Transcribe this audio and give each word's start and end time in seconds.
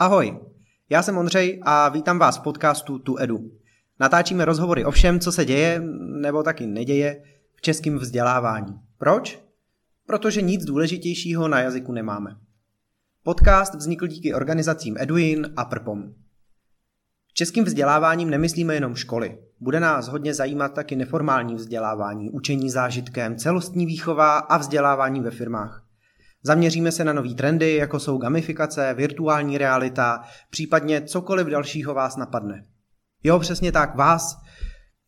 Ahoj, 0.00 0.38
já 0.90 1.02
jsem 1.02 1.18
Ondřej 1.18 1.60
a 1.62 1.88
vítám 1.88 2.18
vás 2.18 2.38
v 2.38 2.42
podcastu 2.42 2.98
Tu 2.98 3.18
Edu. 3.18 3.50
Natáčíme 3.98 4.44
rozhovory 4.44 4.84
o 4.84 4.90
všem, 4.90 5.20
co 5.20 5.32
se 5.32 5.44
děje, 5.44 5.80
nebo 6.20 6.42
taky 6.42 6.66
neděje, 6.66 7.22
v 7.54 7.60
českém 7.60 7.98
vzdělávání. 7.98 8.80
Proč? 8.98 9.40
Protože 10.06 10.42
nic 10.42 10.64
důležitějšího 10.64 11.48
na 11.48 11.60
jazyku 11.60 11.92
nemáme. 11.92 12.36
Podcast 13.22 13.74
vznikl 13.74 14.06
díky 14.06 14.34
organizacím 14.34 14.96
Eduin 14.98 15.52
a 15.56 15.64
Prpom. 15.64 16.02
Českým 17.34 17.64
vzděláváním 17.64 18.30
nemyslíme 18.30 18.74
jenom 18.74 18.94
školy. 18.94 19.38
Bude 19.60 19.80
nás 19.80 20.08
hodně 20.08 20.34
zajímat 20.34 20.74
taky 20.74 20.96
neformální 20.96 21.54
vzdělávání, 21.54 22.30
učení 22.30 22.70
zážitkem, 22.70 23.36
celostní 23.36 23.86
výchova 23.86 24.38
a 24.38 24.58
vzdělávání 24.58 25.20
ve 25.20 25.30
firmách. 25.30 25.89
Zaměříme 26.42 26.92
se 26.92 27.04
na 27.04 27.12
nové 27.12 27.34
trendy, 27.34 27.74
jako 27.74 28.00
jsou 28.00 28.18
gamifikace, 28.18 28.94
virtuální 28.94 29.58
realita, 29.58 30.22
případně 30.50 31.02
cokoliv 31.02 31.46
dalšího 31.46 31.94
vás 31.94 32.16
napadne. 32.16 32.64
Jo, 33.24 33.38
přesně 33.38 33.72
tak, 33.72 33.96
vás. 33.96 34.36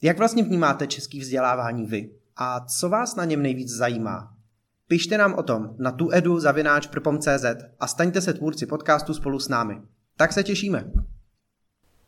Jak 0.02 0.18
vlastně 0.18 0.42
vnímáte 0.42 0.86
český 0.86 1.20
vzdělávání 1.20 1.86
vy? 1.86 2.10
A 2.36 2.60
co 2.60 2.88
vás 2.88 3.16
na 3.16 3.24
něm 3.24 3.42
nejvíc 3.42 3.70
zajímá? 3.70 4.34
Pište 4.88 5.18
nám 5.18 5.34
o 5.34 5.42
tom 5.42 5.74
na 5.78 5.92
tu 5.92 6.12
edu 6.12 6.40
zavináč 6.40 6.88
a 7.80 7.86
staňte 7.86 8.20
se 8.20 8.34
tvůrci 8.34 8.66
podcastu 8.66 9.14
spolu 9.14 9.38
s 9.38 9.48
námi. 9.48 9.80
Tak 10.16 10.32
se 10.32 10.42
těšíme. 10.42 10.90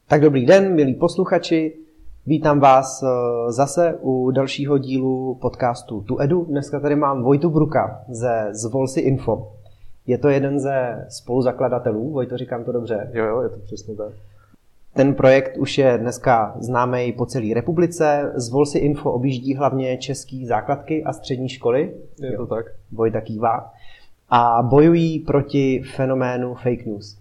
Tak 0.08 0.20
dobrý 0.20 0.46
den, 0.46 0.74
milí 0.74 0.94
posluchači. 0.94 1.83
Vítám 2.26 2.60
vás 2.60 3.02
eh, 3.02 3.06
zase 3.52 3.98
u 4.00 4.30
dalšího 4.30 4.78
dílu 4.78 5.34
podcastu 5.34 6.00
Tu 6.00 6.20
Edu. 6.20 6.44
Dneska 6.44 6.80
tady 6.80 6.96
mám 6.96 7.22
Vojtu 7.22 7.50
Bruka 7.50 8.04
ze 8.08 8.48
Zvolsi 8.52 9.00
Info. 9.00 9.52
Je 10.06 10.18
to 10.18 10.28
jeden 10.28 10.60
ze 10.60 11.06
spoluzakladatelů, 11.08 12.10
Vojto, 12.10 12.36
říkám 12.36 12.64
to 12.64 12.72
dobře? 12.72 13.10
Jo, 13.12 13.24
jo, 13.24 13.40
je 13.40 13.48
to 13.48 13.58
přesně 13.58 13.94
tak. 13.94 14.12
Ten 14.94 15.14
projekt 15.14 15.56
už 15.56 15.78
je 15.78 15.98
dneska 15.98 16.56
známý 16.60 17.12
po 17.12 17.26
celé 17.26 17.54
republice. 17.54 18.32
Zvolsi 18.34 18.78
Info 18.78 19.12
objíždí 19.12 19.54
hlavně 19.54 19.98
české 19.98 20.36
základky 20.46 21.04
a 21.04 21.12
střední 21.12 21.48
školy. 21.48 21.94
Je 22.20 22.36
to 22.36 22.42
jo. 22.42 22.46
tak. 22.46 22.66
Vojta 22.92 23.20
kývá. 23.20 23.72
A 24.30 24.62
bojují 24.62 25.18
proti 25.18 25.82
fenoménu 25.96 26.54
fake 26.54 26.86
news. 26.86 27.18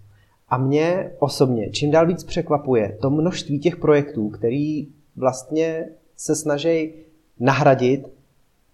A 0.48 0.58
mě 0.58 1.10
osobně 1.18 1.70
čím 1.70 1.90
dál 1.90 2.06
víc 2.06 2.24
překvapuje 2.24 2.98
to 3.00 3.10
množství 3.10 3.58
těch 3.58 3.76
projektů, 3.76 4.28
který 4.28 4.88
vlastně 5.16 5.88
se 6.16 6.34
snaží 6.36 6.92
nahradit 7.40 8.08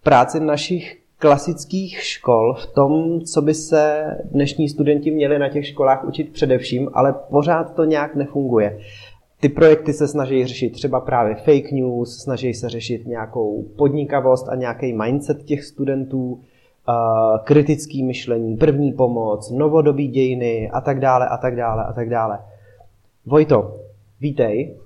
práci 0.03 0.41
našich 0.41 1.01
klasických 1.19 2.03
škol 2.03 2.55
v 2.55 2.67
tom, 2.67 3.21
co 3.21 3.43
by 3.43 3.55
se 3.55 4.05
dnešní 4.25 4.69
studenti 4.69 5.11
měli 5.11 5.39
na 5.39 5.49
těch 5.49 5.67
školách 5.67 6.05
učit 6.05 6.33
především, 6.33 6.91
ale 6.93 7.15
pořád 7.31 7.75
to 7.75 7.85
nějak 7.85 8.15
nefunguje. 8.15 8.79
Ty 9.41 9.49
projekty 9.49 9.93
se 9.93 10.09
snaží 10.09 10.47
řešit 10.47 10.71
třeba 10.71 11.01
právě 11.01 11.35
fake 11.35 11.73
news, 11.73 12.23
snaží 12.23 12.55
se 12.55 12.69
řešit 12.69 13.07
nějakou 13.07 13.63
podnikavost 13.79 14.49
a 14.49 14.55
nějaký 14.55 14.93
mindset 14.93 15.43
těch 15.43 15.65
studentů, 15.65 16.41
kritický 17.45 18.03
myšlení, 18.03 18.57
první 18.57 18.93
pomoc, 18.93 19.51
novodobí 19.51 20.09
dějiny 20.09 20.71
a 20.71 20.81
tak 20.81 21.01
dále 21.01 21.29
a 21.29 21.37
tak 21.37 21.57
dále 21.57 21.85
a 21.85 21.93
tak 21.93 22.09
dále. 22.09 22.39
Vojto, 23.27 23.81
vítej. 24.21 24.77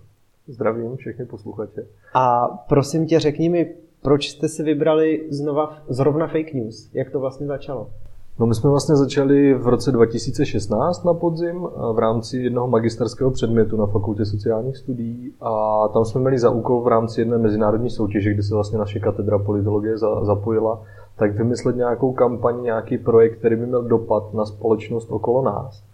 Zdravím 0.48 0.96
všechny 0.96 1.26
posluchače. 1.26 1.86
A 2.14 2.46
prosím 2.68 3.06
tě, 3.06 3.20
řekni 3.20 3.48
mi, 3.48 3.74
proč 4.02 4.28
jste 4.28 4.48
si 4.48 4.62
vybrali 4.62 5.26
znova, 5.30 5.78
zrovna 5.88 6.26
fake 6.26 6.54
news? 6.54 6.90
Jak 6.94 7.10
to 7.10 7.20
vlastně 7.20 7.46
začalo? 7.46 7.90
No 8.38 8.46
my 8.46 8.54
jsme 8.54 8.70
vlastně 8.70 8.96
začali 8.96 9.54
v 9.54 9.66
roce 9.68 9.92
2016 9.92 11.04
na 11.04 11.14
podzim 11.14 11.60
v 11.92 11.98
rámci 11.98 12.38
jednoho 12.38 12.68
magisterského 12.68 13.30
předmětu 13.30 13.76
na 13.76 13.86
Fakultě 13.86 14.24
sociálních 14.24 14.76
studií 14.76 15.32
a 15.40 15.88
tam 15.88 16.04
jsme 16.04 16.20
měli 16.20 16.38
za 16.38 16.50
úkol 16.50 16.80
v 16.80 16.88
rámci 16.88 17.20
jedné 17.20 17.38
mezinárodní 17.38 17.90
soutěže, 17.90 18.34
kde 18.34 18.42
se 18.42 18.54
vlastně 18.54 18.78
naše 18.78 19.00
katedra 19.00 19.38
politologie 19.38 19.98
zapojila, 20.22 20.82
tak 21.16 21.34
vymyslet 21.34 21.76
nějakou 21.76 22.12
kampaň, 22.12 22.62
nějaký 22.62 22.98
projekt, 22.98 23.38
který 23.38 23.56
by 23.56 23.66
měl 23.66 23.82
dopad 23.82 24.34
na 24.34 24.44
společnost 24.44 25.10
okolo 25.10 25.42
nás. 25.42 25.84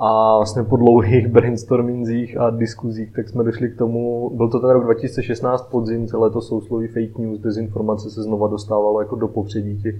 A 0.00 0.36
vlastně 0.36 0.62
po 0.62 0.76
dlouhých 0.76 1.28
brainstormingzích 1.28 2.40
a 2.40 2.50
diskuzích, 2.50 3.12
tak 3.12 3.28
jsme 3.28 3.44
došli 3.44 3.70
k 3.70 3.78
tomu, 3.78 4.30
byl 4.34 4.48
to 4.48 4.60
ten 4.60 4.70
rok 4.70 4.84
2016 4.84 5.70
podzim, 5.70 6.06
celé 6.06 6.30
to 6.30 6.40
sousloví 6.40 6.86
fake 6.86 7.18
news, 7.18 7.40
dezinformace 7.40 8.10
se 8.10 8.22
znova 8.22 8.48
dostávalo 8.48 9.00
jako 9.00 9.16
do 9.16 9.28
popředí 9.28 9.82
těch, 9.82 9.94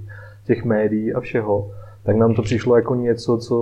těch 0.47 0.65
médií 0.65 1.15
a 1.15 1.21
všeho. 1.21 1.71
Tak 2.03 2.17
nám 2.17 2.35
to 2.35 2.43
přišlo 2.43 2.77
jako 2.77 2.95
něco, 2.95 3.39
co 3.39 3.57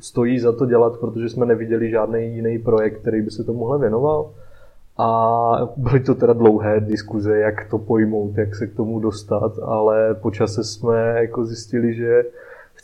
stojí 0.00 0.38
za 0.38 0.52
to 0.52 0.66
dělat, 0.66 0.98
protože 1.00 1.28
jsme 1.28 1.46
neviděli 1.46 1.90
žádný 1.90 2.34
jiný 2.34 2.58
projekt, 2.58 3.00
který 3.00 3.22
by 3.22 3.30
se 3.30 3.44
tomuhle 3.44 3.78
věnoval. 3.78 4.30
A 4.98 5.72
byly 5.76 6.00
to 6.00 6.14
teda 6.14 6.32
dlouhé 6.32 6.80
diskuze, 6.80 7.38
jak 7.38 7.70
to 7.70 7.78
pojmout, 7.78 8.38
jak 8.38 8.54
se 8.54 8.66
k 8.66 8.76
tomu 8.76 9.00
dostat, 9.00 9.58
ale 9.62 10.14
po 10.14 10.30
čase 10.30 10.64
jsme 10.64 11.14
jako 11.20 11.44
zjistili, 11.44 11.94
že 11.94 12.24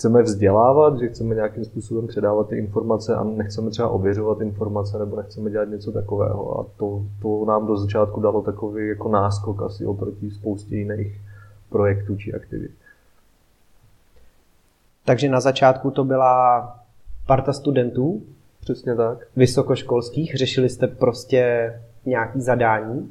chceme 0.01 0.23
vzdělávat, 0.23 0.99
že 0.99 1.09
chceme 1.09 1.35
nějakým 1.35 1.65
způsobem 1.65 2.07
předávat 2.07 2.49
ty 2.49 2.57
informace 2.57 3.15
a 3.15 3.25
nechceme 3.25 3.71
třeba 3.71 3.89
ověřovat 3.89 4.41
informace 4.41 4.99
nebo 4.99 5.17
nechceme 5.17 5.51
dělat 5.51 5.69
něco 5.69 5.93
takového. 5.93 6.61
A 6.61 6.67
to, 6.77 7.03
to 7.23 7.45
nám 7.45 7.67
do 7.67 7.77
začátku 7.77 8.21
dalo 8.21 8.43
takový 8.43 8.89
jako 8.89 9.09
náskok 9.09 9.63
asi 9.63 9.87
oproti 9.87 10.31
spoustě 10.31 10.77
jiných 10.77 11.21
projektů 11.69 12.17
či 12.17 12.35
aktivit. 12.35 12.71
Takže 15.05 15.29
na 15.29 15.41
začátku 15.41 15.91
to 15.91 16.05
byla 16.05 16.79
parta 17.27 17.53
studentů? 17.53 18.23
Přesně 18.61 18.95
tak. 18.95 19.19
Vysokoškolských. 19.37 20.35
Řešili 20.35 20.69
jste 20.69 20.87
prostě 20.87 21.73
nějaký 22.07 22.41
zadání 22.41 23.11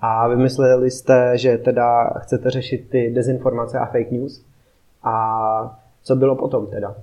a 0.00 0.28
vymysleli 0.28 0.90
jste, 0.90 1.38
že 1.38 1.58
teda 1.58 2.04
chcete 2.04 2.50
řešit 2.50 2.90
ty 2.90 3.10
dezinformace 3.14 3.78
a 3.78 3.86
fake 3.86 4.10
news. 4.10 4.44
A 5.02 5.78
co 6.08 6.16
bylo 6.16 6.36
potom 6.36 6.66
teda? 6.66 6.94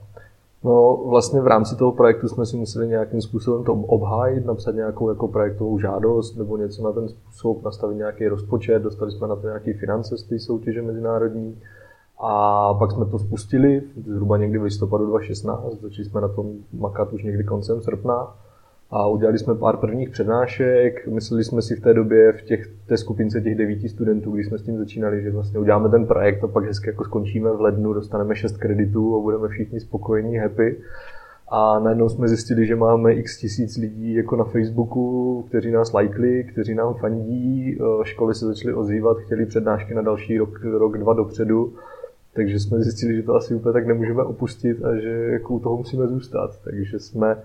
No 0.64 1.04
vlastně 1.10 1.42
v 1.42 1.48
rámci 1.48 1.76
toho 1.76 1.92
projektu 1.92 2.28
jsme 2.28 2.46
si 2.46 2.58
museli 2.58 2.88
nějakým 2.88 3.22
způsobem 3.22 3.64
to 3.64 3.74
obhájit, 3.74 4.46
napsat 4.46 4.76
nějakou 4.76 5.10
jako 5.10 5.28
projektovou 5.28 5.80
žádost 5.80 6.36
nebo 6.38 6.58
něco 6.58 6.84
na 6.84 6.92
ten 6.92 7.10
způsob, 7.10 7.64
nastavit 7.64 7.98
nějaký 7.98 8.28
rozpočet, 8.28 8.82
dostali 8.82 9.12
jsme 9.12 9.28
na 9.28 9.36
to 9.36 9.48
nějaké 9.48 9.74
finance 9.74 10.18
z 10.18 10.24
té 10.24 10.40
soutěže 10.40 10.82
mezinárodní 10.82 11.62
a 12.20 12.74
pak 12.74 12.92
jsme 12.92 13.06
to 13.06 13.20
spustili 13.20 13.82
zhruba 14.08 14.38
někdy 14.38 14.58
v 14.58 14.64
listopadu 14.64 15.06
2016, 15.06 15.82
začali 15.82 16.06
jsme 16.06 16.22
na 16.22 16.28
tom 16.28 16.54
makat 16.74 17.14
už 17.14 17.24
někdy 17.24 17.44
koncem 17.44 17.82
srpna 17.82 18.36
a 18.96 19.08
udělali 19.08 19.40
jsme 19.40 19.56
pár 19.56 19.78
prvních 19.78 20.10
přednášek. 20.10 21.08
Mysleli 21.08 21.44
jsme 21.44 21.62
si 21.62 21.76
v 21.76 21.82
té 21.82 21.94
době 21.94 22.32
v 22.32 22.42
těch, 22.42 22.68
té 22.86 22.98
skupince 22.98 23.42
těch 23.42 23.56
devíti 23.56 23.90
studentů, 23.90 24.32
když 24.32 24.48
jsme 24.48 24.58
s 24.58 24.62
tím 24.62 24.78
začínali, 24.78 25.22
že 25.22 25.32
vlastně 25.32 25.60
uděláme 25.60 25.90
ten 25.90 26.06
projekt 26.06 26.44
a 26.44 26.48
pak 26.48 26.66
hezky 26.66 26.90
jako 26.90 27.04
skončíme 27.04 27.52
v 27.52 27.62
lednu, 27.62 27.94
dostaneme 27.94 28.36
šest 28.36 28.58
kreditů 28.58 29.16
a 29.16 29.20
budeme 29.20 29.48
všichni 29.48 29.80
spokojení, 29.80 30.38
happy. 30.38 30.78
A 31.48 31.80
najednou 31.80 32.10
jsme 32.10 32.28
zjistili, 32.28 32.66
že 32.66 32.76
máme 32.76 33.14
x 33.14 33.38
tisíc 33.38 33.78
lidí 33.78 34.14
jako 34.14 34.36
na 34.36 34.44
Facebooku, 34.44 35.46
kteří 35.50 35.72
nás 35.72 35.94
lajkli, 35.94 36.44
kteří 36.44 36.76
nám 36.76 36.94
fandí, 36.94 37.78
školy 38.04 38.36
se 38.36 38.46
začaly 38.46 38.74
ozývat, 38.74 39.18
chtěli 39.18 39.46
přednášky 39.46 39.94
na 39.94 40.02
další 40.02 40.38
rok, 40.38 40.64
rok, 40.64 40.98
dva 40.98 41.14
dopředu. 41.14 41.74
Takže 42.34 42.60
jsme 42.60 42.82
zjistili, 42.82 43.16
že 43.16 43.24
to 43.24 43.36
asi 43.36 43.56
úplně 43.56 43.74
tak 43.74 43.88
nemůžeme 43.88 44.24
opustit 44.24 44.86
a 44.86 44.96
že 44.96 45.10
jako 45.10 45.54
u 45.54 45.60
toho 45.60 45.78
musíme 45.78 46.08
zůstat. 46.08 46.60
Takže 46.64 47.00
jsme 47.00 47.38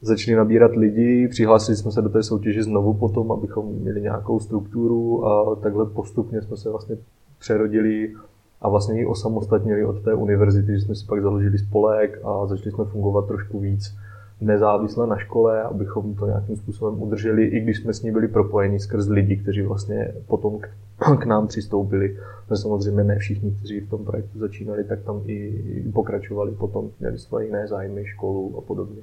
začali 0.00 0.36
nabírat 0.36 0.76
lidi, 0.76 1.28
přihlásili 1.28 1.76
jsme 1.76 1.92
se 1.92 2.02
do 2.02 2.08
té 2.08 2.22
soutěže 2.22 2.62
znovu 2.62 2.94
potom, 2.94 3.32
abychom 3.32 3.66
měli 3.66 4.02
nějakou 4.02 4.40
strukturu 4.40 5.26
a 5.26 5.56
takhle 5.56 5.86
postupně 5.86 6.42
jsme 6.42 6.56
se 6.56 6.70
vlastně 6.70 6.96
přerodili 7.38 8.14
a 8.60 8.68
vlastně 8.68 9.00
ji 9.00 9.06
osamostatnili 9.06 9.84
od 9.84 10.02
té 10.02 10.14
univerzity, 10.14 10.72
že 10.72 10.80
jsme 10.80 10.94
si 10.94 11.06
pak 11.06 11.22
založili 11.22 11.58
spolek 11.58 12.20
a 12.24 12.46
začali 12.46 12.70
jsme 12.70 12.84
fungovat 12.84 13.26
trošku 13.26 13.60
víc 13.60 13.96
nezávisle 14.40 15.06
na 15.06 15.16
škole, 15.16 15.62
abychom 15.62 16.14
to 16.14 16.26
nějakým 16.26 16.56
způsobem 16.56 17.02
udrželi, 17.02 17.44
i 17.44 17.60
když 17.60 17.78
jsme 17.78 17.94
s 17.94 18.02
ní 18.02 18.12
byli 18.12 18.28
propojeni 18.28 18.80
skrz 18.80 19.08
lidi, 19.08 19.36
kteří 19.36 19.62
vlastně 19.62 20.14
potom 20.26 20.58
k, 20.58 21.26
nám 21.26 21.46
přistoupili. 21.46 22.16
No 22.50 22.56
samozřejmě 22.56 23.04
ne 23.04 23.18
všichni, 23.18 23.50
kteří 23.50 23.80
v 23.80 23.90
tom 23.90 24.04
projektu 24.04 24.38
začínali, 24.38 24.84
tak 24.84 25.02
tam 25.02 25.22
i 25.26 25.52
pokračovali 25.94 26.52
potom, 26.52 26.90
měli 27.00 27.18
své 27.18 27.44
jiné 27.44 27.68
zájmy, 27.68 28.04
školu 28.06 28.54
a 28.58 28.60
podobně. 28.60 29.02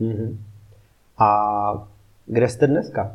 Mm-hmm. 0.00 0.36
A 1.18 1.88
kde 2.26 2.48
jste 2.48 2.66
dneska? 2.66 3.10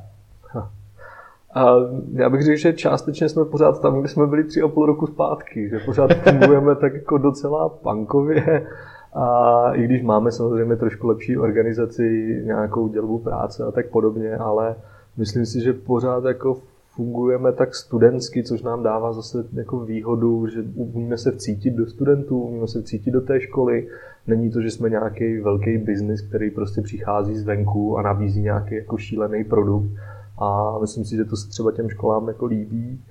A 1.56 1.76
já 2.14 2.30
bych 2.30 2.44
řekl, 2.44 2.58
že 2.58 2.74
částečně 2.74 3.30
jsme 3.30 3.46
pořád 3.46 3.82
tam, 3.82 4.00
kde 4.00 4.10
jsme 4.10 4.28
byli 4.28 4.44
tři 4.44 4.62
a 4.62 4.68
půl 4.68 4.86
roku 4.86 5.08
zpátky, 5.08 5.70
že 5.70 5.80
pořád 5.80 6.14
fungujeme 6.14 6.76
tak 6.76 6.94
jako 6.94 7.18
docela 7.18 7.70
punkově 7.70 8.68
a 9.14 9.72
i 9.74 9.84
když 9.84 10.04
máme 10.04 10.32
samozřejmě 10.32 10.76
trošku 10.76 11.08
lepší 11.08 11.38
organizaci, 11.38 12.42
nějakou 12.46 12.88
dělbu 12.88 13.20
práce 13.20 13.64
a 13.64 13.72
tak 13.72 13.90
podobně, 13.90 14.38
ale 14.38 14.76
myslím 15.18 15.46
si, 15.46 15.62
že 15.62 15.74
pořád 15.74 16.24
jako 16.26 16.58
fungujeme 16.96 17.52
tak 17.52 17.76
studentsky, 17.76 18.44
což 18.44 18.62
nám 18.62 18.84
dává 18.84 19.14
zase 19.14 19.46
jako 19.54 19.80
výhodu, 19.80 20.48
že 20.48 20.64
umíme 20.76 21.18
se 21.18 21.32
vcítit 21.32 21.74
do 21.74 21.86
studentů, 21.86 22.40
umíme 22.40 22.68
se 22.68 22.82
vcítit 22.82 23.14
do 23.14 23.22
té 23.22 23.42
školy. 23.42 23.88
Není 24.28 24.52
to, 24.52 24.62
že 24.62 24.72
jsme 24.72 24.90
nějaký 24.90 25.40
velký 25.40 25.78
biznis, 25.78 26.22
který 26.22 26.52
prostě 26.52 26.82
přichází 26.82 27.36
zvenku 27.36 27.98
a 27.98 28.02
nabízí 28.02 28.42
nějaký 28.42 28.76
jako 28.76 28.98
šílený 28.98 29.44
produkt. 29.44 29.90
A 30.38 30.80
myslím 30.82 31.06
si, 31.06 31.16
že 31.16 31.26
to 31.26 31.36
se 31.36 31.50
třeba 31.50 31.72
těm 31.72 31.90
školám 31.90 32.28
jako 32.28 32.46
líbí. 32.46 33.02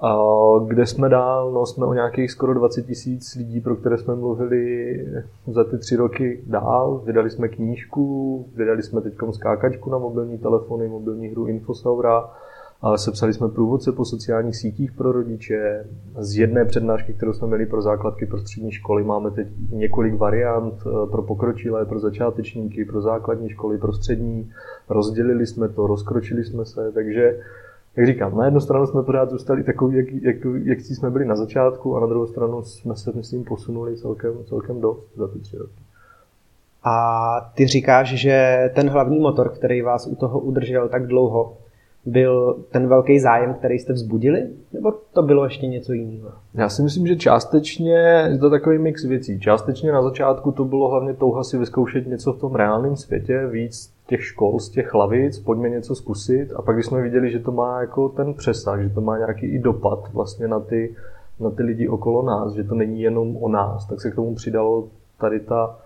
A 0.00 0.16
kde 0.66 0.86
jsme 0.86 1.08
dál? 1.08 1.52
No 1.52 1.66
jsme 1.66 1.86
o 1.86 1.94
nějakých 1.94 2.30
skoro 2.30 2.54
20 2.54 2.82
tisíc 2.82 3.34
lidí, 3.34 3.60
pro 3.60 3.76
které 3.76 3.98
jsme 3.98 4.14
mluvili 4.14 4.96
za 5.46 5.64
ty 5.64 5.78
tři 5.78 5.96
roky 5.96 6.40
dál. 6.46 7.02
Vydali 7.04 7.30
jsme 7.30 7.48
knížku, 7.48 8.46
vydali 8.56 8.82
jsme 8.82 9.00
teď 9.00 9.14
skákačku 9.30 9.90
na 9.90 9.98
mobilní 9.98 10.38
telefony, 10.38 10.88
mobilní 10.88 11.28
hru 11.28 11.46
Infosaura, 11.46 12.30
sepsali 12.96 13.32
jsme 13.32 13.48
průvodce 13.48 13.92
po 13.92 14.04
sociálních 14.04 14.56
sítích 14.56 14.92
pro 14.92 15.12
rodiče. 15.12 15.84
Z 16.18 16.36
jedné 16.36 16.64
přednášky, 16.64 17.12
kterou 17.12 17.32
jsme 17.32 17.46
měli 17.46 17.66
pro 17.66 17.82
základky 17.82 18.26
pro 18.26 18.38
střední 18.38 18.72
školy, 18.72 19.04
máme 19.04 19.30
teď 19.30 19.48
několik 19.70 20.14
variant 20.14 20.74
eh, 20.74 21.10
pro 21.10 21.22
pokročilé, 21.22 21.84
pro 21.84 21.98
začátečníky, 21.98 22.84
pro 22.84 23.00
základní 23.00 23.48
školy, 23.48 23.78
pro 23.78 23.92
střední. 23.92 24.50
Rozdělili 24.88 25.46
jsme 25.46 25.68
to, 25.68 25.86
rozkročili 25.86 26.44
jsme 26.44 26.64
se, 26.64 26.92
takže 26.92 27.38
jak 27.96 28.06
říkám, 28.06 28.36
na 28.36 28.44
jednu 28.44 28.60
stranu 28.60 28.86
jsme 28.86 29.02
pořád 29.02 29.30
zůstali 29.30 29.64
takový, 29.64 29.96
jak, 29.96 30.06
jak, 30.22 30.36
jak 30.64 30.80
jsme 30.80 31.10
byli 31.10 31.24
na 31.24 31.36
začátku, 31.36 31.96
a 31.96 32.00
na 32.00 32.06
druhou 32.06 32.26
stranu 32.26 32.62
jsme 32.62 32.96
se, 32.96 33.12
myslím, 33.14 33.44
posunuli 33.44 33.96
celkem, 33.96 34.32
celkem 34.44 34.80
dost 34.80 35.06
za 35.16 35.28
ty 35.28 35.38
tři 35.38 35.56
roky. 35.56 35.82
A 36.84 37.52
ty 37.54 37.66
říkáš, 37.66 38.08
že 38.08 38.70
ten 38.74 38.90
hlavní 38.90 39.18
motor, 39.18 39.48
který 39.48 39.82
vás 39.82 40.06
u 40.06 40.14
toho 40.14 40.40
udržel 40.40 40.88
tak 40.88 41.06
dlouho, 41.06 41.56
byl 42.06 42.64
ten 42.70 42.88
velký 42.88 43.20
zájem, 43.20 43.54
který 43.54 43.78
jste 43.78 43.92
vzbudili? 43.92 44.48
Nebo 44.72 44.92
to 45.12 45.22
bylo 45.22 45.44
ještě 45.44 45.66
něco 45.66 45.92
jiného? 45.92 46.30
Já 46.54 46.68
si 46.68 46.82
myslím, 46.82 47.06
že 47.06 47.16
částečně 47.16 47.94
je 48.30 48.38
to 48.38 48.50
takový 48.50 48.78
mix 48.78 49.04
věcí. 49.04 49.40
Částečně 49.40 49.92
na 49.92 50.02
začátku 50.02 50.52
to 50.52 50.64
bylo 50.64 50.88
hlavně 50.88 51.14
touha 51.14 51.44
si 51.44 51.58
vyzkoušet 51.58 52.06
něco 52.06 52.32
v 52.32 52.40
tom 52.40 52.54
reálném 52.54 52.96
světě, 52.96 53.46
víc 53.46 53.92
těch 54.06 54.24
škol, 54.24 54.60
z 54.60 54.68
těch 54.68 54.94
hlavic, 54.94 55.38
pojďme 55.38 55.68
něco 55.68 55.94
zkusit. 55.94 56.52
A 56.56 56.62
pak, 56.62 56.76
když 56.76 56.86
jsme 56.86 57.02
viděli, 57.02 57.30
že 57.30 57.38
to 57.38 57.52
má 57.52 57.80
jako 57.80 58.08
ten 58.08 58.34
přesah, 58.34 58.82
že 58.82 58.90
to 58.90 59.00
má 59.00 59.18
nějaký 59.18 59.46
i 59.46 59.58
dopad 59.58 60.08
vlastně 60.12 60.48
na 60.48 60.60
ty, 60.60 60.96
na 61.40 61.50
ty 61.50 61.62
lidi 61.62 61.88
okolo 61.88 62.22
nás, 62.22 62.52
že 62.52 62.64
to 62.64 62.74
není 62.74 63.02
jenom 63.02 63.36
o 63.36 63.48
nás, 63.48 63.86
tak 63.86 64.00
se 64.00 64.10
k 64.10 64.14
tomu 64.14 64.34
přidalo 64.34 64.88
tady 65.20 65.40
ta 65.40 65.78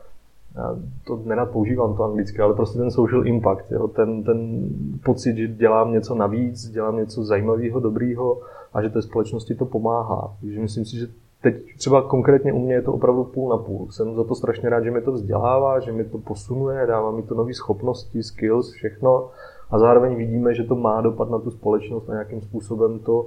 já 0.57 0.77
to 1.07 1.21
nerad 1.25 1.51
používám 1.51 1.97
to 1.97 2.05
anglicky, 2.05 2.39
ale 2.39 2.55
prostě 2.55 2.79
ten 2.79 2.91
social 2.91 3.27
impact, 3.27 3.73
jo? 3.73 3.89
Ten, 3.89 4.23
ten 4.23 4.69
pocit, 5.05 5.37
že 5.37 5.49
dělám 5.49 5.93
něco 5.93 6.15
navíc, 6.15 6.69
dělám 6.69 6.97
něco 6.97 7.25
zajímavého, 7.25 7.81
dobrýho 7.81 8.41
a 8.75 8.83
že 8.83 8.91
té 8.91 9.03
společnosti 9.03 9.55
to 9.55 9.65
pomáhá. 9.65 10.37
Takže 10.41 10.61
myslím 10.61 10.85
si, 10.85 10.97
že 10.97 11.07
teď 11.43 11.57
třeba 11.79 12.03
konkrétně 12.03 12.53
u 12.53 12.59
mě 12.59 12.75
je 12.75 12.83
to 12.83 12.93
opravdu 12.93 13.25
půl 13.25 13.51
na 13.51 13.57
půl. 13.57 13.91
Jsem 13.91 14.15
za 14.15 14.25
to 14.25 14.35
strašně 14.35 14.69
rád, 14.69 14.85
že 14.85 14.91
mi 14.91 15.01
to 15.01 15.13
vzdělává, 15.13 15.81
že 15.81 15.93
mi 15.93 16.05
to 16.05 16.19
posunuje, 16.19 16.87
dává 16.87 17.11
mi 17.11 17.23
to 17.23 17.35
nové 17.35 17.55
schopnosti, 17.55 18.23
skills, 18.23 18.71
všechno 18.71 19.31
a 19.71 19.79
zároveň 19.79 20.15
vidíme, 20.15 20.55
že 20.55 20.65
to 20.65 20.75
má 20.75 21.01
dopad 21.01 21.31
na 21.31 21.39
tu 21.39 21.51
společnost 21.51 22.09
a 22.09 22.13
nějakým 22.13 22.41
způsobem 22.41 22.99
to 22.99 23.27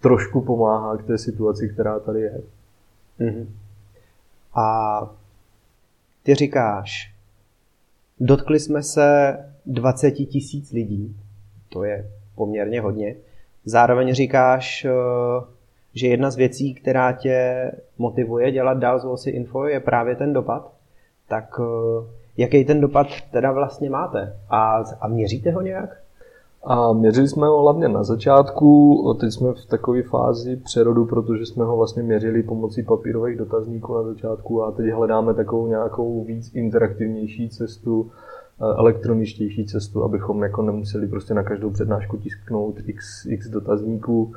trošku 0.00 0.40
pomáhá 0.40 0.96
k 0.96 1.04
té 1.04 1.18
situaci, 1.18 1.68
která 1.68 1.98
tady 1.98 2.20
je. 2.20 2.40
Mm-hmm. 3.20 3.46
A 4.54 5.10
ty 6.28 6.34
říkáš, 6.34 7.14
dotkli 8.20 8.60
jsme 8.60 8.82
se 8.82 9.38
20 9.66 10.10
tisíc 10.10 10.72
lidí, 10.72 11.16
to 11.68 11.84
je 11.84 12.10
poměrně 12.34 12.80
hodně. 12.80 13.14
Zároveň 13.64 14.14
říkáš, 14.14 14.84
eh, 14.84 14.90
že 15.94 16.06
jedna 16.06 16.30
z 16.30 16.36
věcí, 16.36 16.74
která 16.74 17.12
tě 17.12 17.70
motivuje 17.98 18.52
dělat 18.52 18.78
dál 18.78 18.98
z 18.98 19.04
Vosy 19.04 19.30
Info, 19.30 19.64
je 19.64 19.80
právě 19.80 20.16
ten 20.16 20.32
dopad. 20.32 20.72
Tak 21.28 21.60
eh, 21.60 22.06
jaký 22.36 22.64
ten 22.64 22.80
dopad 22.80 23.06
teda 23.30 23.52
vlastně 23.52 23.90
máte? 23.90 24.36
A, 24.48 24.84
a 25.00 25.08
měříte 25.08 25.50
ho 25.50 25.60
nějak? 25.60 26.02
A 26.64 26.92
měřili 26.92 27.28
jsme 27.28 27.46
ho 27.46 27.62
hlavně 27.62 27.88
na 27.88 28.04
začátku, 28.04 29.16
teď 29.20 29.32
jsme 29.32 29.52
v 29.52 29.66
takové 29.66 30.02
fázi 30.02 30.56
přerodu, 30.56 31.04
protože 31.04 31.46
jsme 31.46 31.64
ho 31.64 31.76
vlastně 31.76 32.02
měřili 32.02 32.42
pomocí 32.42 32.82
papírových 32.82 33.38
dotazníků 33.38 33.94
na 33.94 34.02
začátku 34.02 34.62
a 34.62 34.72
teď 34.72 34.90
hledáme 34.90 35.34
takovou 35.34 35.66
nějakou 35.66 36.24
víc 36.24 36.54
interaktivnější 36.54 37.48
cestu, 37.48 38.10
eh, 38.10 38.64
elektroničtější 38.64 39.66
cestu, 39.66 40.04
abychom 40.04 40.42
jako 40.42 40.62
nemuseli 40.62 41.06
prostě 41.06 41.34
na 41.34 41.42
každou 41.42 41.70
přednášku 41.70 42.16
tisknout 42.16 42.74
x, 42.86 43.26
x 43.26 43.48
dotazníků. 43.48 44.32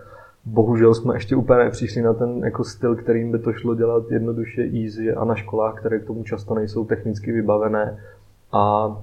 Bohužel 0.46 0.94
jsme 0.94 1.16
ještě 1.16 1.36
úplně 1.36 1.60
nepřišli 1.60 2.02
na 2.02 2.14
ten 2.14 2.44
jako 2.44 2.64
styl, 2.64 2.96
kterým 2.96 3.32
by 3.32 3.40
to 3.40 3.54
šlo 3.54 3.76
dělat 3.76 4.12
jednoduše 4.12 4.62
easy 4.62 5.14
a 5.14 5.26
na 5.26 5.36
školách, 5.36 5.80
které 5.80 6.00
k 6.00 6.06
tomu 6.06 6.24
často 6.24 6.56
nejsou 6.56 6.86
technicky 6.86 7.32
vybavené. 7.32 8.00
A 8.52 8.98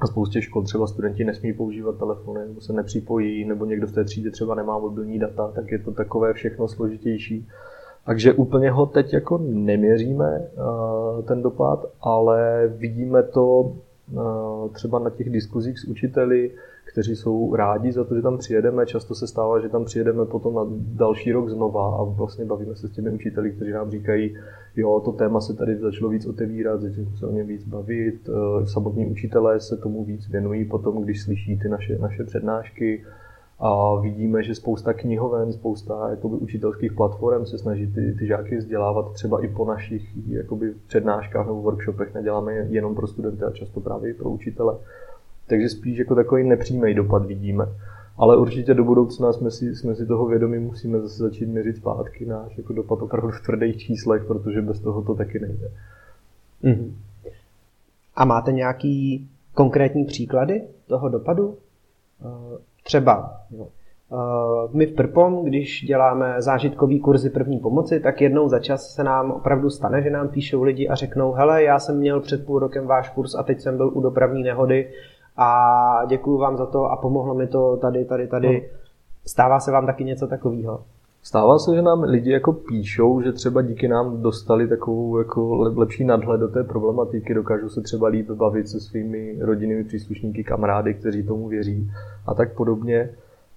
a 0.00 0.06
spoustě 0.06 0.42
škol 0.42 0.62
třeba 0.62 0.86
studenti 0.86 1.24
nesmí 1.24 1.52
používat 1.52 1.98
telefony, 1.98 2.40
nebo 2.40 2.60
se 2.60 2.72
nepřipojí, 2.72 3.44
nebo 3.44 3.64
někdo 3.64 3.86
v 3.86 3.92
té 3.92 4.04
třídě 4.04 4.30
třeba 4.30 4.54
nemá 4.54 4.78
mobilní 4.78 5.18
data, 5.18 5.52
tak 5.54 5.72
je 5.72 5.78
to 5.78 5.92
takové 5.92 6.32
všechno 6.32 6.68
složitější. 6.68 7.48
Takže 8.06 8.32
úplně 8.32 8.70
ho 8.70 8.86
teď 8.86 9.12
jako 9.12 9.38
neměříme, 9.38 10.42
eh, 10.42 11.22
ten 11.22 11.42
dopad, 11.42 11.86
ale 12.00 12.68
vidíme 12.76 13.22
to 13.22 13.72
eh, 14.12 14.68
třeba 14.72 14.98
na 14.98 15.10
těch 15.10 15.30
diskuzích 15.30 15.78
s 15.78 15.84
učiteli, 15.84 16.50
kteří 16.98 17.16
jsou 17.16 17.54
rádi 17.54 17.92
za 17.92 18.04
to, 18.04 18.14
že 18.14 18.22
tam 18.22 18.38
přijedeme. 18.38 18.86
Často 18.86 19.14
se 19.14 19.26
stává, 19.26 19.60
že 19.60 19.68
tam 19.68 19.84
přijedeme 19.84 20.26
potom 20.26 20.54
na 20.54 20.62
další 20.96 21.32
rok 21.32 21.48
znova 21.48 21.96
a 21.96 22.02
vlastně 22.02 22.44
bavíme 22.44 22.76
se 22.76 22.88
s 22.88 22.90
těmi 22.90 23.10
učiteli, 23.10 23.50
kteří 23.50 23.72
nám 23.72 23.90
říkají, 23.90 24.36
jo, 24.76 25.00
to 25.04 25.12
téma 25.12 25.40
se 25.40 25.54
tady 25.54 25.76
začalo 25.76 26.10
víc 26.10 26.26
otevírat, 26.26 26.80
začalo 26.80 27.06
se 27.18 27.26
o 27.26 27.32
něm 27.32 27.46
víc 27.46 27.64
bavit, 27.64 28.28
eh, 28.28 28.66
samotní 28.66 29.06
učitelé 29.06 29.60
se 29.60 29.76
tomu 29.76 30.04
víc 30.04 30.28
věnují 30.28 30.64
potom, 30.64 31.02
když 31.02 31.22
slyší 31.22 31.58
ty 31.58 31.68
naše, 31.68 31.98
naše 31.98 32.24
přednášky 32.24 33.04
a 33.58 34.00
vidíme, 34.00 34.42
že 34.42 34.54
spousta 34.54 34.92
knihoven, 34.92 35.52
spousta 35.52 36.10
jakoby, 36.10 36.36
učitelských 36.36 36.92
platform 36.92 37.46
se 37.46 37.58
snaží 37.58 37.86
ty, 37.86 38.14
ty 38.18 38.26
žáky 38.26 38.56
vzdělávat 38.56 39.12
třeba 39.12 39.44
i 39.44 39.48
po 39.48 39.64
našich 39.64 40.02
jakoby, 40.26 40.74
přednáškách 40.86 41.46
nebo 41.46 41.62
workshopech. 41.62 42.14
Neděláme 42.14 42.52
jenom 42.52 42.94
pro 42.94 43.06
studenty 43.06 43.44
a 43.44 43.50
často 43.50 43.80
právě 43.80 44.10
i 44.10 44.14
pro 44.14 44.30
učitele. 44.30 44.78
Takže 45.48 45.68
spíš 45.68 45.98
jako 45.98 46.14
takový 46.14 46.44
nepřímý 46.44 46.94
dopad 46.94 47.26
vidíme. 47.26 47.66
Ale 48.16 48.36
určitě 48.36 48.74
do 48.74 48.84
budoucna 48.84 49.32
jsme 49.32 49.50
si, 49.50 49.74
jsme 49.74 49.94
si 49.94 50.06
toho 50.06 50.26
vědomi, 50.26 50.58
musíme 50.58 51.00
zase 51.00 51.22
začít 51.22 51.46
měřit 51.46 51.76
zpátky 51.76 52.26
náš 52.26 52.58
jako 52.58 52.72
dopad 52.72 53.02
opravdu 53.02 53.30
v 53.30 53.40
tvrdých 53.40 53.76
číslech, 53.76 54.24
protože 54.24 54.62
bez 54.62 54.80
toho 54.80 55.02
to 55.02 55.14
taky 55.14 55.40
nejde. 55.40 55.70
Mm-hmm. 56.64 56.92
A 58.16 58.24
máte 58.24 58.52
nějaký 58.52 59.28
konkrétní 59.54 60.04
příklady 60.04 60.62
toho 60.86 61.08
dopadu? 61.08 61.56
Eh, 62.22 62.58
třeba 62.84 63.40
jo. 63.50 63.68
Eh, 64.12 64.68
my 64.72 64.86
v 64.86 64.94
Prpom, 64.94 65.44
když 65.44 65.84
děláme 65.84 66.34
zážitkový 66.38 67.00
kurzy 67.00 67.30
první 67.30 67.58
pomoci, 67.58 68.00
tak 68.00 68.20
jednou 68.20 68.48
za 68.48 68.58
čas 68.58 68.94
se 68.94 69.04
nám 69.04 69.30
opravdu 69.30 69.70
stane, 69.70 70.02
že 70.02 70.10
nám 70.10 70.28
píšou 70.28 70.62
lidi 70.62 70.88
a 70.88 70.94
řeknou, 70.94 71.32
hele, 71.32 71.62
já 71.62 71.78
jsem 71.78 71.98
měl 71.98 72.20
před 72.20 72.46
půl 72.46 72.58
rokem 72.58 72.86
váš 72.86 73.08
kurz 73.08 73.34
a 73.34 73.42
teď 73.42 73.60
jsem 73.60 73.76
byl 73.76 73.90
u 73.94 74.00
dopravní 74.00 74.42
nehody 74.42 74.90
a 75.38 76.04
děkuju 76.08 76.38
vám 76.38 76.56
za 76.56 76.66
to 76.66 76.84
a 76.84 76.96
pomohlo 76.96 77.34
mi 77.34 77.46
to 77.46 77.76
tady, 77.76 78.04
tady, 78.04 78.28
tady. 78.28 78.60
No. 78.72 78.78
Stává 79.26 79.60
se 79.60 79.70
vám 79.70 79.86
taky 79.86 80.04
něco 80.04 80.26
takového? 80.26 80.80
Stává 81.22 81.58
se, 81.58 81.74
že 81.74 81.82
nám 81.82 82.02
lidi 82.02 82.32
jako 82.32 82.52
píšou, 82.52 83.20
že 83.20 83.32
třeba 83.32 83.62
díky 83.62 83.88
nám 83.88 84.22
dostali 84.22 84.68
takovou 84.68 85.18
jako 85.18 85.56
lepší 85.76 86.04
nadhled 86.04 86.40
do 86.40 86.48
té 86.48 86.64
problematiky, 86.64 87.34
dokážou 87.34 87.68
se 87.68 87.80
třeba 87.80 88.08
líp 88.08 88.30
bavit 88.30 88.68
se 88.68 88.80
svými 88.80 89.36
rodinnými 89.40 89.84
příslušníky, 89.84 90.44
kamarády, 90.44 90.94
kteří 90.94 91.22
tomu 91.22 91.48
věří 91.48 91.90
a 92.26 92.34
tak 92.34 92.56
podobně. 92.56 93.10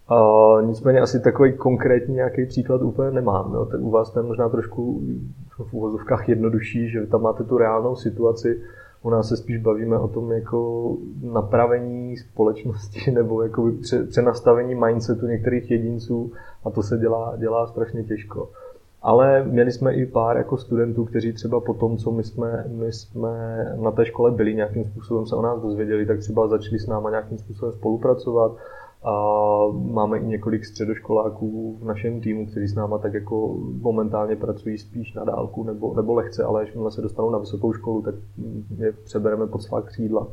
A 0.07 0.17
nicméně 0.61 0.99
asi 0.99 1.19
takový 1.19 1.53
konkrétní 1.53 2.15
nějaký 2.15 2.45
příklad 2.45 2.81
úplně 2.81 3.11
nemám. 3.11 3.53
Jo. 3.53 3.65
Tak 3.65 3.81
u 3.81 3.89
vás 3.89 4.11
to 4.11 4.19
je 4.19 4.23
možná 4.23 4.49
trošku 4.49 5.01
v 5.57 5.73
úvozovkách 5.73 6.29
jednodušší, 6.29 6.89
že 6.89 7.05
tam 7.05 7.21
máte 7.21 7.43
tu 7.43 7.57
reálnou 7.57 7.95
situaci, 7.95 8.61
u 9.03 9.09
nás 9.09 9.29
se 9.29 9.37
spíš 9.37 9.57
bavíme 9.57 9.99
o 9.99 10.07
tom 10.07 10.31
jako 10.31 10.91
napravení 11.21 12.17
společnosti 12.17 13.11
nebo 13.13 13.43
jako 13.43 13.71
přenastavení 14.09 14.75
mindsetu 14.75 15.27
některých 15.27 15.71
jedinců 15.71 16.31
a 16.63 16.69
to 16.69 16.83
se 16.83 16.97
dělá, 16.97 17.35
dělá 17.37 17.67
strašně 17.67 18.03
těžko. 18.03 18.49
Ale 19.01 19.43
měli 19.43 19.71
jsme 19.71 19.93
i 19.93 20.05
pár 20.05 20.37
jako 20.37 20.57
studentů, 20.57 21.05
kteří 21.05 21.33
třeba 21.33 21.59
po 21.59 21.73
tom, 21.73 21.97
co 21.97 22.11
my 22.11 22.23
jsme, 22.23 22.65
my 22.67 22.93
jsme 22.93 23.29
na 23.75 23.91
té 23.91 24.05
škole 24.05 24.31
byli, 24.31 24.53
nějakým 24.55 24.85
způsobem 24.85 25.27
se 25.27 25.35
o 25.35 25.41
nás 25.41 25.61
dozvěděli, 25.61 26.05
tak 26.05 26.19
třeba 26.19 26.47
začali 26.47 26.79
s 26.79 26.87
náma 26.87 27.09
nějakým 27.09 27.37
způsobem 27.37 27.73
spolupracovat 27.73 28.51
a 29.03 29.13
máme 29.71 30.17
i 30.17 30.25
několik 30.25 30.65
středoškoláků 30.65 31.77
v 31.81 31.85
našem 31.85 32.21
týmu, 32.21 32.45
kteří 32.45 32.67
s 32.67 32.75
náma 32.75 32.97
tak 32.97 33.13
jako 33.13 33.57
momentálně 33.81 34.35
pracují 34.35 34.77
spíš 34.77 35.13
na 35.13 35.23
dálku 35.23 35.63
nebo, 35.63 35.93
nebo 35.95 36.13
lehce, 36.13 36.43
ale 36.43 36.61
až 36.61 36.69
se 36.89 37.01
dostanou 37.01 37.29
na 37.29 37.37
vysokou 37.37 37.73
školu, 37.73 38.01
tak 38.01 38.15
je 38.77 38.91
přebereme 38.91 39.47
pod 39.47 39.63
svá 39.63 39.81
křídla. 39.81 40.27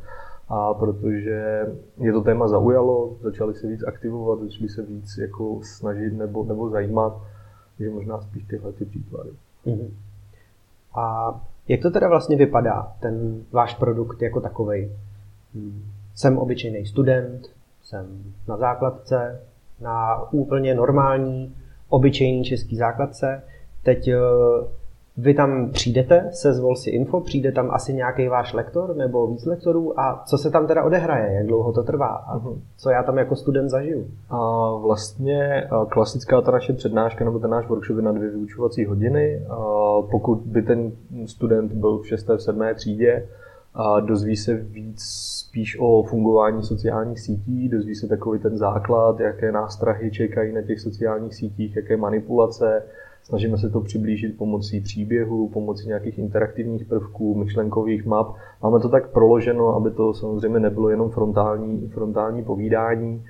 a 0.49 0.75
protože 0.75 1.67
je 2.01 2.13
to 2.13 2.21
téma 2.21 2.49
zaujalo, 2.49 3.17
začali 3.21 3.55
se 3.55 3.67
víc 3.67 3.85
aktivovat, 3.87 4.41
začali 4.41 4.69
se 4.69 4.83
víc 4.83 5.19
jako 5.19 5.61
snažit 5.63 6.13
nebo, 6.13 6.45
nebo 6.45 6.71
zajímat, 6.71 7.21
že 7.79 7.91
možná 7.91 8.21
spíš 8.21 8.45
tyhle 8.45 8.73
ty 8.73 8.85
příklady. 8.85 9.31
Mm-hmm. 9.67 9.91
A 10.95 11.35
jak 11.69 11.81
to 11.83 11.91
teda 11.91 12.09
vlastně 12.09 12.37
vypadá, 12.37 12.93
ten 13.01 13.45
váš 13.53 13.75
produkt 13.75 14.23
jako 14.23 14.41
takový? 14.41 14.91
Hmm. 15.55 15.83
Jsem 16.15 16.39
obyčejný 16.39 16.87
student, 16.87 17.51
jsem 17.89 18.07
na 18.49 18.57
základce, 18.57 19.41
na 19.81 20.23
úplně 20.33 20.75
normální, 20.75 21.55
obyčejný 21.89 22.45
český 22.45 22.77
základce. 22.77 23.43
Teď 23.83 24.09
eh, 24.09 24.19
vy 25.17 25.35
tam 25.35 25.71
přijdete, 25.71 26.29
se 26.33 26.53
zvol 26.53 26.77
si 26.77 26.91
info, 26.91 27.21
přijde 27.21 27.53
tam 27.53 27.71
asi 27.71 27.95
nějaký 27.95 28.29
váš 28.29 28.53
lektor 28.53 28.97
nebo 28.97 29.27
víc 29.27 29.47
lektorů 29.47 30.01
a 30.01 30.23
co 30.27 30.39
se 30.39 30.51
tam 30.51 30.67
teda 30.67 30.85
odehraje, 30.85 31.35
jak 31.35 31.47
dlouho 31.47 31.73
to 31.73 31.83
trvá 31.83 32.07
a 32.07 32.39
mhm. 32.39 32.63
co 32.77 32.91
já 32.91 33.03
tam 33.03 33.19
jako 33.19 33.37
student 33.37 33.71
zažiju? 33.71 34.07
A 34.31 34.71
vlastně 34.75 35.69
klasická 35.89 36.41
ta 36.41 36.51
naše 36.51 36.73
přednáška 36.73 37.25
nebo 37.25 37.39
ten 37.39 37.51
náš 37.51 37.69
workshop 37.69 37.97
je 37.97 38.03
na 38.03 38.13
dvě 38.13 38.31
vyučovací 38.31 38.85
hodiny. 38.85 39.43
A 39.51 39.57
pokud 40.11 40.39
by 40.39 40.63
ten 40.63 40.93
student 41.27 41.73
byl 41.73 41.99
v 41.99 42.09
6. 42.09 42.29
v 42.29 42.39
7. 42.39 42.63
třídě, 42.75 43.29
a 43.75 44.01
dozví 44.01 44.37
se 44.37 44.55
víc 44.55 45.01
spíš 45.59 45.77
o 45.81 46.03
fungování 46.03 46.63
sociálních 46.63 47.21
sítí, 47.21 47.69
dozví 47.69 47.95
se 47.95 48.09
takový 48.09 48.39
ten 48.39 48.59
základ, 48.59 49.21
jaké 49.21 49.53
nástrahy 49.53 50.11
čekají 50.11 50.53
na 50.53 50.63
těch 50.63 50.81
sociálních 50.81 51.35
sítích, 51.35 51.77
jaké 51.77 51.97
manipulace, 51.97 52.83
Snažíme 53.23 53.59
se 53.59 53.71
to 53.71 53.81
přiblížit 53.81 54.39
pomocí 54.39 54.81
příběhu, 54.81 55.49
pomocí 55.49 55.89
nějakých 55.89 56.19
interaktivních 56.19 56.85
prvků, 56.85 57.35
myšlenkových 57.35 58.07
map. 58.07 58.35
Máme 58.63 58.81
to 58.81 58.89
tak 58.89 59.11
proloženo, 59.11 59.75
aby 59.77 59.91
to 59.91 60.15
samozřejmě 60.15 60.61
nebylo 60.61 60.89
jenom 60.91 61.11
frontální, 61.11 61.89
frontální 61.89 62.45
povídání, 62.45 63.25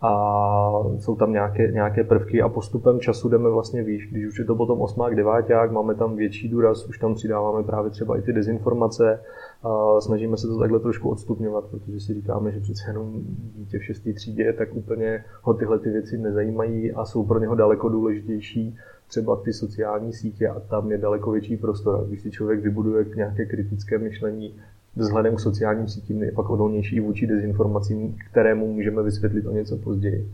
a 0.00 0.82
jsou 0.98 1.16
tam 1.16 1.32
nějaké, 1.32 1.72
nějaké 1.72 2.04
prvky 2.04 2.42
a 2.42 2.48
postupem 2.48 3.00
času 3.00 3.28
jdeme 3.28 3.50
vlastně 3.50 3.82
výš. 3.82 4.08
Když 4.10 4.26
už 4.26 4.38
je 4.38 4.44
to 4.44 4.54
potom 4.54 4.80
osmák, 4.80 5.16
deváťák, 5.16 5.72
máme 5.72 5.94
tam 5.94 6.16
větší 6.16 6.48
důraz, 6.48 6.88
už 6.88 6.98
tam 6.98 7.14
přidáváme 7.14 7.64
právě 7.64 7.90
třeba 7.90 8.18
i 8.18 8.22
ty 8.22 8.32
dezinformace 8.32 9.20
a 9.66 10.00
snažíme 10.00 10.36
se 10.36 10.46
to 10.46 10.58
takhle 10.58 10.80
trošku 10.80 11.10
odstupňovat, 11.10 11.64
protože 11.64 12.00
si 12.00 12.14
říkáme, 12.14 12.52
že 12.52 12.60
přece 12.60 12.82
jenom 12.90 13.12
dítě 13.56 13.78
v 13.78 13.84
šestý 13.84 14.12
třídě 14.12 14.52
tak 14.52 14.74
úplně 14.74 15.24
ho 15.42 15.54
tyhle 15.54 15.78
ty 15.78 15.90
věci 15.90 16.18
nezajímají 16.18 16.92
a 16.92 17.04
jsou 17.04 17.24
pro 17.24 17.38
něho 17.38 17.54
daleko 17.54 17.88
důležitější 17.88 18.76
třeba 19.08 19.36
ty 19.36 19.52
sociální 19.52 20.12
sítě 20.12 20.48
a 20.48 20.60
tam 20.60 20.92
je 20.92 20.98
daleko 20.98 21.30
větší 21.30 21.56
prostor. 21.56 22.04
Když 22.08 22.22
si 22.22 22.30
člověk 22.30 22.60
vybuduje 22.60 23.06
nějaké 23.16 23.46
kritické 23.46 23.98
myšlení 23.98 24.54
vzhledem 24.96 25.36
k 25.36 25.40
sociálním 25.40 25.88
sítím, 25.88 26.22
je 26.22 26.32
pak 26.32 26.50
odolnější 26.50 27.00
vůči 27.00 27.26
dezinformacím, 27.26 28.16
kterému 28.30 28.72
můžeme 28.72 29.02
vysvětlit 29.02 29.46
o 29.46 29.52
něco 29.52 29.76
později. 29.76 30.28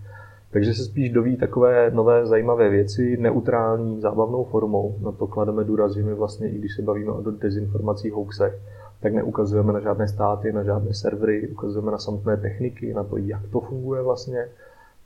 Takže 0.51 0.75
se 0.75 0.85
spíš 0.85 1.11
doví 1.11 1.37
takové 1.37 1.91
nové 1.95 2.27
zajímavé 2.27 2.71
věci 2.71 3.17
neutrální, 3.21 4.01
zábavnou 4.01 4.45
formou. 4.45 4.97
Na 5.03 5.13
to 5.13 5.27
klademe 5.27 5.65
důraz, 5.65 5.93
že 5.93 6.03
my 6.03 6.15
vlastně, 6.15 6.51
i 6.51 6.59
když 6.59 6.77
se 6.77 6.83
bavíme 6.83 7.11
o 7.11 7.31
dezinformacích, 7.31 8.13
hoaxech, 8.13 8.59
tak 9.03 9.15
neukazujeme 9.15 9.73
na 9.73 9.81
žádné 9.81 10.09
státy, 10.09 10.53
na 10.53 10.63
žádné 10.63 10.95
servery, 10.95 11.49
ukazujeme 11.49 11.93
na 11.93 11.99
samotné 11.99 12.37
techniky, 12.37 12.95
na 12.95 13.05
to, 13.05 13.17
jak 13.17 13.47
to 13.53 13.61
funguje 13.61 14.03
vlastně, 14.03 14.49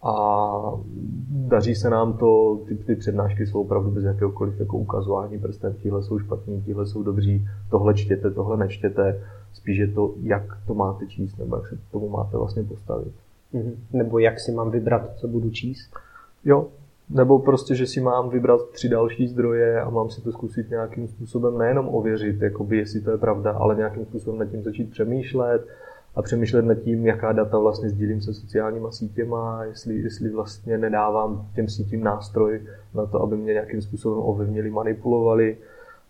a 0.02 0.56
daří 1.30 1.74
se 1.74 1.90
nám 1.90 2.12
to, 2.12 2.60
ty, 2.68 2.74
ty 2.74 2.96
přednášky 2.96 3.46
jsou 3.46 3.60
opravdu 3.60 3.90
bez 3.90 4.04
jakéhokoliv 4.04 4.60
jako 4.60 4.78
ukazování 4.78 5.38
prstem, 5.38 5.74
tihle 5.82 6.02
jsou 6.02 6.18
špatní, 6.18 6.62
tihle 6.62 6.86
jsou 6.86 7.02
dobří, 7.02 7.48
tohle 7.70 7.94
čtěte, 7.94 8.30
tohle 8.30 8.56
nečtěte, 8.56 9.22
spíš 9.52 9.78
je 9.78 9.88
to, 9.88 10.14
jak 10.22 10.42
to 10.66 10.74
máte 10.74 11.06
číst, 11.06 11.38
nebo 11.38 11.56
jak 11.56 11.66
se 11.68 11.76
k 11.76 11.92
tomu 11.92 12.08
máte 12.08 12.36
vlastně 12.36 12.64
postavit. 12.64 13.12
Mm-hmm. 13.54 13.74
Nebo 13.92 14.18
jak 14.18 14.40
si 14.40 14.52
mám 14.52 14.70
vybrat, 14.70 15.10
co 15.16 15.28
budu 15.28 15.50
číst? 15.50 15.90
Jo, 16.44 16.68
nebo 17.10 17.38
prostě, 17.38 17.74
že 17.74 17.86
si 17.86 18.00
mám 18.00 18.30
vybrat 18.30 18.70
tři 18.70 18.88
další 18.88 19.28
zdroje 19.28 19.80
a 19.80 19.90
mám 19.90 20.10
si 20.10 20.22
to 20.22 20.32
zkusit 20.32 20.70
nějakým 20.70 21.08
způsobem 21.08 21.58
nejenom 21.58 21.88
ověřit, 21.88 22.42
jakoby, 22.42 22.76
jestli 22.76 23.00
to 23.00 23.10
je 23.10 23.18
pravda, 23.18 23.52
ale 23.52 23.76
nějakým 23.76 24.04
způsobem 24.04 24.38
nad 24.38 24.44
tím 24.44 24.62
začít 24.62 24.90
přemýšlet, 24.90 25.66
a 26.16 26.22
přemýšlet 26.22 26.64
nad 26.64 26.74
tím, 26.74 27.06
jaká 27.06 27.32
data 27.32 27.58
vlastně 27.58 27.88
sdílím 27.88 28.20
se 28.20 28.34
sociálníma 28.34 28.90
sítěma, 28.90 29.64
jestli, 29.64 29.94
jestli 29.94 30.30
vlastně 30.30 30.78
nedávám 30.78 31.48
těm 31.54 31.68
sítím 31.68 32.04
nástroj 32.04 32.62
na 32.94 33.06
to, 33.06 33.22
aby 33.22 33.36
mě 33.36 33.52
nějakým 33.52 33.82
způsobem 33.82 34.18
ovlivnili, 34.22 34.70
manipulovali. 34.70 35.56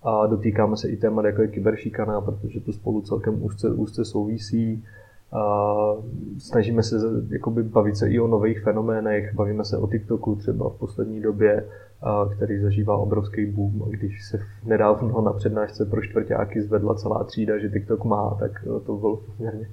A 0.03 0.27
dotýkáme 0.27 0.77
se 0.77 0.89
i 0.89 0.97
témat, 0.97 1.25
jako 1.25 1.43
je 1.43 1.49
kyberšikana, 1.49 2.21
protože 2.21 2.61
to 2.61 2.73
spolu 2.73 3.01
celkem 3.01 3.43
úzce, 3.43 3.71
úzce 3.71 4.05
souvisí. 4.05 4.85
A 5.33 5.93
snažíme 6.39 6.83
se 6.83 6.97
jakoby, 7.31 7.63
bavit 7.63 7.97
se 7.97 8.11
i 8.11 8.21
o 8.21 8.27
nových 8.27 8.61
fenoménech, 8.61 9.35
bavíme 9.35 9.65
se 9.65 9.79
o 9.79 9.89
TikToku 9.89 10.35
třeba 10.35 10.69
v 10.69 10.79
poslední 10.79 11.21
době, 11.21 11.67
a, 12.03 12.29
který 12.37 12.59
zažívá 12.59 12.97
obrovský 12.97 13.47
boom. 13.47 13.91
Když 13.91 14.25
se 14.29 14.41
nedávno 14.65 15.21
na 15.21 15.33
přednášce 15.33 15.85
pro 15.85 16.03
čtvrtáky 16.03 16.63
zvedla 16.63 16.95
celá 16.95 17.25
třída, 17.25 17.59
že 17.59 17.71
TikTok 17.71 18.05
má, 18.05 18.37
tak 18.41 18.53
to 18.87 18.97
bylo 18.97 19.17
poměrně 19.17 19.69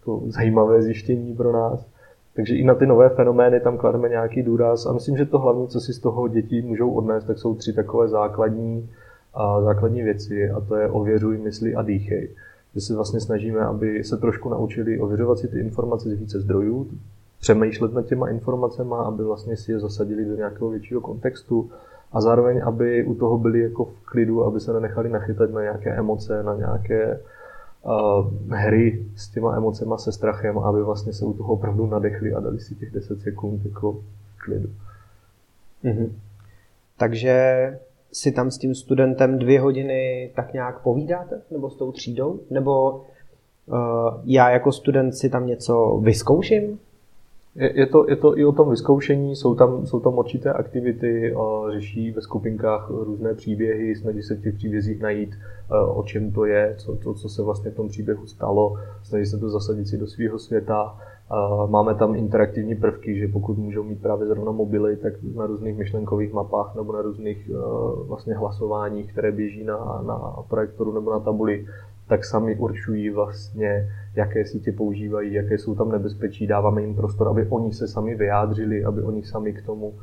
jako 0.00 0.22
zajímavé 0.26 0.82
zjištění 0.82 1.36
pro 1.36 1.52
nás. 1.52 1.86
Takže 2.34 2.54
i 2.54 2.64
na 2.64 2.74
ty 2.74 2.86
nové 2.86 3.08
fenomény 3.08 3.60
tam 3.60 3.78
klademe 3.78 4.08
nějaký 4.08 4.42
důraz 4.42 4.86
a 4.86 4.92
myslím, 4.92 5.16
že 5.16 5.26
to 5.26 5.38
hlavně, 5.38 5.66
co 5.66 5.80
si 5.80 5.92
z 5.92 5.98
toho 5.98 6.28
dětí 6.28 6.62
můžou 6.62 6.90
odnést, 6.90 7.24
tak 7.24 7.38
jsou 7.38 7.54
tři 7.54 7.72
takové 7.72 8.08
základní, 8.08 8.90
a 9.34 9.62
základní 9.62 10.02
věci 10.02 10.50
a 10.50 10.60
to 10.60 10.76
je 10.76 10.88
ověřuj, 10.88 11.38
mysli 11.38 11.74
a 11.74 11.82
dýchej. 11.82 12.28
Že 12.74 12.80
se 12.80 12.94
vlastně 12.94 13.20
snažíme, 13.20 13.60
aby 13.60 14.04
se 14.04 14.16
trošku 14.16 14.48
naučili 14.48 15.00
ověřovat 15.00 15.38
si 15.38 15.48
ty 15.48 15.60
informace 15.60 16.08
z 16.08 16.12
více 16.12 16.40
zdrojů, 16.40 16.90
přemýšlet 17.40 17.92
nad 17.92 18.06
těma 18.06 18.28
informacemi, 18.28 18.94
aby 19.04 19.24
vlastně 19.24 19.56
si 19.56 19.72
je 19.72 19.80
zasadili 19.80 20.24
do 20.24 20.36
nějakého 20.36 20.70
většího 20.70 21.00
kontextu 21.00 21.70
a 22.12 22.20
zároveň, 22.20 22.62
aby 22.64 23.04
u 23.04 23.14
toho 23.14 23.38
byli 23.38 23.60
jako 23.60 23.84
v 23.84 24.00
klidu, 24.04 24.44
aby 24.44 24.60
se 24.60 24.72
nenechali 24.72 25.08
nachytat 25.08 25.50
na 25.50 25.62
nějaké 25.62 25.94
emoce, 25.94 26.42
na 26.42 26.54
nějaké 26.54 27.20
hry 28.50 29.06
s 29.16 29.28
těma 29.28 29.56
emocema, 29.56 29.98
se 29.98 30.12
strachem, 30.12 30.58
aby 30.58 30.82
vlastně 30.82 31.12
se 31.12 31.24
u 31.24 31.32
toho 31.32 31.52
opravdu 31.52 31.86
nadechli 31.86 32.32
a 32.34 32.40
dali 32.40 32.60
si 32.60 32.74
těch 32.74 32.90
10 32.90 33.20
sekund 33.20 33.64
jako 33.64 34.02
klidu. 34.36 34.68
Mm-hmm. 35.84 36.10
Takže 36.96 37.78
si 38.12 38.32
tam 38.32 38.50
s 38.50 38.58
tím 38.58 38.74
studentem 38.74 39.38
dvě 39.38 39.60
hodiny 39.60 40.30
tak 40.34 40.52
nějak 40.52 40.82
povídáte? 40.82 41.40
Nebo 41.50 41.70
s 41.70 41.76
tou 41.76 41.92
třídou? 41.92 42.40
Nebo 42.50 42.90
uh, 42.90 43.76
já 44.24 44.50
jako 44.50 44.72
student 44.72 45.14
si 45.14 45.30
tam 45.30 45.46
něco 45.46 46.00
vyzkouším? 46.02 46.78
Je, 47.54 47.78
je, 47.78 47.86
to, 47.86 48.10
je 48.10 48.16
to 48.16 48.38
i 48.38 48.44
o 48.44 48.52
tom 48.52 48.70
vyzkoušení, 48.70 49.36
jsou 49.36 49.54
tam, 49.54 49.86
jsou 49.86 50.00
tam 50.00 50.18
určité 50.18 50.52
aktivity, 50.52 51.34
řeší 51.72 52.10
ve 52.10 52.20
skupinkách 52.20 52.90
různé 52.90 53.34
příběhy, 53.34 53.96
snaží 53.96 54.22
se 54.22 54.34
v 54.34 54.42
těch 54.42 54.54
příbězích 54.54 55.00
najít, 55.00 55.30
o 55.94 56.02
čem 56.02 56.32
to 56.32 56.44
je, 56.44 56.74
co, 56.78 56.96
to, 56.96 57.14
co 57.14 57.28
se 57.28 57.42
vlastně 57.42 57.70
v 57.70 57.74
tom 57.74 57.88
příběhu 57.88 58.26
stalo, 58.26 58.76
snaží 59.02 59.26
se 59.26 59.38
to 59.38 59.50
zasadit 59.50 59.88
si 59.88 59.98
do 59.98 60.06
svého 60.06 60.38
světa. 60.38 60.98
Máme 61.66 61.94
tam 61.94 62.14
interaktivní 62.14 62.74
prvky, 62.74 63.18
že 63.18 63.28
pokud 63.28 63.58
můžou 63.58 63.82
mít 63.82 64.02
právě 64.02 64.26
zrovna 64.26 64.52
mobily, 64.52 64.96
tak 64.96 65.12
na 65.34 65.46
různých 65.46 65.76
myšlenkových 65.76 66.32
mapách 66.32 66.74
nebo 66.74 66.92
na 66.92 67.02
různých 67.02 67.50
vlastně 68.06 68.34
hlasováních, 68.34 69.12
které 69.12 69.32
běží 69.32 69.64
na, 69.64 70.02
na 70.06 70.18
projektoru 70.48 70.92
nebo 70.92 71.10
na 71.10 71.20
tabuli, 71.20 71.66
tak 72.08 72.24
sami 72.24 72.56
určují 72.56 73.10
vlastně, 73.10 73.88
jaké 74.16 74.44
sítě 74.44 74.72
používají, 74.72 75.32
jaké 75.32 75.58
jsou 75.58 75.74
tam 75.74 75.92
nebezpečí, 75.92 76.46
dáváme 76.46 76.80
jim 76.80 76.94
prostor, 76.94 77.28
aby 77.28 77.46
oni 77.50 77.72
se 77.72 77.88
sami 77.88 78.14
vyjádřili, 78.14 78.84
aby 78.84 79.02
oni 79.02 79.22
sami 79.22 79.52
k 79.52 79.66
tomu, 79.66 79.94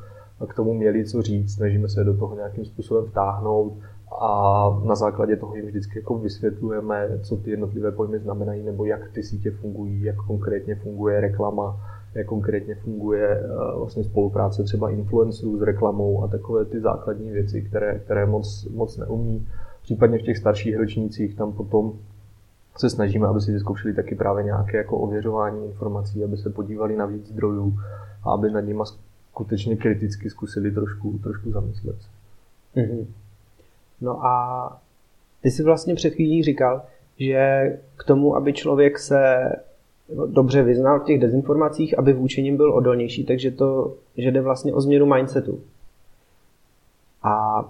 k 0.48 0.54
tomu 0.54 0.74
měli 0.74 1.06
co 1.06 1.22
říct, 1.22 1.54
snažíme 1.54 1.90
se 1.90 2.04
do 2.04 2.18
toho 2.18 2.36
nějakým 2.36 2.66
způsobem 2.66 3.06
vtáhnout 3.06 3.74
a 4.20 4.70
na 4.84 4.96
základě 4.96 5.36
toho 5.36 5.56
jim 5.56 5.66
vždycky 5.66 6.00
jako 6.00 6.18
vysvětlujeme, 6.18 7.20
co 7.24 7.38
ty 7.38 7.50
jednotlivé 7.50 7.92
pojmy 7.92 8.20
znamenají, 8.20 8.64
nebo 8.64 8.86
jak 8.86 9.12
ty 9.12 9.24
sítě 9.24 9.52
fungují, 9.52 10.04
jak 10.04 10.16
konkrétně 10.16 10.76
funguje 10.76 11.22
reklama, 11.22 11.78
jak 12.16 12.28
konkrétně 12.28 12.76
funguje 12.76 13.28
eh, 13.28 13.48
vlastně 13.78 14.04
spolupráce 14.04 14.64
třeba 14.64 14.90
influencerů 14.90 15.58
s 15.58 15.62
reklamou 15.62 16.24
a 16.24 16.28
takové 16.28 16.66
ty 16.66 16.80
základní 16.80 17.32
věci, 17.32 17.62
které, 17.62 18.00
které 18.00 18.26
moc, 18.26 18.66
moc 18.66 18.98
neumí. 18.98 19.48
Případně 19.82 20.18
v 20.18 20.22
těch 20.22 20.38
starších 20.38 20.78
ročnících 20.78 21.36
tam 21.36 21.54
potom 21.54 21.94
se 22.78 22.90
snažíme, 22.90 23.28
aby 23.28 23.42
si 23.42 23.52
vyzkoušeli 23.52 23.94
taky 23.94 24.16
právě 24.16 24.44
nějaké 24.44 24.78
jako 24.78 24.98
ověřování 24.98 25.66
informací, 25.66 26.24
aby 26.24 26.38
se 26.38 26.50
podívali 26.50 26.96
na 26.96 27.06
víc 27.06 27.28
zdrojů 27.28 27.80
a 28.24 28.32
aby 28.32 28.52
nad 28.52 28.62
nimi 28.62 28.84
skutečně 29.32 29.76
kriticky 29.76 30.30
zkusili 30.30 30.72
trošku, 30.72 31.20
trošku 31.24 31.52
zamyslet. 31.52 31.98
Mm-hmm. 32.76 33.06
No 34.02 34.26
a 34.26 34.82
ty 35.42 35.52
jsi 35.52 35.64
vlastně 35.64 35.96
před 35.96 36.14
chvílí 36.14 36.44
říkal, 36.44 36.82
že 37.20 37.64
k 37.98 38.04
tomu, 38.04 38.36
aby 38.36 38.54
člověk 38.54 39.00
se 39.00 39.52
dobře 40.28 40.64
vyznal 40.64 41.00
v 41.00 41.06
těch 41.06 41.20
dezinformacích, 41.20 42.00
aby 42.00 42.14
vůči 42.14 42.44
nim 42.44 42.58
byl 42.58 42.74
odolnější, 42.74 43.26
takže 43.26 43.52
to, 43.52 43.96
že 44.18 44.32
jde 44.32 44.42
vlastně 44.42 44.74
o 44.74 44.82
změnu 44.82 45.06
mindsetu. 45.06 45.60
A 47.24 47.66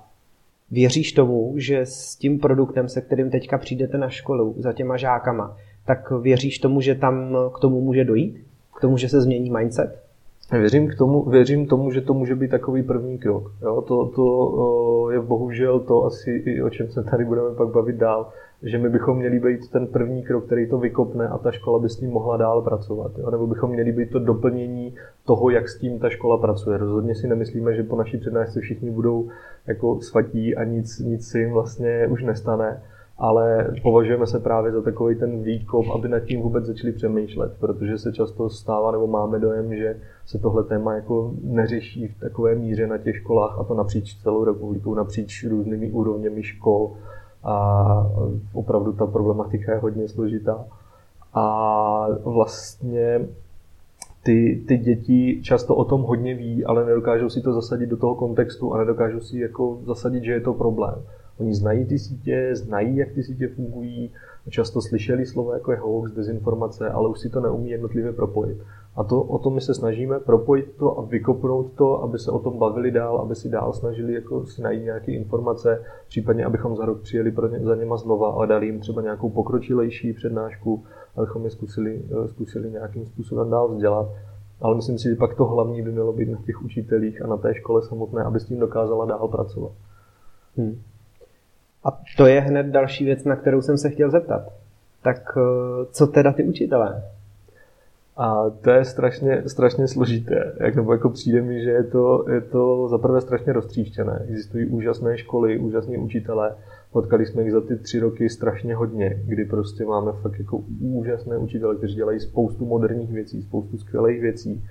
Věříš 0.71 1.11
tomu, 1.11 1.53
že 1.57 1.79
s 1.79 2.15
tím 2.15 2.39
produktem, 2.39 2.89
se 2.89 3.01
kterým 3.01 3.29
teďka 3.29 3.57
přijdete 3.57 3.97
na 3.97 4.09
školu, 4.09 4.55
za 4.57 4.73
těma 4.73 4.97
žákama, 4.97 5.57
tak 5.85 6.11
věříš 6.11 6.59
tomu, 6.59 6.81
že 6.81 6.95
tam 6.95 7.37
k 7.55 7.59
tomu 7.59 7.81
může 7.81 8.03
dojít? 8.03 8.45
K 8.77 8.81
tomu, 8.81 8.97
že 8.97 9.09
se 9.09 9.21
změní 9.21 9.49
mindset? 9.49 10.04
Věřím, 10.51 10.87
k 10.87 10.95
tomu, 10.95 11.29
věřím 11.29 11.67
tomu, 11.67 11.91
že 11.91 12.01
to 12.01 12.13
může 12.13 12.35
být 12.35 12.51
takový 12.51 12.83
první 12.83 13.17
krok. 13.17 13.51
Jo? 13.61 13.81
To, 13.81 14.07
to 14.07 15.11
je 15.11 15.21
bohužel 15.21 15.79
to 15.79 16.05
asi, 16.05 16.31
i 16.31 16.61
o 16.61 16.69
čem 16.69 16.89
se 16.89 17.03
tady 17.03 17.25
budeme 17.25 17.55
pak 17.55 17.67
bavit 17.67 17.95
dál, 17.95 18.29
že 18.63 18.77
my 18.77 18.89
bychom 18.89 19.17
měli 19.17 19.39
být 19.39 19.71
ten 19.71 19.87
první 19.87 20.23
krok, 20.23 20.45
který 20.45 20.69
to 20.69 20.77
vykopne 20.77 21.27
a 21.27 21.37
ta 21.37 21.51
škola 21.51 21.79
by 21.79 21.89
s 21.89 21.97
tím 21.97 22.09
mohla 22.09 22.37
dál 22.37 22.61
pracovat. 22.61 23.11
Jo? 23.17 23.31
Nebo 23.31 23.47
bychom 23.47 23.69
měli 23.69 23.91
být 23.91 24.11
to 24.11 24.19
doplnění 24.19 24.95
toho, 25.25 25.49
jak 25.49 25.69
s 25.69 25.79
tím 25.79 25.99
ta 25.99 26.09
škola 26.09 26.37
pracuje. 26.37 26.77
Rozhodně 26.77 27.15
si 27.15 27.27
nemyslíme, 27.27 27.75
že 27.75 27.83
po 27.83 27.95
naší 27.95 28.17
přednášce 28.17 28.59
všichni 28.59 28.91
budou 28.91 29.29
jako 29.67 30.01
svatí 30.01 30.55
a 30.55 30.63
nic, 30.63 30.99
nic 30.99 31.27
si 31.27 31.39
jim 31.39 31.51
vlastně 31.51 32.07
už 32.11 32.23
nestane 32.23 32.81
ale 33.17 33.73
považujeme 33.83 34.27
se 34.27 34.39
právě 34.39 34.71
za 34.71 34.81
takový 34.81 35.15
ten 35.15 35.43
výkop, 35.43 35.85
aby 35.95 36.09
nad 36.09 36.19
tím 36.19 36.41
vůbec 36.41 36.65
začali 36.65 36.93
přemýšlet, 36.93 37.51
protože 37.59 37.97
se 37.97 38.13
často 38.13 38.49
stává, 38.49 38.91
nebo 38.91 39.07
máme 39.07 39.39
dojem, 39.39 39.75
že 39.75 39.97
se 40.25 40.39
tohle 40.39 40.63
téma 40.63 40.93
jako 40.93 41.33
neřeší 41.43 42.07
v 42.07 42.19
takové 42.19 42.55
míře 42.55 42.87
na 42.87 42.97
těch 42.97 43.15
školách, 43.15 43.59
a 43.59 43.63
to 43.63 43.73
napříč 43.73 44.15
celou 44.21 44.43
republikou, 44.43 44.95
napříč 44.95 45.43
různými 45.43 45.91
úrovněmi 45.91 46.43
škol 46.43 46.91
a 47.43 48.11
opravdu 48.53 48.93
ta 48.93 49.05
problematika 49.05 49.71
je 49.71 49.77
hodně 49.77 50.07
složitá. 50.07 50.65
A 51.33 52.07
vlastně 52.23 53.27
ty, 54.23 54.63
ty 54.67 54.77
děti 54.77 55.39
často 55.43 55.75
o 55.75 55.85
tom 55.85 56.01
hodně 56.01 56.35
ví, 56.35 56.65
ale 56.65 56.85
nedokážou 56.85 57.29
si 57.29 57.41
to 57.41 57.53
zasadit 57.53 57.89
do 57.89 57.97
toho 57.97 58.15
kontextu 58.15 58.73
a 58.73 58.77
nedokážou 58.77 59.19
si 59.19 59.39
jako 59.39 59.79
zasadit, 59.85 60.23
že 60.23 60.31
je 60.31 60.41
to 60.41 60.53
problém. 60.53 60.95
Oni 61.39 61.55
znají 61.55 61.85
ty 61.85 61.99
sítě, 61.99 62.49
znají, 62.53 62.97
jak 62.97 63.11
ty 63.11 63.23
sítě 63.23 63.47
fungují, 63.47 64.11
často 64.49 64.81
slyšeli 64.81 65.25
slovo 65.25 65.53
jako 65.53 65.71
je 65.71 65.77
hoax, 65.77 66.11
dezinformace, 66.11 66.89
ale 66.89 67.09
už 67.09 67.19
si 67.19 67.29
to 67.29 67.39
neumí 67.39 67.69
jednotlivě 67.69 68.13
propojit. 68.13 68.57
A 68.95 69.03
to, 69.03 69.21
o 69.21 69.39
to 69.39 69.49
my 69.49 69.61
se 69.61 69.73
snažíme 69.73 70.19
propojit 70.19 70.75
to 70.77 70.99
a 70.99 71.01
vykopnout 71.01 71.73
to, 71.73 72.03
aby 72.03 72.19
se 72.19 72.31
o 72.31 72.39
tom 72.39 72.59
bavili 72.59 72.91
dál, 72.91 73.17
aby 73.17 73.35
si 73.35 73.49
dál 73.49 73.73
snažili 73.73 74.13
jako 74.13 74.45
si 74.45 74.61
najít 74.61 74.83
nějaké 74.83 75.11
informace, 75.11 75.83
případně 76.07 76.45
abychom 76.45 76.75
za 76.75 76.85
rok 76.85 77.01
přijeli 77.01 77.31
pro 77.31 77.47
ně, 77.47 77.59
za 77.59 77.75
něma 77.75 77.97
znova 77.97 78.31
a 78.31 78.45
dali 78.45 78.65
jim 78.65 78.79
třeba 78.79 79.01
nějakou 79.01 79.29
pokročilejší 79.29 80.13
přednášku, 80.13 80.83
abychom 81.15 81.43
je 81.43 81.49
zkusili, 81.49 82.01
eh, 82.11 82.27
zkusili 82.27 82.71
nějakým 82.71 83.05
způsobem 83.05 83.49
dál 83.49 83.67
vzdělat. 83.67 84.07
Ale 84.61 84.75
myslím 84.75 84.97
si, 84.97 85.09
že 85.09 85.15
pak 85.15 85.35
to 85.35 85.45
hlavní 85.45 85.81
by 85.81 85.91
mělo 85.91 86.13
být 86.13 86.29
na 86.29 86.37
těch 86.45 86.63
učitelích 86.63 87.21
a 87.21 87.27
na 87.27 87.37
té 87.37 87.55
škole 87.55 87.81
samotné, 87.81 88.23
aby 88.23 88.39
s 88.39 88.45
tím 88.45 88.59
dokázala 88.59 89.05
dál 89.05 89.27
pracovat. 89.27 89.71
Hmm. 90.57 90.81
A 91.85 91.99
to 92.17 92.25
je 92.25 92.41
hned 92.41 92.65
další 92.65 93.05
věc, 93.05 93.23
na 93.23 93.35
kterou 93.35 93.61
jsem 93.61 93.77
se 93.77 93.89
chtěl 93.89 94.11
zeptat. 94.11 94.53
Tak 95.03 95.37
eh, 95.37 95.85
co 95.91 96.07
teda 96.07 96.31
ty 96.31 96.43
učitelé? 96.43 97.03
A 98.17 98.49
to 98.49 98.69
je 98.69 98.85
strašně, 98.85 99.43
strašně 99.47 99.87
složité. 99.87 100.53
Jak, 100.59 100.75
nebo 100.75 100.93
jako 100.93 101.09
přijde 101.09 101.41
mi, 101.41 101.63
že 101.63 101.69
je 101.69 101.83
to, 101.83 102.25
je 102.29 102.41
to 102.41 102.87
zaprvé 102.87 103.21
strašně 103.21 103.53
roztříštěné. 103.53 104.25
Existují 104.29 104.65
úžasné 104.65 105.17
školy, 105.17 105.57
úžasní 105.57 105.97
učitelé. 105.97 106.55
Potkali 106.91 107.25
jsme 107.25 107.41
jich 107.43 107.51
za 107.51 107.61
ty 107.61 107.75
tři 107.75 107.99
roky 107.99 108.29
strašně 108.29 108.75
hodně, 108.75 109.21
kdy 109.25 109.45
prostě 109.45 109.85
máme 109.85 110.11
fakt 110.11 110.39
jako 110.39 110.57
úžasné 110.81 111.37
učitele, 111.37 111.75
kteří 111.75 111.95
dělají 111.95 112.19
spoustu 112.19 112.65
moderních 112.65 113.11
věcí, 113.11 113.41
spoustu 113.41 113.77
skvělých 113.77 114.21
věcí 114.21 114.63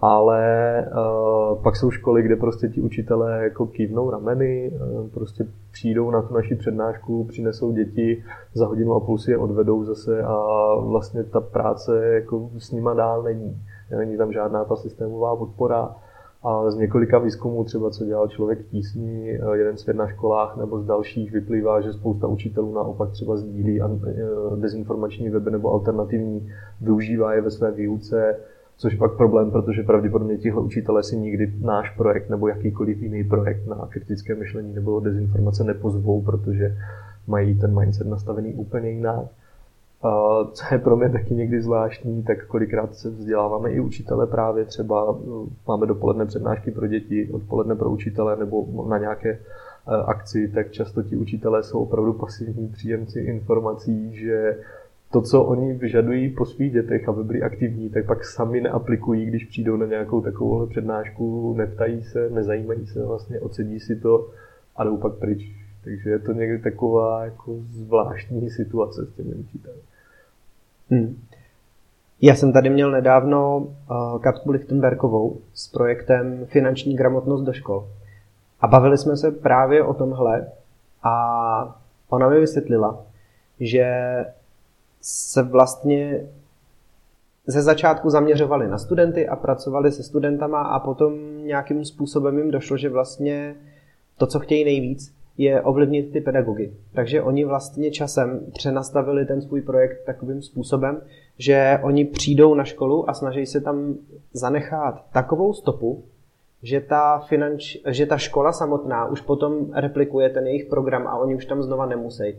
ale 0.00 0.84
uh, 0.86 1.62
pak 1.62 1.76
jsou 1.76 1.90
školy, 1.90 2.22
kde 2.22 2.36
prostě 2.36 2.68
ti 2.68 2.80
učitelé 2.80 3.44
jako 3.44 3.66
kývnou 3.66 4.10
rameny, 4.10 4.72
uh, 4.72 5.08
prostě 5.08 5.46
přijdou 5.72 6.10
na 6.10 6.22
tu 6.22 6.34
naši 6.34 6.54
přednášku, 6.54 7.24
přinesou 7.24 7.72
děti, 7.72 8.24
za 8.54 8.66
hodinu 8.66 8.94
a 8.94 9.00
půl 9.00 9.18
si 9.18 9.30
je 9.30 9.38
odvedou 9.38 9.84
zase 9.84 10.22
a 10.22 10.74
vlastně 10.74 11.24
ta 11.24 11.40
práce 11.40 12.06
jako 12.06 12.50
s 12.58 12.72
nima 12.72 12.94
dál 12.94 13.22
není. 13.22 13.62
Není 13.98 14.16
tam 14.16 14.32
žádná 14.32 14.64
ta 14.64 14.76
systémová 14.76 15.36
podpora. 15.36 15.94
A 16.42 16.70
z 16.70 16.76
několika 16.76 17.18
výzkumů, 17.18 17.64
třeba 17.64 17.90
co 17.90 18.04
dělal 18.04 18.28
člověk 18.28 18.66
tísní, 18.66 19.30
eh, 19.30 19.56
jeden 19.56 19.76
svět 19.76 19.96
na 19.96 20.06
školách 20.06 20.56
nebo 20.56 20.80
z 20.80 20.86
dalších, 20.86 21.32
vyplývá, 21.32 21.80
že 21.80 21.92
spousta 21.92 22.26
učitelů 22.26 22.74
naopak 22.74 23.10
třeba 23.10 23.36
sdílí 23.36 23.80
dezinformační 24.56 25.30
weby 25.30 25.50
nebo 25.50 25.72
alternativní, 25.72 26.52
využívá 26.80 27.34
je 27.34 27.40
ve 27.40 27.50
své 27.50 27.72
výuce, 27.72 28.36
Což 28.80 28.92
je 28.92 28.98
pak 28.98 29.16
problém, 29.16 29.50
protože 29.50 29.82
pravděpodobně 29.82 30.38
tihle 30.38 30.62
učitelé 30.62 31.02
si 31.02 31.16
nikdy 31.16 31.52
náš 31.60 31.90
projekt 31.90 32.30
nebo 32.30 32.48
jakýkoliv 32.48 33.02
jiný 33.02 33.24
projekt 33.24 33.66
na 33.66 33.86
kritické 33.88 34.34
myšlení 34.34 34.74
nebo 34.74 35.00
dezinformace 35.00 35.64
nepozvou, 35.64 36.22
protože 36.22 36.76
mají 37.26 37.58
ten 37.58 37.78
mindset 37.78 38.06
nastavený 38.06 38.54
úplně 38.54 38.90
jinak. 38.90 39.24
A 40.02 40.44
co 40.52 40.64
je 40.72 40.78
pro 40.78 40.96
mě 40.96 41.08
taky 41.08 41.34
někdy 41.34 41.62
zvláštní, 41.62 42.22
tak 42.22 42.46
kolikrát 42.46 42.94
se 42.94 43.10
vzděláváme 43.10 43.70
i 43.70 43.80
učitele 43.80 44.26
právě 44.26 44.64
třeba, 44.64 45.18
máme 45.68 45.86
dopoledne 45.86 46.26
přednášky 46.26 46.70
pro 46.70 46.86
děti, 46.86 47.28
odpoledne 47.32 47.74
pro 47.74 47.90
učitele 47.90 48.36
nebo 48.36 48.86
na 48.88 48.98
nějaké 48.98 49.30
e, 49.30 49.38
akci, 50.06 50.48
tak 50.48 50.70
často 50.70 51.02
ti 51.02 51.16
učitelé 51.16 51.62
jsou 51.62 51.82
opravdu 51.82 52.12
pasivní 52.12 52.68
příjemci 52.68 53.20
informací, 53.20 54.16
že 54.16 54.56
to, 55.12 55.22
co 55.22 55.42
oni 55.44 55.72
vyžadují 55.72 56.30
po 56.30 56.44
svých 56.44 56.72
dětech, 56.72 57.08
aby 57.08 57.24
byli 57.24 57.42
aktivní, 57.42 57.90
tak 57.90 58.06
pak 58.06 58.24
sami 58.24 58.60
neaplikují, 58.60 59.26
když 59.26 59.44
přijdou 59.44 59.76
na 59.76 59.86
nějakou 59.86 60.20
takovou 60.20 60.66
přednášku, 60.66 61.54
neptají 61.58 62.02
se, 62.02 62.30
nezajímají 62.30 62.86
se 62.86 63.06
vlastně, 63.06 63.40
ocedí 63.40 63.80
si 63.80 63.96
to 63.96 64.28
a 64.76 64.84
jdou 64.84 64.96
pak 64.96 65.14
pryč. 65.14 65.52
Takže 65.84 66.10
je 66.10 66.18
to 66.18 66.32
někdy 66.32 66.58
taková 66.58 67.24
jako 67.24 67.56
zvláštní 67.60 68.50
situace 68.50 69.06
s 69.06 69.14
těmi 69.14 69.34
učiteli. 69.34 69.76
Hmm. 70.90 71.16
Já 72.20 72.34
jsem 72.34 72.52
tady 72.52 72.70
měl 72.70 72.90
nedávno 72.90 73.58
uh, 73.58 74.20
Katku 74.20 74.50
Lichtenbergovou 74.50 75.40
s 75.54 75.68
projektem 75.68 76.46
Finanční 76.46 76.96
gramotnost 76.96 77.42
do 77.42 77.52
škol. 77.52 77.88
A 78.60 78.66
bavili 78.66 78.98
jsme 78.98 79.16
se 79.16 79.30
právě 79.30 79.84
o 79.84 79.94
tomhle 79.94 80.48
a 81.02 81.82
ona 82.08 82.28
mi 82.28 82.40
vysvětlila, 82.40 83.04
že 83.60 83.86
se 85.00 85.42
vlastně 85.42 86.26
ze 87.46 87.62
začátku 87.62 88.10
zaměřovali 88.10 88.68
na 88.68 88.78
studenty 88.78 89.28
a 89.28 89.36
pracovali 89.36 89.92
se 89.92 90.02
studentama 90.02 90.62
a 90.62 90.78
potom 90.78 91.14
nějakým 91.46 91.84
způsobem 91.84 92.38
jim 92.38 92.50
došlo, 92.50 92.76
že 92.76 92.88
vlastně 92.88 93.54
to, 94.18 94.26
co 94.26 94.38
chtějí 94.40 94.64
nejvíc, 94.64 95.14
je 95.38 95.60
ovlivnit 95.60 96.12
ty 96.12 96.20
pedagogy. 96.20 96.72
Takže 96.92 97.22
oni 97.22 97.44
vlastně 97.44 97.90
časem 97.90 98.40
přenastavili 98.52 99.26
ten 99.26 99.42
svůj 99.42 99.60
projekt 99.60 100.04
takovým 100.04 100.42
způsobem, 100.42 101.02
že 101.38 101.78
oni 101.82 102.04
přijdou 102.04 102.54
na 102.54 102.64
školu 102.64 103.10
a 103.10 103.14
snaží 103.14 103.46
se 103.46 103.60
tam 103.60 103.94
zanechat 104.32 105.04
takovou 105.12 105.52
stopu, 105.52 106.04
že 106.62 106.80
ta, 106.80 107.18
finanč, 107.18 107.76
že 107.86 108.06
ta 108.06 108.16
škola 108.16 108.52
samotná 108.52 109.06
už 109.06 109.20
potom 109.20 109.72
replikuje 109.72 110.30
ten 110.30 110.46
jejich 110.46 110.64
program 110.64 111.06
a 111.06 111.16
oni 111.16 111.34
už 111.34 111.46
tam 111.46 111.62
znova 111.62 111.86
nemusí. 111.86 112.36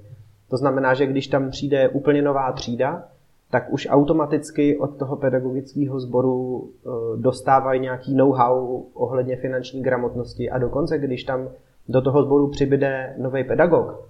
To 0.51 0.57
znamená, 0.57 0.93
že 0.93 1.05
když 1.05 1.27
tam 1.27 1.49
přijde 1.49 1.89
úplně 1.89 2.21
nová 2.21 2.51
třída, 2.51 3.03
tak 3.51 3.73
už 3.73 3.87
automaticky 3.89 4.77
od 4.77 4.97
toho 4.97 5.15
pedagogického 5.15 5.99
sboru 5.99 6.69
eh, 6.69 6.89
dostávají 7.17 7.79
nějaký 7.79 8.15
know-how 8.15 8.83
ohledně 8.93 9.35
finanční 9.35 9.81
gramotnosti 9.81 10.49
a 10.49 10.57
dokonce, 10.57 10.97
když 10.97 11.23
tam 11.23 11.49
do 11.89 12.01
toho 12.01 12.23
sboru 12.23 12.47
přibyde 12.47 13.15
nový 13.17 13.43
pedagog, 13.43 14.09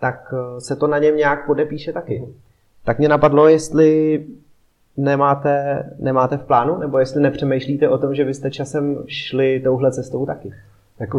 tak 0.00 0.34
eh, 0.34 0.60
se 0.60 0.76
to 0.76 0.86
na 0.86 0.98
něm 0.98 1.16
nějak 1.16 1.46
podepíše 1.46 1.92
taky. 1.92 2.28
Tak 2.84 2.98
mě 2.98 3.08
napadlo, 3.08 3.48
jestli 3.48 4.24
nemáte, 4.96 5.84
nemáte 5.98 6.36
v 6.36 6.44
plánu, 6.44 6.78
nebo 6.78 6.98
jestli 6.98 7.20
nepřemýšlíte 7.20 7.88
o 7.88 7.98
tom, 7.98 8.14
že 8.14 8.24
byste 8.24 8.50
časem 8.50 8.98
šli 9.06 9.60
touhle 9.60 9.92
cestou 9.92 10.26
taky. 10.26 10.52
Jako 11.00 11.18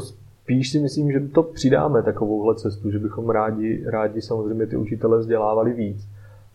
Spíš 0.50 0.72
si 0.72 0.80
myslím, 0.80 1.12
že 1.12 1.20
to 1.20 1.44
přidáme 1.44 2.04
takovouhle 2.04 2.56
cestu, 2.56 2.92
že 2.92 3.00
bychom 3.00 3.30
rádi, 3.30 3.84
rádi 3.86 4.22
samozřejmě 4.22 4.68
ty 4.68 4.76
učitele 4.76 5.20
vzdělávali 5.20 5.74
víc. 5.74 6.08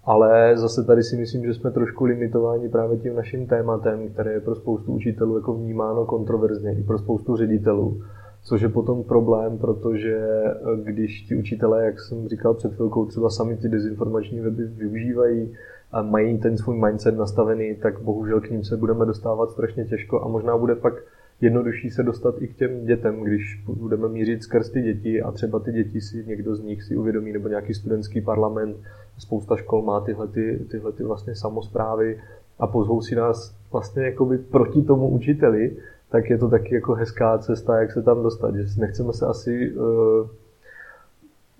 Ale 0.04 0.56
zase 0.56 0.84
tady 0.84 1.02
si 1.02 1.16
myslím, 1.16 1.44
že 1.44 1.54
jsme 1.54 1.70
trošku 1.70 2.04
limitováni 2.04 2.68
právě 2.68 2.98
tím 2.98 3.16
naším 3.16 3.46
tématem, 3.46 4.08
které 4.08 4.32
je 4.32 4.40
pro 4.40 4.54
spoustu 4.54 4.92
učitelů 4.92 5.36
jako 5.36 5.54
vnímáno 5.54 6.04
kontroverzně, 6.04 6.78
i 6.78 6.82
pro 6.82 6.98
spoustu 6.98 7.36
ředitelů. 7.36 8.02
Což 8.44 8.62
je 8.62 8.68
potom 8.68 9.04
problém, 9.04 9.58
protože 9.58 10.16
eh, 10.16 10.52
když 10.82 11.22
ti 11.22 11.36
učitelé, 11.36 11.84
jak 11.84 12.00
jsem 12.00 12.28
říkal 12.28 12.54
před 12.54 12.74
chvilkou, 12.74 13.06
třeba 13.06 13.30
sami 13.30 13.56
ty 13.56 13.68
dezinformační 13.68 14.40
weby 14.40 14.64
využívají 14.64 15.54
a 15.92 16.02
mají 16.02 16.38
ten 16.38 16.58
svůj 16.58 16.76
mindset 16.76 17.18
nastavený, 17.18 17.74
tak 17.74 18.00
bohužel 18.00 18.40
k 18.40 18.50
ním 18.50 18.64
se 18.64 18.76
budeme 18.76 19.06
dostávat 19.06 19.50
strašně 19.50 19.84
těžko 19.84 20.22
a 20.22 20.28
možná 20.28 20.58
bude 20.58 20.74
pak 20.74 20.94
jednodušší 21.40 21.90
se 21.90 22.02
dostat 22.02 22.42
i 22.42 22.48
k 22.48 22.56
těm 22.56 22.86
dětem, 22.86 23.20
když 23.20 23.62
budeme 23.66 24.08
mířit 24.08 24.42
skrz 24.42 24.70
ty 24.70 24.82
děti 24.82 25.22
a 25.22 25.32
třeba 25.32 25.58
ty 25.58 25.72
děti 25.72 26.00
si 26.00 26.24
někdo 26.26 26.56
z 26.56 26.62
nich 26.62 26.82
si 26.82 26.96
uvědomí, 26.96 27.32
nebo 27.32 27.48
nějaký 27.48 27.74
studentský 27.74 28.20
parlament, 28.20 28.76
spousta 29.18 29.56
škol 29.56 29.82
má 29.82 30.00
tyhle, 30.00 30.28
ty, 30.28 30.66
tyhle 30.70 30.92
ty 30.92 31.02
vlastně 31.02 31.36
samozprávy 31.36 32.20
a 32.58 32.66
pozvou 32.66 33.02
si 33.02 33.14
nás 33.14 33.54
vlastně 33.72 34.02
jakoby 34.02 34.38
proti 34.38 34.82
tomu 34.82 35.08
učiteli, 35.08 35.76
tak 36.10 36.30
je 36.30 36.38
to 36.38 36.48
taky 36.48 36.74
jako 36.74 36.94
hezká 36.94 37.38
cesta, 37.38 37.80
jak 37.80 37.92
se 37.92 38.02
tam 38.02 38.22
dostat. 38.22 38.54
Že 38.54 38.80
nechceme 38.80 39.12
se 39.12 39.26
asi 39.26 39.72
uh, 39.72 40.28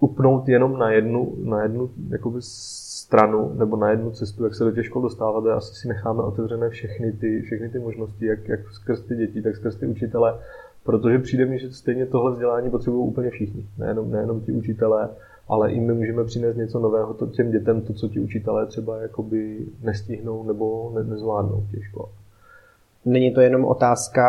upnout 0.00 0.48
jenom 0.48 0.78
na 0.78 0.90
jednu, 0.90 1.34
na 1.44 1.62
jednu 1.62 1.90
jakoby 2.08 2.38
stranu 3.04 3.54
nebo 3.54 3.76
na 3.76 3.90
jednu 3.90 4.10
cestu, 4.10 4.44
jak 4.44 4.54
se 4.54 4.64
do 4.64 4.70
těch 4.72 4.86
škol 4.86 5.02
dostávat, 5.02 5.46
a 5.46 5.54
asi 5.54 5.74
si 5.74 5.88
necháme 5.88 6.22
otevřené 6.22 6.70
všechny 6.70 7.12
ty, 7.12 7.42
všechny 7.42 7.68
ty 7.68 7.78
možnosti, 7.78 8.26
jak, 8.26 8.48
jak 8.48 8.60
skrz 8.72 9.00
ty 9.00 9.16
děti, 9.16 9.42
tak 9.42 9.56
skrz 9.56 9.76
ty 9.76 9.86
učitele, 9.86 10.38
protože 10.84 11.18
přijde 11.18 11.46
mi, 11.46 11.58
že 11.58 11.72
stejně 11.72 12.06
tohle 12.06 12.32
vzdělání 12.32 12.70
potřebují 12.70 13.08
úplně 13.08 13.30
všichni, 13.30 13.66
nejenom, 13.78 14.10
nejenom 14.10 14.40
ti 14.40 14.52
učitelé, 14.52 15.08
ale 15.48 15.72
i 15.72 15.80
my 15.80 15.94
můžeme 15.94 16.24
přinést 16.24 16.56
něco 16.56 16.78
nového 16.78 17.14
to, 17.14 17.26
těm 17.26 17.50
dětem, 17.50 17.80
to, 17.80 17.92
co 17.92 18.08
ti 18.08 18.20
učitelé 18.20 18.66
třeba 18.66 19.02
jakoby 19.02 19.66
nestihnou 19.82 20.44
nebo 20.44 20.92
ne, 20.94 21.04
nezvládnou 21.04 21.60
v 21.60 21.70
těch 21.70 21.84
školách. 21.84 22.12
Není 23.04 23.34
to 23.34 23.40
jenom 23.40 23.64
otázka 23.64 24.24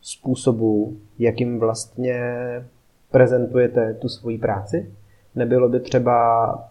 způsobu, 0.00 0.96
jakým 1.18 1.58
vlastně 1.58 2.22
prezentujete 3.10 3.94
tu 3.94 4.08
svoji 4.08 4.38
práci? 4.38 4.90
Nebylo 5.34 5.68
by 5.68 5.80
třeba 5.80 6.68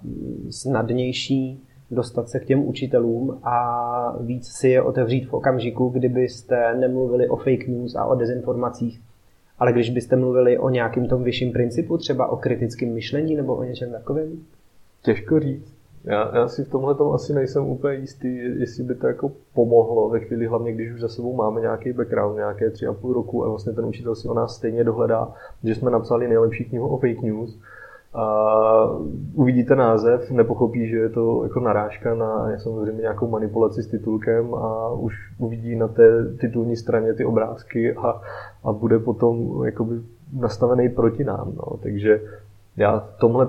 snadnější 0.49 1.63
dostat 1.91 2.29
se 2.29 2.39
k 2.39 2.45
těm 2.45 2.67
učitelům 2.67 3.39
a 3.43 4.15
víc 4.21 4.47
si 4.47 4.69
je 4.69 4.81
otevřít 4.81 5.25
v 5.25 5.33
okamžiku, 5.33 5.89
kdybyste 5.89 6.75
nemluvili 6.75 7.29
o 7.29 7.35
fake 7.35 7.67
news 7.67 7.95
a 7.95 8.05
o 8.05 8.15
dezinformacích, 8.15 9.01
ale 9.59 9.73
když 9.73 9.89
byste 9.89 10.15
mluvili 10.15 10.57
o 10.57 10.69
nějakým 10.69 11.07
tom 11.07 11.23
vyšším 11.23 11.51
principu, 11.51 11.97
třeba 11.97 12.27
o 12.27 12.37
kritickém 12.37 12.93
myšlení 12.93 13.35
nebo 13.35 13.55
o 13.55 13.63
něčem 13.63 13.91
takovém? 13.91 14.39
Těžko 15.01 15.39
říct. 15.39 15.79
Já, 16.03 16.37
já 16.37 16.47
si 16.47 16.63
v 16.63 16.69
tomhle 16.69 16.95
tom 16.95 17.13
asi 17.13 17.33
nejsem 17.33 17.65
úplně 17.65 17.95
jistý, 17.95 18.37
jestli 18.37 18.83
by 18.83 18.95
to 18.95 19.07
jako 19.07 19.31
pomohlo 19.53 20.09
ve 20.09 20.19
chvíli, 20.19 20.47
hlavně 20.47 20.73
když 20.73 20.93
už 20.93 21.01
za 21.01 21.07
sebou 21.07 21.35
máme 21.35 21.61
nějaký 21.61 21.93
background, 21.93 22.35
nějaké 22.35 22.69
tři 22.69 22.87
a 22.87 22.93
půl 22.93 23.13
roku 23.13 23.45
a 23.45 23.49
vlastně 23.49 23.73
ten 23.73 23.85
učitel 23.85 24.15
si 24.15 24.27
o 24.27 24.33
nás 24.33 24.55
stejně 24.55 24.83
dohledá, 24.83 25.33
že 25.63 25.75
jsme 25.75 25.91
napsali 25.91 26.27
nejlepší 26.27 26.65
knihu 26.65 26.87
o 26.87 26.97
fake 26.97 27.21
news, 27.21 27.59
a 28.13 28.25
uvidíte 29.33 29.75
název, 29.75 30.31
nepochopí, 30.31 30.87
že 30.87 30.97
je 30.97 31.09
to 31.09 31.43
jako 31.43 31.59
narážka 31.59 32.15
na 32.15 32.57
samozřejmě 32.57 33.01
nějakou 33.01 33.27
manipulaci 33.27 33.83
s 33.83 33.87
titulkem 33.87 34.53
a 34.53 34.89
už 34.89 35.13
uvidí 35.37 35.75
na 35.75 35.87
té 35.87 36.35
titulní 36.41 36.75
straně 36.75 37.13
ty 37.13 37.25
obrázky 37.25 37.93
a, 37.93 38.21
a 38.63 38.73
bude 38.73 38.99
potom 38.99 39.65
jakoby 39.65 39.95
nastavený 40.39 40.89
proti 40.89 41.23
nám. 41.23 41.53
No. 41.55 41.77
Takže 41.83 42.21
já 42.77 42.99
v 42.99 43.19
tomhle 43.19 43.47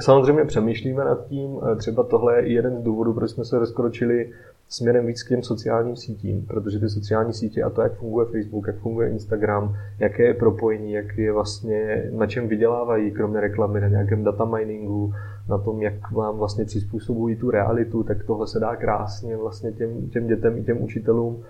samozřejmě 0.00 0.44
přemýšlíme 0.44 1.04
nad 1.04 1.26
tím, 1.26 1.60
třeba 1.76 2.02
tohle 2.02 2.36
je 2.36 2.52
jeden 2.52 2.80
z 2.80 2.82
důvodů, 2.82 3.12
proč 3.12 3.30
jsme 3.30 3.44
se 3.44 3.58
rozkročili 3.58 4.30
směrem 4.72 5.06
víc 5.06 5.22
k 5.22 5.28
těm 5.28 5.42
sociálním 5.42 5.96
sítím, 5.96 6.46
protože 6.46 6.78
ty 6.78 6.88
sociální 6.88 7.32
sítě 7.32 7.62
a 7.62 7.70
to, 7.70 7.82
jak 7.82 7.94
funguje 7.94 8.26
Facebook, 8.26 8.66
jak 8.66 8.78
funguje 8.78 9.10
Instagram, 9.10 9.76
jaké 9.98 10.22
je 10.22 10.34
propojení, 10.34 10.92
jak 10.92 11.18
je 11.18 11.32
vlastně, 11.32 12.10
na 12.12 12.26
čem 12.26 12.48
vydělávají, 12.48 13.10
kromě 13.10 13.40
reklamy, 13.40 13.80
na 13.80 13.88
nějakém 13.88 14.24
data 14.24 14.44
miningu, 14.44 15.14
na 15.48 15.58
tom, 15.58 15.82
jak 15.82 16.10
vám 16.10 16.38
vlastně 16.38 16.64
přizpůsobují 16.64 17.36
tu 17.36 17.50
realitu, 17.50 18.02
tak 18.02 18.24
tohle 18.24 18.46
se 18.46 18.60
dá 18.60 18.76
krásně 18.76 19.36
vlastně 19.36 19.72
těm, 19.72 20.08
těm 20.08 20.26
dětem 20.26 20.58
i 20.58 20.64
těm 20.64 20.82
učitelům 20.82 21.42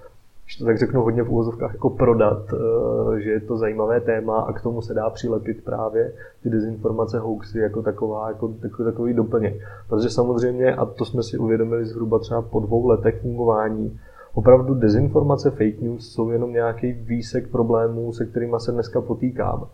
když 0.45 0.57
to 0.57 0.65
tak 0.65 0.79
řeknu 0.79 1.03
hodně 1.03 1.23
v 1.23 1.31
úvozovkách, 1.31 1.73
jako 1.73 1.91
prodat, 1.91 2.43
eh, 2.53 3.21
že 3.21 3.31
je 3.31 3.41
to 3.41 3.57
zajímavé 3.57 4.01
téma 4.01 4.41
a 4.41 4.53
k 4.53 4.63
tomu 4.63 4.83
se 4.83 4.95
dá 4.95 5.11
přilepit 5.11 5.65
právě 5.65 6.13
ty 6.43 6.51
dezinformace, 6.51 7.19
hoaxy 7.19 7.59
jako 7.59 7.83
taková, 7.83 8.29
jako 8.29 8.49
takový, 8.49 8.85
takový 8.85 9.15
doplněk. 9.15 9.55
Protože 9.89 10.11
samozřejmě, 10.11 10.75
a 10.75 10.87
to 10.87 11.05
jsme 11.05 11.23
si 11.23 11.39
uvědomili 11.39 11.87
zhruba 11.87 12.19
třeba 12.19 12.43
po 12.43 12.61
dvou 12.61 12.87
letech 12.87 13.21
fungování, 13.21 14.01
opravdu 14.35 14.75
dezinformace, 14.75 15.51
fake 15.51 15.81
news 15.81 16.13
jsou 16.13 16.31
jenom 16.31 16.53
nějaký 16.53 16.93
výsek 16.93 17.49
problémů, 17.49 18.13
se 18.13 18.27
kterými 18.27 18.57
se 18.59 18.73
dneska 18.73 19.01
potýkáme. 19.01 19.65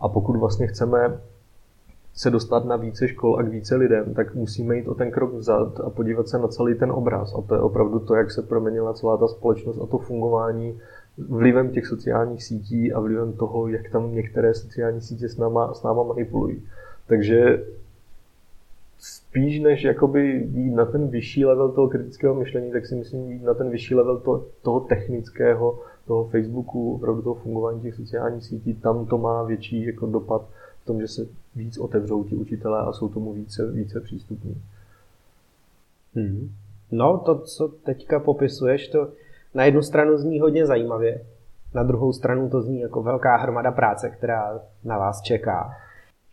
A 0.00 0.08
pokud 0.08 0.36
vlastně 0.36 0.66
chceme 0.66 1.20
se 2.14 2.30
dostat 2.30 2.64
na 2.64 2.76
více 2.76 3.08
škol 3.08 3.38
a 3.38 3.42
k 3.42 3.48
více 3.48 3.76
lidem, 3.76 4.14
tak 4.14 4.34
musíme 4.34 4.76
jít 4.76 4.88
o 4.88 4.94
ten 4.94 5.10
krok 5.10 5.32
vzad 5.32 5.80
a 5.80 5.90
podívat 5.90 6.28
se 6.28 6.38
na 6.38 6.48
celý 6.48 6.74
ten 6.74 6.92
obraz. 6.92 7.34
A 7.34 7.40
to 7.42 7.54
je 7.54 7.60
opravdu 7.60 7.98
to, 7.98 8.14
jak 8.14 8.30
se 8.30 8.42
proměnila 8.42 8.92
celá 8.92 9.16
ta 9.16 9.28
společnost 9.28 9.78
a 9.82 9.86
to 9.86 9.98
fungování 9.98 10.80
vlivem 11.18 11.70
těch 11.70 11.86
sociálních 11.86 12.44
sítí 12.44 12.92
a 12.92 13.00
vlivem 13.00 13.32
toho, 13.32 13.68
jak 13.68 13.90
tam 13.90 14.14
některé 14.14 14.54
sociální 14.54 15.00
sítě 15.00 15.28
s 15.28 15.36
náma, 15.36 15.74
s 15.74 15.82
náma 15.82 16.02
manipulují. 16.02 16.62
Takže 17.06 17.64
spíš 18.98 19.60
než 19.60 19.84
jakoby 19.84 20.48
jít 20.52 20.74
na 20.74 20.84
ten 20.84 21.08
vyšší 21.08 21.44
level 21.44 21.68
toho 21.68 21.88
kritického 21.88 22.34
myšlení, 22.34 22.72
tak 22.72 22.86
si 22.86 22.94
myslím 22.94 23.32
jít 23.32 23.42
na 23.42 23.54
ten 23.54 23.70
vyšší 23.70 23.94
level 23.94 24.18
to, 24.18 24.44
toho 24.62 24.80
technického, 24.80 25.78
toho 26.06 26.24
Facebooku, 26.24 26.94
opravdu 26.94 27.22
toho 27.22 27.34
fungování 27.34 27.80
těch 27.80 27.94
sociálních 27.94 28.44
sítí, 28.44 28.74
tam 28.74 29.06
to 29.06 29.18
má 29.18 29.42
větší 29.42 29.86
jako 29.86 30.06
dopad 30.06 30.42
v 30.82 30.86
tom, 30.86 31.00
že 31.00 31.08
se 31.08 31.26
víc 31.56 31.78
otevřou 31.78 32.24
ti 32.24 32.36
učitelé 32.36 32.80
a 32.80 32.92
jsou 32.92 33.08
tomu 33.08 33.32
více, 33.32 33.70
více 33.70 34.00
přístupní. 34.00 34.62
Hmm. 36.14 36.50
No, 36.90 37.18
to, 37.18 37.38
co 37.38 37.68
teďka 37.68 38.20
popisuješ, 38.20 38.88
to 38.88 39.08
na 39.54 39.64
jednu 39.64 39.82
stranu 39.82 40.18
zní 40.18 40.40
hodně 40.40 40.66
zajímavě, 40.66 41.24
na 41.74 41.82
druhou 41.82 42.12
stranu 42.12 42.48
to 42.48 42.62
zní 42.62 42.80
jako 42.80 43.02
velká 43.02 43.36
hromada 43.36 43.70
práce, 43.70 44.10
která 44.10 44.60
na 44.84 44.98
vás 44.98 45.22
čeká. 45.22 45.70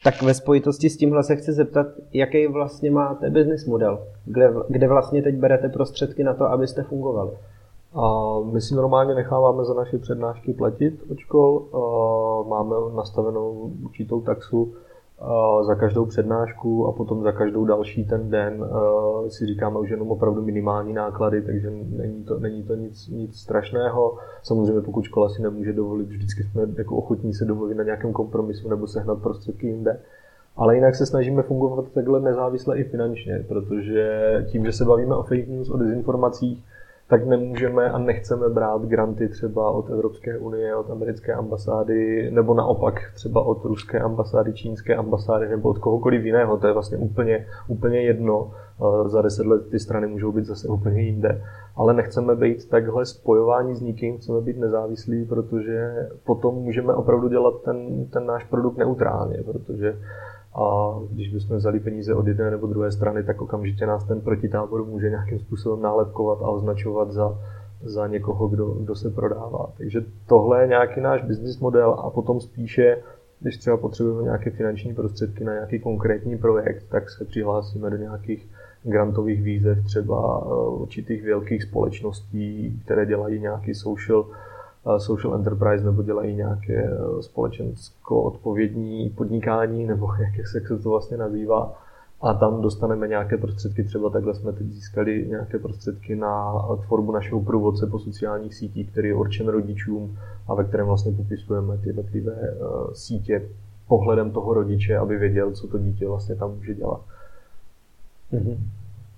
Tak 0.04 0.22
ve 0.22 0.34
spojitosti 0.34 0.90
s 0.90 0.98
tímhle 0.98 1.24
se 1.24 1.36
chci 1.36 1.54
zeptat, 1.54 1.88
jaký 2.14 2.48
vlastně 2.48 2.92
máte 2.92 3.30
business 3.30 3.66
model? 3.66 4.08
Kde, 4.26 4.54
kde 4.70 4.88
vlastně 4.88 5.22
teď 5.22 5.36
berete 5.36 5.70
prostředky 5.70 6.24
na 6.24 6.34
to, 6.34 6.46
abyste 6.46 6.84
fungovali? 6.84 7.32
A 7.94 8.36
my 8.52 8.62
si 8.62 8.76
normálně 8.76 9.16
necháváme 9.16 9.66
za 9.66 9.74
naše 9.74 9.98
přednášky 9.98 10.54
platit 10.54 11.04
od 11.12 11.18
škol. 11.18 11.66
Máme 12.48 12.76
nastavenou 12.96 13.72
určitou 13.84 14.22
taxu 14.22 14.74
za 15.62 15.76
každou 15.76 16.06
přednášku 16.06 16.88
a 16.88 16.92
potom 16.92 17.24
za 17.24 17.32
každou 17.32 17.66
další 17.66 18.06
ten 18.06 18.30
den 18.30 18.70
si 19.28 19.46
říkáme 19.46 19.80
už 19.80 19.90
jenom 19.90 20.12
opravdu 20.12 20.42
minimální 20.42 20.94
náklady, 20.94 21.42
takže 21.42 21.72
není 21.98 22.24
to, 22.24 22.40
není 22.40 22.64
to 22.64 22.76
nic, 22.76 23.08
nic 23.08 23.40
strašného. 23.40 24.18
Samozřejmě 24.44 24.82
pokud 24.82 25.02
škola 25.02 25.30
si 25.30 25.42
nemůže 25.42 25.74
dovolit, 25.74 26.08
vždycky 26.08 26.44
jsme 26.44 26.68
jako 26.78 26.96
ochotní 26.96 27.34
se 27.34 27.46
domluvit 27.46 27.76
na 27.76 27.84
nějakém 27.84 28.14
kompromisu 28.14 28.70
nebo 28.70 28.88
sehnat 28.88 29.22
prostředky 29.22 29.68
jinde. 29.68 30.00
Ale 30.58 30.76
jinak 30.76 30.96
se 30.96 31.06
snažíme 31.06 31.44
fungovat 31.44 31.86
takhle 31.94 32.20
nezávisle 32.20 32.78
i 32.78 32.84
finančně, 32.84 33.46
protože 33.48 34.10
tím, 34.52 34.66
že 34.66 34.72
se 34.72 34.86
bavíme 34.86 35.16
o 35.16 35.24
fake 35.24 35.48
news, 35.48 35.70
o 35.70 35.78
dezinformacích, 35.78 36.66
tak 37.10 37.26
nemůžeme 37.26 37.92
a 37.92 37.98
nechceme 37.98 38.50
brát 38.50 38.82
granty 38.82 39.30
třeba 39.30 39.72
od 39.72 39.90
Evropské 39.90 40.38
unie, 40.38 40.76
od 40.76 40.90
americké 40.90 41.34
ambasády, 41.34 42.32
nebo 42.32 42.54
naopak 42.54 42.96
třeba 43.14 43.42
od 43.42 43.66
ruské 43.66 44.00
ambasády, 44.00 44.54
čínské 44.54 44.96
ambasády, 44.96 45.50
nebo 45.50 45.70
od 45.70 45.78
kohokoliv 45.78 46.26
jiného. 46.26 46.58
To 46.58 46.68
je 46.68 46.74
vlastně 46.74 46.98
úplně, 46.98 47.46
úplně 47.68 48.02
jedno. 48.02 48.52
Eh, 48.82 49.10
za 49.10 49.22
deset 49.22 49.46
let 49.46 49.70
ty 49.70 49.80
strany 49.80 50.08
můžou 50.08 50.32
být 50.32 50.46
zase 50.46 50.68
úplně 50.68 51.02
jinde. 51.02 51.44
Ale 51.76 51.94
nechceme 51.94 52.36
být 52.36 52.70
takhle 52.70 53.06
spojování 53.06 53.76
s 53.76 53.82
nikým, 53.82 54.18
chceme 54.18 54.42
být 54.42 54.58
nezávislí, 54.58 55.26
protože 55.26 56.08
potom 56.26 56.56
můžeme 56.56 56.94
opravdu 56.94 57.28
dělat 57.28 57.54
ten, 57.66 58.06
ten 58.06 58.26
náš 58.26 58.44
produkt 58.44 58.78
neutrálně, 58.78 59.44
protože 59.44 60.00
a 60.54 60.96
když 61.12 61.34
bychom 61.34 61.58
vzali 61.58 61.80
peníze 61.80 62.16
od 62.16 62.28
jedné 62.28 62.52
nebo 62.52 62.68
druhé 62.68 62.92
strany, 62.92 63.24
tak 63.24 63.42
okamžitě 63.42 63.86
nás 63.86 64.04
ten 64.04 64.22
protitábor 64.22 64.86
může 64.86 65.10
nějakým 65.10 65.40
způsobem 65.40 65.82
nálepkovat 65.82 66.42
a 66.42 66.50
označovat 66.50 67.12
za, 67.12 67.38
za 67.84 68.08
někoho, 68.08 68.48
kdo, 68.48 68.66
kdo 68.66 68.96
se 68.96 69.10
prodává. 69.10 69.70
Takže 69.78 70.02
tohle 70.28 70.62
je 70.62 70.68
nějaký 70.68 71.02
náš 71.02 71.24
business 71.24 71.60
model 71.60 71.94
a 71.94 72.10
potom 72.10 72.42
spíše, 72.42 72.98
když 73.40 73.58
třeba 73.58 73.78
potřebujeme 73.78 74.24
nějaké 74.24 74.50
finanční 74.50 74.94
prostředky 74.94 75.44
na 75.44 75.54
nějaký 75.54 75.80
konkrétní 75.80 76.38
projekt, 76.38 76.86
tak 76.90 77.10
se 77.10 77.26
přihlásíme 77.26 77.90
do 77.90 77.98
nějakých 77.98 78.48
grantových 78.84 79.44
výzev 79.44 79.86
třeba 79.86 80.42
eh, 80.46 80.70
určitých 80.70 81.26
velkých 81.26 81.64
společností, 81.64 82.80
které 82.86 83.06
dělají 83.06 83.40
nějaký 83.40 83.74
social 83.74 84.26
social 84.98 85.36
enterprise 85.36 85.86
nebo 85.86 86.04
dělají 86.04 86.36
nějaké 86.36 86.84
eh, 86.84 87.22
společensko-odpovědní 87.22 89.10
podnikání, 89.10 89.86
nebo 89.86 90.10
jak 90.38 90.48
se 90.48 90.62
to 90.84 90.90
vlastně 90.90 91.18
nazývá. 91.18 91.84
A 92.22 92.34
tam 92.34 92.62
dostaneme 92.62 93.08
nějaké 93.08 93.38
prostředky, 93.38 93.84
třeba 93.84 94.10
takhle 94.10 94.34
jsme 94.34 94.54
teď 94.54 94.68
získali 94.68 95.26
nějaké 95.30 95.60
prostředky 95.60 96.16
na 96.16 96.54
tvorbu 96.88 97.12
našeho 97.12 97.42
průvodce 97.42 97.88
po 97.88 98.00
sociálních 98.00 98.56
sítích, 98.56 98.92
který 98.92 99.08
je 99.08 99.16
určen 99.16 99.48
rodičům 99.48 100.18
a 100.48 100.54
ve 100.54 100.64
kterém 100.64 100.88
vlastně 100.88 101.12
popisujeme 101.12 101.78
ty 101.78 101.90
jednotlivé 101.90 102.36
eh, 102.42 102.56
sítě 102.94 103.42
pohledem 103.88 104.32
toho 104.32 104.54
rodiče, 104.54 104.98
aby 104.98 105.18
věděl, 105.18 105.52
co 105.52 105.68
to 105.68 105.78
dítě 105.78 106.08
vlastně 106.08 106.36
tam 106.36 106.56
může 106.56 106.74
dělat. 106.74 107.02
Mm-hmm. 108.34 108.58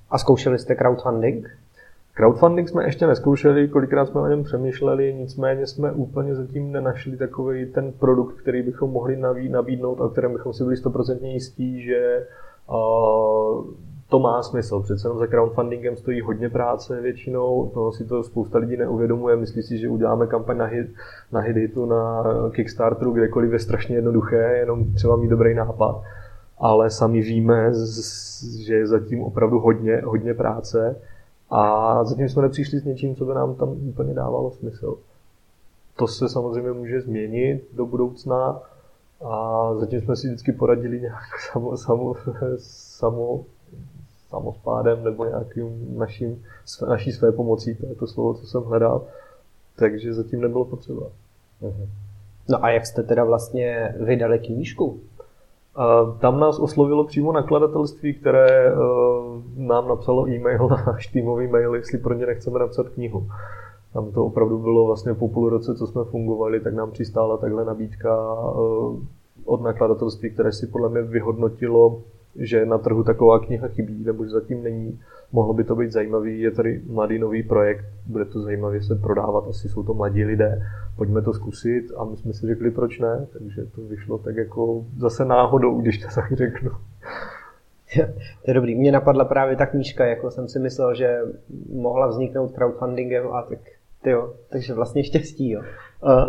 A 0.09 0.17
zkoušeli 0.17 0.59
jste 0.59 0.75
crowdfunding? 0.75 1.60
Crowdfunding 2.21 2.69
jsme 2.69 2.83
ještě 2.83 3.07
neskoušeli, 3.07 3.67
kolikrát 3.67 4.05
jsme 4.05 4.21
o 4.21 4.27
něm 4.27 4.43
přemýšleli, 4.43 5.13
nicméně 5.13 5.67
jsme 5.67 5.91
úplně 5.91 6.35
zatím 6.35 6.71
nenašli 6.71 7.17
takový 7.17 7.65
ten 7.65 7.91
produkt, 7.91 8.33
který 8.41 8.61
bychom 8.61 8.91
mohli 8.91 9.17
nabídnout 9.49 10.01
a 10.01 10.09
kterém 10.09 10.33
bychom 10.33 10.53
si 10.53 10.63
byli 10.63 10.77
stoprocentně 10.77 11.33
jistí, 11.33 11.81
že 11.81 12.27
to 14.09 14.19
má 14.19 14.43
smysl. 14.43 14.81
Přece 14.81 15.07
jenom 15.07 15.19
za 15.19 15.27
crowdfundingem 15.27 15.95
stojí 15.95 16.21
hodně 16.21 16.49
práce 16.49 17.01
většinou, 17.01 17.71
toho 17.73 17.91
si 17.91 18.05
to 18.05 18.23
spousta 18.23 18.57
lidí 18.57 18.77
neuvědomuje, 18.77 19.35
myslí 19.35 19.63
si, 19.63 19.77
že 19.77 19.89
uděláme 19.89 20.27
kampaň 20.27 20.57
na 20.57 20.65
hit, 20.65 20.87
na 21.31 21.39
hit 21.39 21.55
hitu, 21.57 21.85
na 21.85 22.23
Kickstarteru, 22.51 23.11
kdekoliv 23.11 23.51
je 23.51 23.59
strašně 23.59 23.95
jednoduché, 23.95 24.57
jenom 24.59 24.93
třeba 24.93 25.15
mít 25.15 25.29
dobrý 25.29 25.55
nápad 25.55 26.01
ale 26.63 26.89
sami 26.89 27.21
víme, 27.21 27.71
že 28.65 28.75
je 28.75 28.87
zatím 28.87 29.23
opravdu 29.23 29.59
hodně, 29.59 30.01
hodně 30.05 30.33
práce 30.33 30.95
a 31.51 32.03
zatím 32.03 32.29
jsme 32.29 32.41
nepřišli 32.41 32.79
s 32.79 32.83
něčím, 32.83 33.15
co 33.15 33.25
by 33.25 33.33
nám 33.33 33.55
tam 33.55 33.69
úplně 33.69 34.13
dávalo 34.13 34.51
smysl. 34.51 34.97
To 35.95 36.07
se 36.07 36.29
samozřejmě 36.29 36.71
může 36.71 37.01
změnit 37.01 37.67
do 37.73 37.85
budoucna 37.85 38.61
a 39.21 39.69
zatím 39.75 40.01
jsme 40.01 40.15
si 40.15 40.27
vždycky 40.27 40.51
poradili 40.51 41.01
nějak 41.01 41.39
samo, 41.51 41.77
samo, 41.77 42.15
samo, 42.57 43.45
samospádem 44.29 45.03
nebo 45.03 45.25
nějakým 45.25 45.97
naším, 45.97 46.43
naší 46.89 47.11
své 47.11 47.31
pomocí, 47.31 47.75
to 47.75 47.85
je 47.85 47.95
to 47.95 48.07
slovo, 48.07 48.33
co 48.33 48.47
jsem 48.47 48.63
hledal, 48.63 49.07
takže 49.75 50.13
zatím 50.13 50.41
nebylo 50.41 50.65
potřeba. 50.65 51.07
Mhm. 51.61 51.89
No 52.49 52.65
a 52.65 52.69
jak 52.69 52.85
jste 52.85 53.03
teda 53.03 53.23
vlastně 53.23 53.95
vydali 53.99 54.39
knížku? 54.39 54.99
Tam 56.19 56.39
nás 56.39 56.59
oslovilo 56.59 57.03
přímo 57.03 57.31
nakladatelství, 57.31 58.13
které 58.13 58.67
eh, 58.67 58.73
nám 59.55 59.87
napsalo 59.87 60.27
e-mail 60.27 60.67
na 60.69 60.83
náš 60.87 61.07
týmový 61.07 61.47
mail, 61.47 61.75
jestli 61.75 61.97
pro 61.97 62.13
ně 62.13 62.25
nechceme 62.25 62.59
napsat 62.59 62.89
knihu. 62.89 63.27
Tam 63.93 64.11
to 64.11 64.25
opravdu 64.25 64.59
bylo 64.59 64.85
vlastně 64.85 65.13
po 65.13 65.27
půl 65.27 65.49
roce, 65.49 65.75
co 65.75 65.87
jsme 65.87 66.03
fungovali, 66.03 66.59
tak 66.59 66.73
nám 66.73 66.91
přistála 66.91 67.37
takhle 67.37 67.65
nabídka 67.65 68.09
eh, 68.09 69.05
od 69.45 69.61
nakladatelství, 69.61 70.29
které 70.29 70.51
si 70.51 70.67
podle 70.67 70.89
mě 70.89 71.01
vyhodnotilo, 71.01 72.01
že 72.35 72.65
na 72.65 72.77
trhu 72.77 73.03
taková 73.03 73.39
kniha 73.39 73.67
chybí, 73.67 74.03
nebo 74.03 74.23
že 74.23 74.29
zatím 74.29 74.63
není. 74.63 74.99
Mohlo 75.31 75.53
by 75.53 75.63
to 75.63 75.75
být 75.75 75.91
zajímavý, 75.91 76.41
je 76.41 76.51
tady 76.51 76.81
mladý 76.89 77.19
nový 77.19 77.43
projekt, 77.43 77.85
bude 78.05 78.25
to 78.25 78.41
zajímavě 78.41 78.83
se 78.83 78.95
prodávat, 78.95 79.47
asi 79.49 79.69
jsou 79.69 79.83
to 79.83 79.93
mladí 79.93 80.23
lidé, 80.23 80.61
pojďme 80.95 81.21
to 81.21 81.33
zkusit 81.33 81.91
a 81.97 82.05
my 82.05 82.17
jsme 82.17 82.33
si 82.33 82.47
řekli, 82.47 82.71
proč 82.71 82.99
ne, 82.99 83.27
takže 83.33 83.65
to 83.65 83.81
vyšlo 83.81 84.17
tak 84.17 84.35
jako 84.35 84.85
zase 84.97 85.25
náhodou, 85.25 85.81
když 85.81 85.97
to 85.97 86.07
tak 86.15 86.33
řeknu. 86.33 86.71
To 88.45 88.51
je 88.51 88.53
dobrý. 88.53 88.75
Mně 88.75 88.91
napadla 88.91 89.25
právě 89.25 89.55
ta 89.55 89.65
knížka, 89.65 90.05
jako 90.05 90.31
jsem 90.31 90.47
si 90.47 90.59
myslel, 90.59 90.95
že 90.95 91.19
mohla 91.73 92.07
vzniknout 92.07 92.51
crowdfundingem 92.51 93.27
a 93.33 93.41
tak 93.41 93.59
jo, 94.05 94.33
takže 94.49 94.73
vlastně 94.73 95.03
štěstí, 95.03 95.51
jo. 95.51 95.61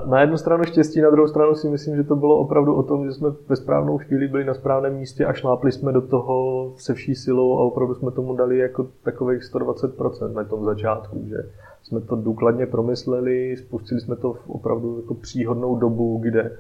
Na 0.07 0.21
jednu 0.21 0.37
stranu 0.37 0.65
štěstí, 0.65 1.01
na 1.01 1.11
druhou 1.11 1.29
stranu 1.29 1.55
si 1.55 1.69
myslím, 1.69 1.97
že 1.97 2.05
to 2.05 2.17
bylo 2.17 2.39
opravdu 2.39 2.75
o 2.75 2.83
tom, 2.83 3.05
že 3.05 3.13
jsme 3.13 3.29
ve 3.49 3.57
správnou 3.57 3.99
chvíli 3.99 4.29
byli 4.29 4.45
na 4.45 4.55
správném 4.55 4.97
místě 4.97 5.27
a 5.27 5.33
šlápli 5.33 5.73
jsme 5.73 5.93
do 5.93 6.01
toho 6.01 6.73
se 6.77 6.95
vší 6.95 7.15
silou 7.15 7.59
a 7.59 7.65
opravdu 7.65 7.95
jsme 7.95 8.11
tomu 8.11 8.37
dali 8.37 8.59
jako 8.59 8.87
takových 9.03 9.43
120% 9.43 10.33
na 10.33 10.45
tom 10.45 10.65
začátku, 10.65 11.25
že 11.29 11.37
jsme 11.83 12.01
to 12.01 12.17
důkladně 12.17 12.67
promysleli, 12.67 13.57
spustili 13.57 14.01
jsme 14.01 14.17
to 14.17 14.33
v 14.33 14.51
opravdu 14.51 15.01
jako 15.01 15.15
příhodnou 15.15 15.77
dobu, 15.77 16.19
kde 16.23 16.57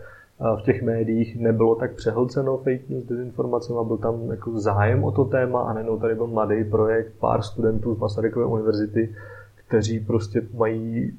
v 0.58 0.62
těch 0.62 0.82
médiích 0.82 1.40
nebylo 1.40 1.74
tak 1.74 1.94
přehlceno 1.94 2.56
fake 2.56 2.88
news, 2.88 3.04
dezinformacemi 3.04 3.78
a 3.78 3.84
byl 3.84 3.96
tam 3.96 4.30
jako 4.30 4.60
zájem 4.60 5.04
o 5.04 5.10
to 5.10 5.24
téma 5.24 5.62
a 5.62 5.72
nejenom 5.72 6.00
tady 6.00 6.14
byl 6.14 6.26
mladý 6.26 6.64
projekt, 6.64 7.12
pár 7.20 7.42
studentů 7.42 7.94
z 7.94 7.98
Masarykové 7.98 8.46
univerzity, 8.46 9.14
kteří 9.72 10.00
prostě 10.00 10.42
mají 10.54 11.12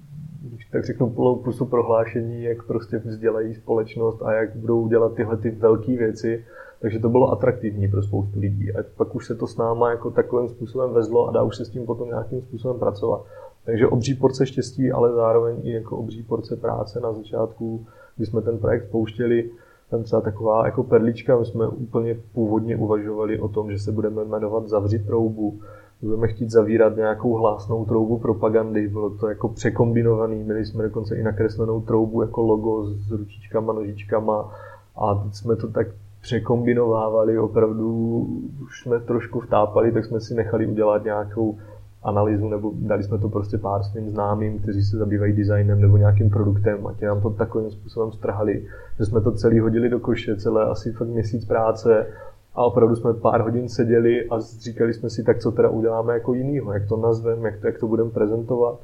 tak 0.72 0.86
řeknu 0.86 1.10
plnou 1.10 1.36
pusu 1.36 1.66
prohlášení, 1.66 2.44
jak 2.44 2.64
prostě 2.64 2.98
vzdělají 2.98 3.56
společnost 3.56 4.22
a 4.22 4.34
jak 4.34 4.56
budou 4.56 4.88
dělat 4.88 5.14
tyhle 5.16 5.38
ty 5.38 5.52
velké 5.52 5.98
věci. 5.98 6.46
Takže 6.82 7.00
to 7.00 7.10
bylo 7.10 7.32
atraktivní 7.32 7.88
pro 7.88 8.04
spoustu 8.04 8.40
lidí. 8.40 8.76
A 8.76 8.84
pak 8.98 9.16
už 9.16 9.28
se 9.28 9.36
to 9.36 9.48
s 9.48 9.58
náma 9.58 9.90
jako 9.90 10.12
takovým 10.12 10.50
způsobem 10.50 10.92
vezlo 10.92 11.28
a 11.28 11.32
dá 11.32 11.44
už 11.44 11.58
se 11.58 11.66
s 11.66 11.70
tím 11.70 11.86
potom 11.86 12.08
nějakým 12.08 12.42
způsobem 12.42 12.80
pracovat. 12.80 13.26
Takže 13.66 13.88
obří 13.88 14.16
porce 14.16 14.46
štěstí, 14.46 14.92
ale 14.92 15.14
zároveň 15.14 15.56
i 15.64 15.72
jako 15.72 15.98
obří 15.98 16.24
porce 16.24 16.56
práce 16.56 17.00
na 17.00 17.14
začátku, 17.14 17.86
kdy 18.18 18.26
jsme 18.26 18.42
ten 18.42 18.58
projekt 18.58 18.92
pouštěli, 18.92 19.50
tam 19.90 20.04
třeba 20.04 20.22
taková 20.22 20.66
jako 20.66 20.84
perlička, 20.84 21.40
my 21.40 21.46
jsme 21.46 21.68
úplně 21.68 22.18
původně 22.34 22.78
uvažovali 22.78 23.40
o 23.40 23.48
tom, 23.48 23.72
že 23.72 23.80
se 23.80 23.92
budeme 23.92 24.26
jmenovat 24.26 24.68
Zavřít 24.68 25.06
troubu, 25.06 25.60
budeme 26.04 26.28
chtít 26.28 26.52
zavírat 26.52 26.96
nějakou 26.96 27.34
hlásnou 27.34 27.86
troubu 27.86 28.18
propagandy. 28.18 28.88
Bylo 28.88 29.10
to 29.10 29.28
jako 29.28 29.50
překombinovaný, 29.50 30.44
měli 30.44 30.66
jsme 30.66 30.84
dokonce 30.84 31.16
i 31.16 31.24
nakreslenou 31.24 31.82
troubu 31.82 32.22
jako 32.22 32.42
logo 32.42 32.86
s 32.86 33.12
ručičkama, 33.12 33.74
nožičkama 33.74 34.52
a 34.96 35.16
teď 35.16 35.34
jsme 35.34 35.56
to 35.56 35.68
tak 35.68 35.88
překombinovávali, 36.22 37.40
opravdu 37.40 38.20
už 38.64 38.82
jsme 38.82 39.00
trošku 39.00 39.40
vtápali, 39.40 39.92
tak 39.92 40.06
jsme 40.06 40.20
si 40.20 40.36
nechali 40.36 40.68
udělat 40.68 41.04
nějakou 41.04 41.58
analýzu, 42.04 42.50
nebo 42.50 42.72
dali 42.76 43.04
jsme 43.04 43.18
to 43.18 43.30
prostě 43.30 43.58
pár 43.58 43.84
svým 43.84 44.10
známým, 44.10 44.60
kteří 44.60 44.84
se 44.84 44.98
zabývají 44.98 45.34
designem 45.34 45.82
nebo 45.82 45.98
nějakým 45.98 46.30
produktem 46.30 46.88
a 46.88 46.94
ti 46.94 47.06
nám 47.06 47.22
to 47.22 47.30
takovým 47.30 47.72
způsobem 47.72 48.12
strhali, 48.12 48.66
že 48.98 49.06
jsme 49.06 49.22
to 49.22 49.32
celý 49.32 49.60
hodili 49.60 49.90
do 49.90 50.00
koše, 50.00 50.36
celé 50.36 50.66
asi 50.66 50.92
fakt 50.92 51.08
měsíc 51.08 51.46
práce 51.46 52.08
a 52.56 52.66
opravdu 52.66 52.96
jsme 52.96 53.14
pár 53.14 53.42
hodin 53.42 53.70
seděli 53.70 54.28
a 54.30 54.40
říkali 54.40 54.94
jsme 54.94 55.10
si, 55.10 55.24
tak 55.24 55.40
co 55.40 55.52
teda 55.52 55.70
uděláme 55.70 56.14
jako 56.14 56.34
jinýho, 56.34 56.74
jak 56.74 56.88
to 56.88 56.98
nazveme, 56.98 57.50
jak 57.50 57.62
to, 57.62 57.68
jak 57.68 57.80
to 57.80 57.88
budeme 57.88 58.10
prezentovat. 58.10 58.80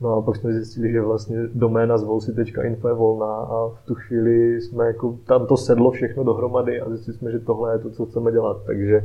No 0.00 0.14
a 0.14 0.22
pak 0.22 0.36
jsme 0.36 0.52
zjistili, 0.52 0.92
že 0.92 1.00
vlastně 1.00 1.36
doména 1.54 1.98
zvolsi.info 1.98 2.88
je 2.88 2.94
volná 2.94 3.36
a 3.36 3.68
v 3.68 3.86
tu 3.86 3.94
chvíli 3.94 4.60
jsme 4.60 4.86
jako, 4.86 5.18
tam 5.26 5.46
to 5.46 5.56
sedlo 5.56 5.90
všechno 5.90 6.24
dohromady 6.24 6.80
a 6.80 6.90
zjistili 6.90 7.16
jsme, 7.16 7.32
že 7.32 7.38
tohle 7.38 7.74
je 7.74 7.78
to, 7.78 7.90
co 7.90 8.06
chceme 8.06 8.32
dělat. 8.32 8.56
Takže 8.66 9.02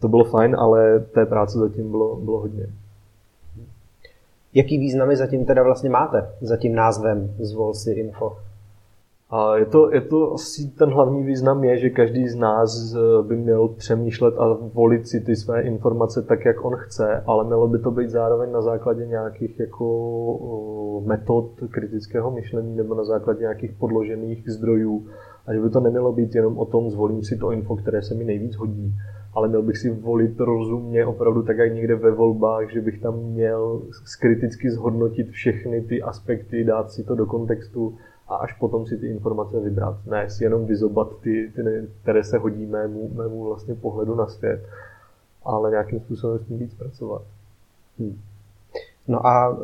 to 0.00 0.08
bylo 0.08 0.24
fajn, 0.24 0.56
ale 0.58 1.00
té 1.00 1.26
práce 1.26 1.58
zatím 1.58 1.90
bylo, 1.90 2.16
bylo 2.16 2.40
hodně. 2.40 2.66
Jaký 4.54 4.78
významy 4.78 5.16
zatím 5.16 5.44
teda 5.44 5.62
vlastně 5.62 5.90
máte 5.90 6.30
za 6.40 6.56
tím 6.56 6.74
názvem 6.74 7.34
Zvolsi 7.38 7.90
Info? 7.90 8.36
A 9.30 9.56
je 9.56 9.66
to, 9.66 9.94
je 9.94 10.00
to 10.00 10.34
asi 10.34 10.70
ten 10.78 10.90
hlavní 10.90 11.24
význam 11.24 11.64
je, 11.64 11.78
že 11.78 11.90
každý 11.90 12.28
z 12.28 12.34
nás 12.36 12.94
eh, 12.94 13.22
by 13.22 13.36
měl 13.36 13.68
přemýšlet 13.68 14.34
a 14.38 14.58
volit 14.74 15.08
si 15.08 15.20
ty 15.20 15.36
své 15.36 15.62
informace 15.62 16.22
tak, 16.22 16.44
jak 16.44 16.64
on 16.64 16.76
chce, 16.76 17.22
ale 17.26 17.44
mělo 17.44 17.68
by 17.68 17.78
to 17.78 17.90
být 17.90 18.10
zároveň 18.10 18.52
na 18.52 18.62
základě 18.62 19.06
nějakých 19.06 19.60
jako 19.60 21.02
metod 21.06 21.50
kritického 21.70 22.30
myšlení 22.30 22.76
nebo 22.76 22.94
na 22.94 23.04
základě 23.04 23.40
nějakých 23.40 23.72
podložených 23.72 24.50
zdrojů. 24.50 25.06
A 25.46 25.54
že 25.54 25.60
by 25.60 25.70
to 25.70 25.80
nemělo 25.80 26.12
být 26.12 26.34
jenom 26.34 26.58
o 26.58 26.64
tom, 26.64 26.90
zvolím 26.90 27.22
si 27.22 27.36
to 27.36 27.50
info, 27.50 27.76
které 27.76 28.02
se 28.02 28.14
mi 28.14 28.24
nejvíc 28.24 28.56
hodí, 28.56 28.94
ale 29.34 29.48
měl 29.48 29.62
bych 29.62 29.78
si 29.78 29.90
volit 29.90 30.40
rozumně, 30.40 31.06
opravdu 31.06 31.42
tak 31.42 31.58
jak 31.58 31.74
někde 31.74 31.94
ve 31.94 32.10
volbách, 32.10 32.72
že 32.72 32.80
bych 32.80 33.00
tam 33.00 33.18
měl 33.18 33.82
kriticky 34.20 34.70
zhodnotit 34.70 35.30
všechny 35.30 35.80
ty 35.80 36.02
aspekty, 36.02 36.64
dát 36.64 36.90
si 36.90 37.04
to 37.04 37.14
do 37.14 37.26
kontextu 37.26 37.94
a 38.28 38.36
až 38.36 38.52
potom 38.52 38.86
si 38.86 38.98
ty 38.98 39.06
informace 39.06 39.60
vybrat. 39.60 39.96
Ne 40.06 40.30
si 40.30 40.44
jenom 40.44 40.66
vyzobat 40.66 41.08
ty, 41.20 41.52
ty 41.54 41.88
které 42.02 42.24
se 42.24 42.38
hodí 42.38 42.66
mému, 42.66 43.10
mému 43.14 43.44
vlastně 43.44 43.74
pohledu 43.74 44.14
na 44.14 44.26
svět, 44.26 44.66
ale 45.44 45.70
nějakým 45.70 46.00
způsobem 46.00 46.38
s 46.38 46.46
tím 46.46 46.58
víc 46.58 46.74
pracovat. 46.74 47.22
Hmm. 47.98 48.20
No 49.08 49.26
a 49.26 49.58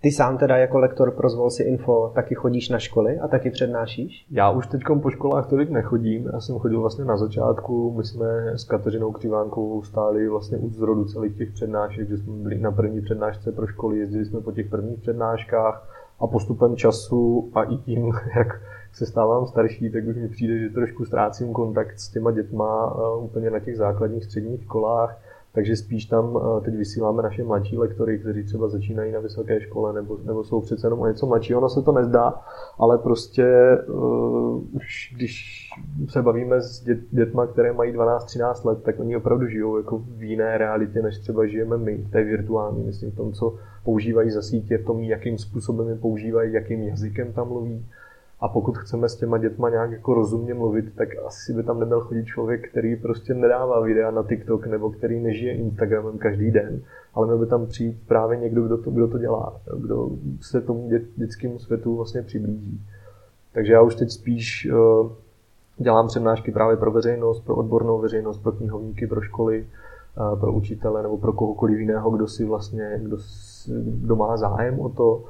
ty 0.00 0.12
sám 0.12 0.38
teda 0.38 0.56
jako 0.56 0.78
lektor 0.78 1.10
pro 1.10 1.30
Zvol 1.30 1.50
si 1.50 1.62
info 1.62 2.12
taky 2.14 2.34
chodíš 2.34 2.68
na 2.68 2.78
školy 2.78 3.18
a 3.18 3.28
taky 3.28 3.50
přednášíš? 3.50 4.26
Já 4.30 4.50
už 4.50 4.66
teď 4.66 4.82
po 5.02 5.10
školách 5.10 5.48
tolik 5.48 5.70
nechodím. 5.70 6.30
Já 6.32 6.40
jsem 6.40 6.58
chodil 6.58 6.80
vlastně 6.80 7.04
na 7.04 7.16
začátku. 7.16 7.94
My 7.96 8.04
jsme 8.04 8.52
s 8.56 8.64
Kateřinou 8.64 9.12
Křivánkovou 9.12 9.82
stáli 9.82 10.28
vlastně 10.28 10.58
u 10.58 10.70
zrodu 10.70 11.04
celých 11.04 11.36
těch 11.36 11.52
přednášek, 11.52 12.08
že 12.08 12.16
jsme 12.16 12.32
byli 12.32 12.58
na 12.58 12.72
první 12.72 13.00
přednášce 13.00 13.52
pro 13.52 13.66
školy, 13.66 13.98
jezdili 13.98 14.24
jsme 14.24 14.40
po 14.40 14.52
těch 14.52 14.70
prvních 14.70 15.00
přednáškách 15.00 15.95
a 16.20 16.26
postupem 16.26 16.76
času 16.76 17.50
a 17.54 17.62
i 17.62 17.76
tím, 17.76 18.12
jak 18.36 18.60
se 18.92 19.06
stávám 19.06 19.46
starší, 19.46 19.90
tak 19.90 20.04
už 20.06 20.16
mi 20.16 20.28
přijde, 20.28 20.58
že 20.58 20.68
trošku 20.68 21.04
ztrácím 21.04 21.52
kontakt 21.52 22.00
s 22.00 22.08
těma 22.08 22.30
dětma 22.30 22.96
eh, 22.96 23.18
úplně 23.24 23.50
na 23.50 23.60
těch 23.60 23.76
základních 23.76 24.24
středních 24.24 24.62
školách, 24.62 25.18
takže 25.56 25.76
spíš 25.76 26.04
tam 26.04 26.40
teď 26.64 26.74
vysíláme 26.76 27.22
naše 27.22 27.44
mladší 27.44 27.78
lektory, 27.78 28.18
kteří 28.18 28.44
třeba 28.44 28.68
začínají 28.68 29.12
na 29.12 29.20
vysoké 29.20 29.60
škole 29.60 29.92
nebo, 29.92 30.18
nebo 30.24 30.44
jsou 30.44 30.60
přece 30.60 30.86
jenom 30.86 31.00
o 31.00 31.06
něco 31.06 31.26
mladší. 31.26 31.54
Ono 31.54 31.68
se 31.68 31.82
to 31.82 31.92
nezdá, 31.92 32.34
ale 32.78 32.98
prostě 32.98 33.78
uh, 33.88 34.74
už 34.74 35.12
když 35.16 35.68
se 36.08 36.22
bavíme 36.22 36.60
s 36.60 36.82
dět, 36.82 36.98
dětma, 37.10 37.46
které 37.46 37.72
mají 37.72 37.92
12-13 37.92 38.66
let, 38.66 38.82
tak 38.82 39.00
oni 39.00 39.16
opravdu 39.16 39.46
žijou 39.46 39.76
jako 39.76 39.98
v 39.98 40.22
jiné 40.22 40.58
realitě, 40.58 41.02
než 41.02 41.18
třeba 41.18 41.46
žijeme 41.46 41.78
my, 41.78 42.06
té 42.12 42.24
virtuální, 42.24 42.84
myslím 42.84 43.10
v 43.10 43.16
tom, 43.16 43.32
co 43.32 43.56
používají 43.84 44.30
za 44.30 44.42
sítě, 44.42 44.78
v 44.78 44.84
tom, 44.84 45.00
jakým 45.00 45.38
způsobem 45.38 45.88
je 45.88 45.94
používají, 45.94 46.52
jakým 46.52 46.82
jazykem 46.82 47.32
tam 47.32 47.48
mluví. 47.48 47.86
A 48.40 48.48
pokud 48.48 48.78
chceme 48.78 49.08
s 49.08 49.16
těma 49.16 49.38
dětma 49.38 49.70
nějak 49.70 49.90
jako 49.90 50.14
rozumně 50.14 50.54
mluvit, 50.54 50.94
tak 50.94 51.08
asi 51.26 51.52
by 51.52 51.62
tam 51.62 51.80
neměl 51.80 52.00
chodit 52.00 52.24
člověk, 52.24 52.70
který 52.70 52.96
prostě 52.96 53.34
nedává 53.34 53.80
videa 53.80 54.10
na 54.10 54.22
TikTok 54.22 54.66
nebo 54.66 54.90
který 54.90 55.20
nežije 55.20 55.54
Instagramem 55.54 56.18
každý 56.18 56.50
den, 56.50 56.82
ale 57.14 57.26
měl 57.26 57.38
by 57.38 57.46
tam 57.46 57.66
přijít 57.66 58.02
právě 58.08 58.38
někdo, 58.38 58.62
kdo 58.62 58.78
to, 58.78 58.90
kdo 58.90 59.08
to 59.08 59.18
dělá, 59.18 59.60
kdo 59.76 60.10
se 60.40 60.60
tomu 60.60 60.88
dět, 60.88 61.02
dětskému 61.16 61.58
světu 61.58 61.96
vlastně 61.96 62.22
přiblíží. 62.22 62.80
Takže 63.52 63.72
já 63.72 63.82
už 63.82 63.94
teď 63.94 64.10
spíš 64.10 64.68
uh, 64.72 65.10
dělám 65.76 66.06
přednášky 66.06 66.52
právě 66.52 66.76
pro 66.76 66.90
veřejnost, 66.90 67.40
pro 67.40 67.56
odbornou 67.56 67.98
veřejnost, 67.98 68.38
pro 68.38 68.52
knihovníky, 68.52 69.06
pro 69.06 69.20
školy, 69.20 69.66
uh, 70.18 70.40
pro 70.40 70.52
učitele 70.52 71.02
nebo 71.02 71.18
pro 71.18 71.32
kohokoliv 71.32 71.78
jiného, 71.78 72.10
kdo 72.10 72.28
si 72.28 72.44
vlastně, 72.44 73.00
kdo, 73.02 73.16
kdo 73.76 74.16
má 74.16 74.36
zájem 74.36 74.80
o 74.80 74.88
to, 74.88 75.24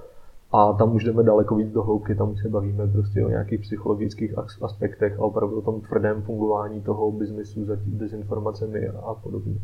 A 0.53 0.73
tam 0.73 0.95
už 0.95 1.05
jdeme 1.05 1.23
daleko 1.23 1.55
víc 1.55 1.73
do 1.73 1.83
hloubky, 1.83 2.15
tam 2.15 2.31
už 2.31 2.43
se 2.43 2.49
bavíme 2.49 2.87
prostě 2.87 3.25
o 3.25 3.29
nějakých 3.29 3.61
psychologických 3.61 4.39
aspektech 4.63 5.19
a 5.19 5.23
opravdu 5.23 5.59
o 5.59 5.63
tom 5.63 5.81
tvrdém 5.81 6.23
fungování 6.23 6.81
toho 6.81 7.13
biznesu 7.13 7.65
za 7.65 7.77
dezinformacemi 7.87 8.89
a 8.89 9.15
podobně. 9.15 9.55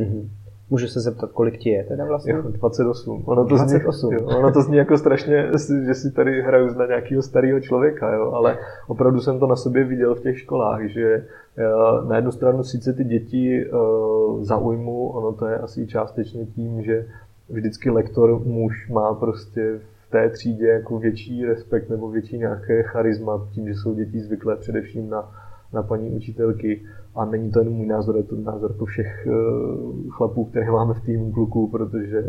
Mm-hmm. 0.00 0.28
Můžu 0.70 0.86
se 0.86 1.00
zeptat, 1.00 1.32
kolik 1.32 1.58
ti 1.58 1.70
je 1.70 1.84
teda 1.84 2.04
vlastně? 2.04 2.32
Jo, 2.32 2.42
28. 2.42 3.22
Ono 3.26 3.44
to, 3.44 3.48
28. 3.48 4.08
Zní, 4.08 4.14
jo, 4.14 4.38
ono 4.38 4.52
to 4.52 4.62
zní 4.62 4.76
jako 4.76 4.98
strašně, 4.98 5.50
že 5.86 5.94
si 5.94 6.10
tady 6.12 6.42
hraju 6.42 6.74
na 6.74 6.86
nějakého 6.86 7.22
starého 7.22 7.60
člověka, 7.60 8.14
jo, 8.14 8.32
ale 8.32 8.58
opravdu 8.86 9.20
jsem 9.20 9.38
to 9.38 9.46
na 9.46 9.56
sobě 9.56 9.84
viděl 9.84 10.14
v 10.14 10.20
těch 10.20 10.38
školách, 10.38 10.88
že 10.88 11.26
eh, 11.58 11.64
na 12.08 12.16
jednu 12.16 12.32
stranu 12.32 12.64
sice 12.64 12.92
ty 12.92 13.04
děti 13.04 13.70
uh, 13.70 14.44
zaujmu, 14.44 15.08
ono 15.08 15.32
to 15.32 15.46
je 15.46 15.58
asi 15.58 15.86
částečně 15.86 16.46
tím, 16.46 16.82
že 16.82 17.06
vždycky 17.48 17.90
lektor 17.90 18.40
muž 18.44 18.88
má 18.88 19.14
prostě 19.14 19.78
v 19.78 19.95
té 20.16 20.30
třídě 20.30 20.66
jako 20.66 20.98
větší 20.98 21.44
respekt 21.44 21.90
nebo 21.90 22.10
větší 22.10 22.38
nějaké 22.38 22.82
charisma, 22.82 23.48
tím, 23.52 23.68
že 23.68 23.74
jsou 23.74 23.94
děti 23.94 24.20
zvyklé 24.20 24.56
především 24.56 25.10
na, 25.10 25.30
na 25.72 25.82
paní 25.82 26.10
učitelky. 26.10 26.82
A 27.14 27.24
není 27.24 27.50
to 27.50 27.58
jen 27.58 27.70
můj 27.70 27.86
názor, 27.86 28.16
je 28.16 28.22
to 28.22 28.36
názor 28.36 28.72
to 28.72 28.84
všech 28.84 29.26
uh, 29.26 30.10
chlapů, 30.10 30.44
které 30.44 30.70
máme 30.70 30.94
v 30.94 31.00
týmu 31.00 31.32
kluků, 31.32 31.68
protože 31.68 32.24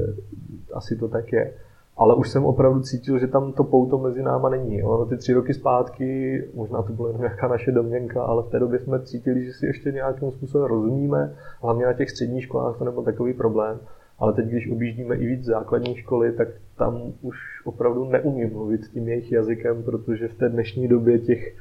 asi 0.73 0.95
to 0.95 1.07
tak 1.07 1.33
je. 1.33 1.53
Ale 1.97 2.15
už 2.15 2.29
jsem 2.29 2.45
opravdu 2.45 2.81
cítil, 2.81 3.19
že 3.19 3.27
tam 3.27 3.53
to 3.53 3.63
pouto 3.63 3.97
mezi 3.97 4.23
náma 4.23 4.49
není. 4.49 4.83
Ono 4.83 5.05
ty 5.05 5.17
tři 5.17 5.33
roky 5.33 5.53
zpátky, 5.53 6.43
možná 6.53 6.81
to 6.81 7.07
jen 7.07 7.17
nějaká 7.17 7.47
naše 7.47 7.71
domněnka, 7.71 8.23
ale 8.23 8.43
v 8.43 8.49
té 8.49 8.59
době 8.59 8.79
jsme 8.79 9.01
cítili, 9.01 9.45
že 9.45 9.53
si 9.53 9.65
ještě 9.65 9.91
nějakým 9.91 10.31
způsobem 10.31 10.67
rozumíme. 10.67 11.35
Hlavně 11.61 11.85
na 11.85 11.93
těch 11.93 12.09
středních 12.09 12.43
školách 12.43 12.77
to 12.77 12.85
nebyl 12.85 13.03
takový 13.03 13.33
problém. 13.33 13.79
Ale 14.19 14.33
teď, 14.33 14.45
když 14.45 14.71
objíždíme 14.71 15.15
i 15.15 15.27
víc 15.27 15.45
základní 15.45 15.95
školy, 15.95 16.31
tak 16.31 16.47
tam 16.77 17.13
už 17.21 17.37
opravdu 17.65 18.05
neumím 18.05 18.53
mluvit 18.53 18.81
tím 18.93 19.07
jejich 19.07 19.31
jazykem, 19.31 19.83
protože 19.83 20.27
v 20.27 20.33
té 20.33 20.49
dnešní 20.49 20.87
době 20.87 21.19
těch 21.19 21.55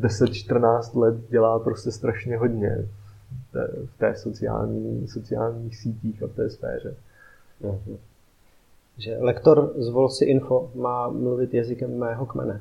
10-14 0.00 0.98
let 0.98 1.14
dělá 1.28 1.58
prostě 1.58 1.90
strašně 1.90 2.36
hodně 2.36 2.88
v 3.86 3.98
té, 3.98 4.14
sociální, 4.14 5.08
sociálních 5.08 5.76
sítích 5.76 6.22
a 6.22 6.26
v 6.26 6.32
té 6.32 6.50
sféře. 6.50 6.94
Mhm. 7.60 7.96
Že 8.98 9.16
lektor 9.20 9.72
z 9.76 9.88
Volsi 9.88 10.24
Info 10.24 10.70
má 10.74 11.08
mluvit 11.08 11.54
jazykem 11.54 11.98
mého 11.98 12.26
kmene. 12.26 12.60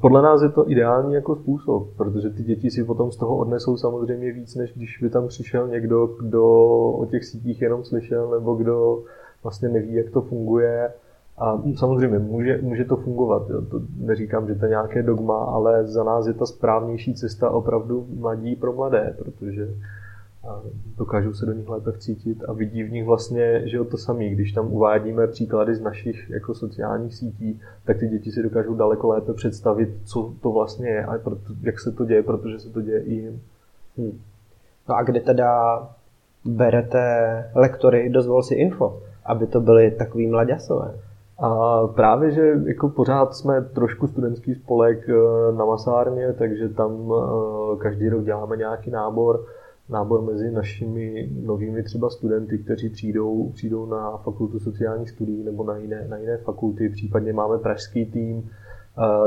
Podle 0.00 0.22
nás 0.22 0.42
je 0.42 0.48
to 0.48 0.70
ideální 0.70 1.14
jako 1.14 1.36
způsob, 1.36 1.88
protože 1.96 2.30
ty 2.30 2.42
děti 2.42 2.70
si 2.70 2.84
potom 2.84 3.12
z 3.12 3.16
toho 3.16 3.36
odnesou 3.36 3.76
samozřejmě 3.76 4.32
víc, 4.32 4.54
než 4.54 4.72
když 4.74 4.98
by 5.02 5.10
tam 5.10 5.28
přišel 5.28 5.68
někdo, 5.68 6.06
kdo 6.06 6.44
o 6.90 7.06
těch 7.06 7.24
sítích 7.24 7.62
jenom 7.62 7.84
slyšel, 7.84 8.30
nebo 8.30 8.54
kdo 8.54 9.02
vlastně 9.42 9.68
neví, 9.68 9.94
jak 9.94 10.10
to 10.10 10.20
funguje 10.20 10.92
a 11.38 11.62
samozřejmě 11.76 12.18
může, 12.18 12.58
může 12.62 12.84
to 12.84 12.96
fungovat. 12.96 13.50
Jo. 13.50 13.62
To 13.62 13.80
neříkám, 13.96 14.48
že 14.48 14.54
to 14.54 14.64
je 14.64 14.68
nějaké 14.68 15.02
dogma, 15.02 15.44
ale 15.44 15.86
za 15.86 16.04
nás 16.04 16.26
je 16.26 16.34
ta 16.34 16.46
správnější 16.46 17.14
cesta 17.14 17.50
opravdu 17.50 18.06
mladí 18.14 18.56
pro 18.56 18.72
mladé, 18.72 19.14
protože 19.18 19.68
dokážou 20.98 21.32
se 21.32 21.46
do 21.46 21.52
nich 21.52 21.68
lépe 21.68 21.92
vcítit 21.92 22.44
a 22.48 22.52
vidí 22.52 22.82
v 22.82 22.92
nich 22.92 23.04
vlastně, 23.04 23.68
že 23.68 23.84
to 23.84 23.96
samý. 23.96 24.30
Když 24.30 24.52
tam 24.52 24.72
uvádíme 24.72 25.26
příklady 25.26 25.74
z 25.74 25.80
našich 25.80 26.30
jako 26.30 26.54
sociálních 26.54 27.14
sítí, 27.14 27.60
tak 27.84 27.98
ty 27.98 28.08
děti 28.08 28.32
si 28.32 28.42
dokážou 28.42 28.74
daleko 28.74 29.08
lépe 29.08 29.34
představit, 29.34 29.88
co 30.04 30.32
to 30.42 30.52
vlastně 30.52 30.88
je 30.88 31.06
a 31.06 31.14
jak 31.62 31.80
se 31.80 31.92
to 31.92 32.04
děje, 32.04 32.22
protože 32.22 32.58
se 32.58 32.70
to 32.70 32.80
děje 32.80 33.02
i 33.02 33.14
jim. 33.14 33.40
Hmm. 33.96 34.20
No 34.88 34.94
a 34.94 35.02
kde 35.02 35.20
teda 35.20 35.82
berete 36.44 37.50
lektory, 37.54 38.10
dozvol 38.10 38.42
si 38.42 38.54
info, 38.54 39.02
aby 39.24 39.46
to 39.46 39.60
byly 39.60 39.90
takový 39.90 40.26
mladěsové? 40.26 40.94
A 41.38 41.80
právě, 41.86 42.30
že 42.30 42.60
jako 42.66 42.88
pořád 42.88 43.34
jsme 43.34 43.62
trošku 43.62 44.06
studentský 44.06 44.54
spolek 44.54 45.08
eh, 45.08 45.52
na 45.52 45.64
masárně, 45.64 46.32
takže 46.32 46.68
tam 46.68 47.12
eh, 47.12 47.76
každý 47.76 48.08
rok 48.08 48.24
děláme 48.24 48.56
nějaký 48.56 48.90
nábor, 48.90 49.44
nábor 49.88 50.22
mezi 50.22 50.50
našimi 50.50 51.30
novými 51.42 51.82
třeba 51.82 52.10
studenty, 52.10 52.58
kteří 52.58 52.88
přijdou, 52.88 53.50
přijdou 53.54 53.86
na 53.86 54.16
fakultu 54.16 54.58
sociálních 54.58 55.10
studií 55.10 55.44
nebo 55.44 55.64
na 55.64 55.76
jiné, 55.76 56.06
na 56.08 56.16
jiné 56.16 56.36
fakulty, 56.36 56.88
případně 56.88 57.32
máme 57.32 57.58
pražský 57.58 58.06
tým. 58.06 58.50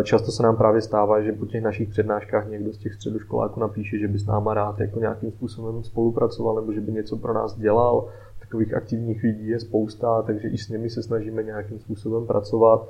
Často 0.03 0.31
se 0.31 0.43
nám 0.43 0.57
právě 0.57 0.81
stává, 0.81 1.21
že 1.21 1.31
po 1.31 1.45
těch 1.45 1.63
našich 1.63 1.89
přednáškách 1.89 2.49
někdo 2.49 2.73
z 2.73 2.77
těch 2.77 2.93
středoškoláků 2.93 3.59
napíše, 3.59 3.99
že 3.99 4.07
by 4.07 4.19
s 4.19 4.25
náma 4.25 4.53
rád 4.53 4.79
jako 4.79 4.99
nějakým 4.99 5.31
způsobem 5.31 5.83
spolupracoval 5.83 6.55
nebo 6.55 6.73
že 6.73 6.81
by 6.81 6.91
něco 6.91 7.17
pro 7.17 7.33
nás 7.33 7.57
dělal 7.57 8.09
takových 8.51 8.73
aktivních 8.73 9.23
lidí 9.23 9.47
je 9.47 9.59
spousta, 9.59 10.21
takže 10.21 10.47
i 10.47 10.57
s 10.57 10.69
nimi 10.69 10.89
se 10.89 11.03
snažíme 11.03 11.43
nějakým 11.43 11.79
způsobem 11.79 12.27
pracovat. 12.27 12.89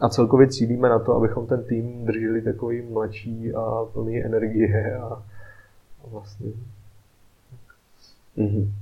A 0.00 0.08
celkově 0.08 0.48
cílíme 0.48 0.88
na 0.88 0.98
to, 0.98 1.14
abychom 1.14 1.46
ten 1.46 1.64
tým 1.64 2.04
drželi 2.04 2.42
takový 2.42 2.82
mladší 2.82 3.54
a 3.54 3.84
plný 3.92 4.24
energie 4.24 4.96
a, 4.96 5.06
a 6.04 6.08
vlastně. 6.10 6.52
Mm-hmm. 8.38 8.72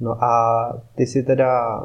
No 0.00 0.24
a 0.24 0.72
ty 0.94 1.06
si 1.06 1.22
teda 1.22 1.82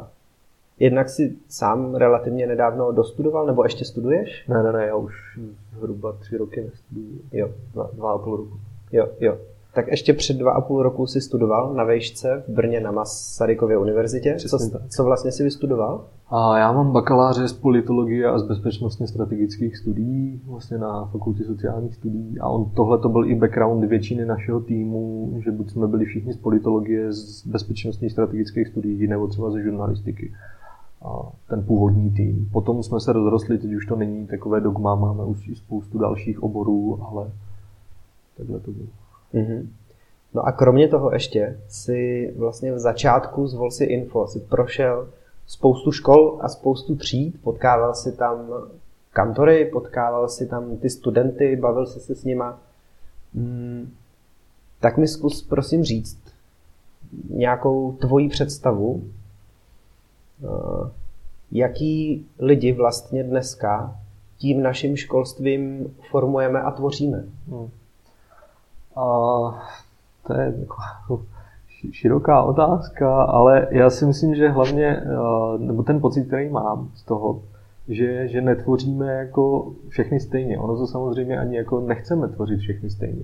jednak 0.78 1.08
si 1.08 1.36
sám 1.48 1.94
relativně 1.94 2.46
nedávno 2.46 2.92
dostudoval, 2.92 3.46
nebo 3.46 3.64
ještě 3.64 3.84
studuješ? 3.84 4.46
Ne, 4.48 4.62
ne, 4.62 4.72
ne, 4.72 4.86
já 4.86 4.96
už 4.96 5.38
zhruba 5.78 6.12
tři 6.12 6.36
roky 6.36 6.60
nestuduji. 6.60 7.20
Jo. 7.32 7.50
Dva, 7.72 7.90
dva 7.92 8.12
a 8.12 8.18
půl 8.18 8.36
roku. 8.36 8.60
Jo, 8.92 9.08
jo 9.20 9.38
tak 9.76 9.88
ještě 9.88 10.12
před 10.12 10.36
dva 10.36 10.52
a 10.52 10.60
půl 10.60 10.82
roku 10.82 11.06
si 11.06 11.20
studoval 11.20 11.74
na 11.74 11.84
vejšce 11.84 12.44
v 12.48 12.52
Brně 12.52 12.80
na 12.80 12.90
Masarykově 12.90 13.78
univerzitě. 13.78 14.36
Co, 14.48 14.58
co 14.88 15.04
vlastně 15.04 15.32
si 15.32 15.42
vystudoval? 15.42 16.04
A 16.28 16.58
já 16.58 16.72
mám 16.72 16.92
bakaláře 16.92 17.48
z 17.48 17.52
politologie 17.52 18.26
a 18.26 18.38
z 18.38 18.42
bezpečnostně 18.42 19.06
strategických 19.06 19.76
studií 19.76 20.40
vlastně 20.46 20.78
na 20.78 21.04
fakultě 21.04 21.44
sociálních 21.44 21.94
studií 21.94 22.38
a 22.40 22.48
on, 22.48 22.70
tohle 22.76 22.98
to 22.98 23.08
byl 23.08 23.30
i 23.30 23.34
background 23.34 23.84
většiny 23.84 24.26
našeho 24.26 24.60
týmu, 24.60 25.32
že 25.44 25.50
buď 25.50 25.70
jsme 25.70 25.86
byli 25.86 26.04
všichni 26.04 26.32
z 26.32 26.36
politologie, 26.36 27.12
z 27.12 27.46
bezpečnostních 27.46 28.12
strategických 28.12 28.68
studií 28.68 29.06
nebo 29.06 29.26
třeba 29.26 29.50
ze 29.50 29.62
žurnalistiky. 29.62 30.32
A 31.02 31.32
ten 31.48 31.64
původní 31.64 32.10
tým. 32.10 32.48
Potom 32.52 32.82
jsme 32.82 33.00
se 33.00 33.12
rozrostli, 33.12 33.58
teď 33.58 33.72
už 33.72 33.86
to 33.86 33.96
není 33.96 34.26
takové 34.26 34.60
dogma, 34.60 34.94
máme 34.94 35.24
už 35.24 35.48
i 35.48 35.54
spoustu 35.54 35.98
dalších 35.98 36.42
oborů, 36.42 36.98
ale 37.10 37.30
takhle 38.36 38.60
to 38.60 38.70
bylo. 38.70 38.88
Mm-hmm. 39.36 39.68
No 40.34 40.46
a 40.46 40.52
kromě 40.52 40.88
toho 40.88 41.12
ještě 41.12 41.60
si 41.68 42.32
vlastně 42.38 42.72
v 42.72 42.78
začátku 42.78 43.46
z 43.46 43.54
Volsi 43.54 43.84
Info 43.84 44.26
si 44.26 44.40
prošel 44.40 45.08
spoustu 45.46 45.92
škol 45.92 46.38
a 46.40 46.48
spoustu 46.48 46.96
tříd, 46.96 47.42
potkával 47.42 47.94
si 47.94 48.12
tam 48.12 48.52
kantory, 49.12 49.64
potkával 49.64 50.28
si 50.28 50.46
tam 50.46 50.76
ty 50.76 50.90
studenty, 50.90 51.56
bavil 51.56 51.86
si 51.86 52.00
se 52.00 52.14
s 52.14 52.24
nima. 52.24 52.58
Mm, 53.34 53.92
tak 54.80 54.96
mi 54.96 55.08
zkus 55.08 55.42
prosím 55.42 55.84
říct 55.84 56.18
nějakou 57.30 57.92
tvoji 57.92 58.28
představu, 58.28 59.02
uh, 60.40 60.90
jaký 61.52 62.26
lidi 62.38 62.72
vlastně 62.72 63.24
dneska 63.24 63.96
tím 64.38 64.62
naším 64.62 64.96
školstvím 64.96 65.94
formujeme 66.10 66.60
a 66.60 66.70
tvoříme. 66.70 67.24
Hmm. 67.48 67.70
A 68.96 69.04
to 70.26 70.40
je 70.40 70.52
taková 70.52 70.84
široká 71.92 72.42
otázka, 72.42 73.22
ale 73.22 73.66
já 73.70 73.90
si 73.90 74.06
myslím, 74.06 74.34
že 74.34 74.48
hlavně, 74.48 75.02
nebo 75.58 75.82
ten 75.82 76.00
pocit, 76.00 76.26
který 76.26 76.48
mám 76.48 76.88
z 76.94 77.02
toho, 77.04 77.40
že, 77.88 78.28
že 78.28 78.40
netvoříme 78.40 79.12
jako 79.12 79.72
všechny 79.88 80.20
stejně. 80.20 80.58
Ono 80.58 80.76
to 80.76 80.86
samozřejmě 80.86 81.38
ani 81.38 81.56
jako 81.56 81.80
nechceme 81.80 82.28
tvořit 82.28 82.60
všechny 82.60 82.90
stejně. 82.90 83.22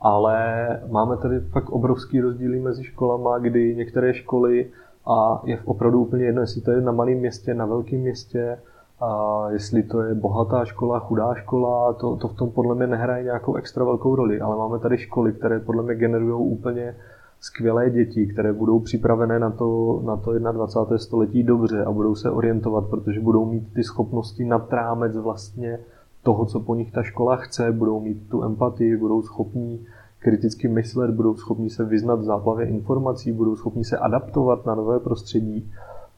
Ale 0.00 0.66
máme 0.90 1.16
tady 1.16 1.40
fakt 1.40 1.70
obrovský 1.70 2.20
rozdíly 2.20 2.60
mezi 2.60 2.84
školama, 2.84 3.38
kdy 3.38 3.76
některé 3.76 4.14
školy, 4.14 4.66
a 5.06 5.42
je 5.44 5.58
opravdu 5.64 6.00
úplně 6.00 6.24
jedno, 6.24 6.40
jestli 6.40 6.60
to 6.60 6.70
je 6.70 6.80
na 6.80 6.92
malém 6.92 7.18
městě, 7.18 7.54
na 7.54 7.66
velkém 7.66 8.00
městě, 8.00 8.58
a 9.02 9.44
jestli 9.50 9.82
to 9.82 10.02
je 10.02 10.14
bohatá 10.14 10.64
škola, 10.64 10.98
chudá 10.98 11.34
škola, 11.34 11.92
to, 11.92 12.16
to 12.16 12.28
v 12.28 12.34
tom 12.34 12.50
podle 12.50 12.74
mě 12.74 12.86
nehraje 12.86 13.24
nějakou 13.24 13.54
extra 13.54 13.84
velkou 13.84 14.16
roli, 14.16 14.40
ale 14.40 14.56
máme 14.56 14.78
tady 14.78 14.98
školy, 14.98 15.32
které 15.32 15.60
podle 15.60 15.82
mě 15.82 15.94
generují 15.94 16.52
úplně 16.52 16.94
skvělé 17.40 17.90
děti, 17.90 18.26
které 18.26 18.52
budou 18.52 18.80
připravené 18.80 19.38
na 19.38 19.50
to, 19.50 20.00
na 20.04 20.16
to 20.16 20.38
21. 20.38 20.98
století 20.98 21.42
dobře 21.42 21.84
a 21.84 21.92
budou 21.92 22.14
se 22.14 22.30
orientovat, 22.30 22.84
protože 22.90 23.20
budou 23.20 23.44
mít 23.44 23.74
ty 23.74 23.84
schopnosti 23.84 24.44
nad 24.44 24.72
rámec 24.72 25.16
vlastně 25.16 25.78
toho, 26.22 26.46
co 26.46 26.60
po 26.60 26.74
nich 26.74 26.92
ta 26.92 27.02
škola 27.02 27.36
chce, 27.36 27.72
budou 27.72 28.00
mít 28.00 28.28
tu 28.28 28.44
empatii, 28.44 28.96
budou 28.96 29.22
schopní 29.22 29.86
kriticky 30.18 30.68
myslet, 30.68 31.10
budou 31.10 31.34
schopni 31.34 31.70
se 31.70 31.84
vyznat 31.84 32.14
v 32.20 32.24
záplavě 32.24 32.66
informací, 32.66 33.32
budou 33.32 33.56
schopni 33.56 33.84
se 33.84 33.98
adaptovat 33.98 34.66
na 34.66 34.74
nové 34.74 35.00
prostředí 35.00 35.72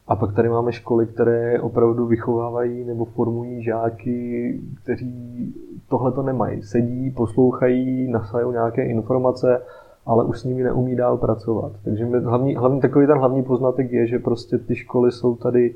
a 0.09 0.17
pak 0.17 0.35
tady 0.35 0.49
máme 0.49 0.73
školy, 0.73 1.07
které 1.07 1.61
opravdu 1.61 2.07
vychovávají 2.07 2.85
nebo 2.85 3.05
formují 3.05 3.63
žáky, 3.63 4.61
kteří 4.83 5.55
tohle 5.89 6.13
to 6.13 6.23
nemají. 6.23 6.63
Sedí, 6.63 7.11
poslouchají, 7.11 8.11
nasajou 8.11 8.53
nějaké 8.53 8.85
informace, 8.85 9.63
ale 10.07 10.25
už 10.25 10.41
s 10.41 10.45
nimi 10.45 10.63
neumí 10.63 10.97
dál 10.97 11.17
pracovat. 11.19 11.73
Takže 11.85 12.05
hlavní, 12.05 12.57
hlavní, 12.57 12.81
takový 12.81 13.07
ten 13.07 13.19
hlavní 13.19 13.43
poznatek 13.43 13.93
je, 13.93 14.07
že 14.07 14.19
prostě 14.19 14.59
ty 14.59 14.77
školy 14.77 15.13
jsou 15.13 15.37
tady 15.37 15.75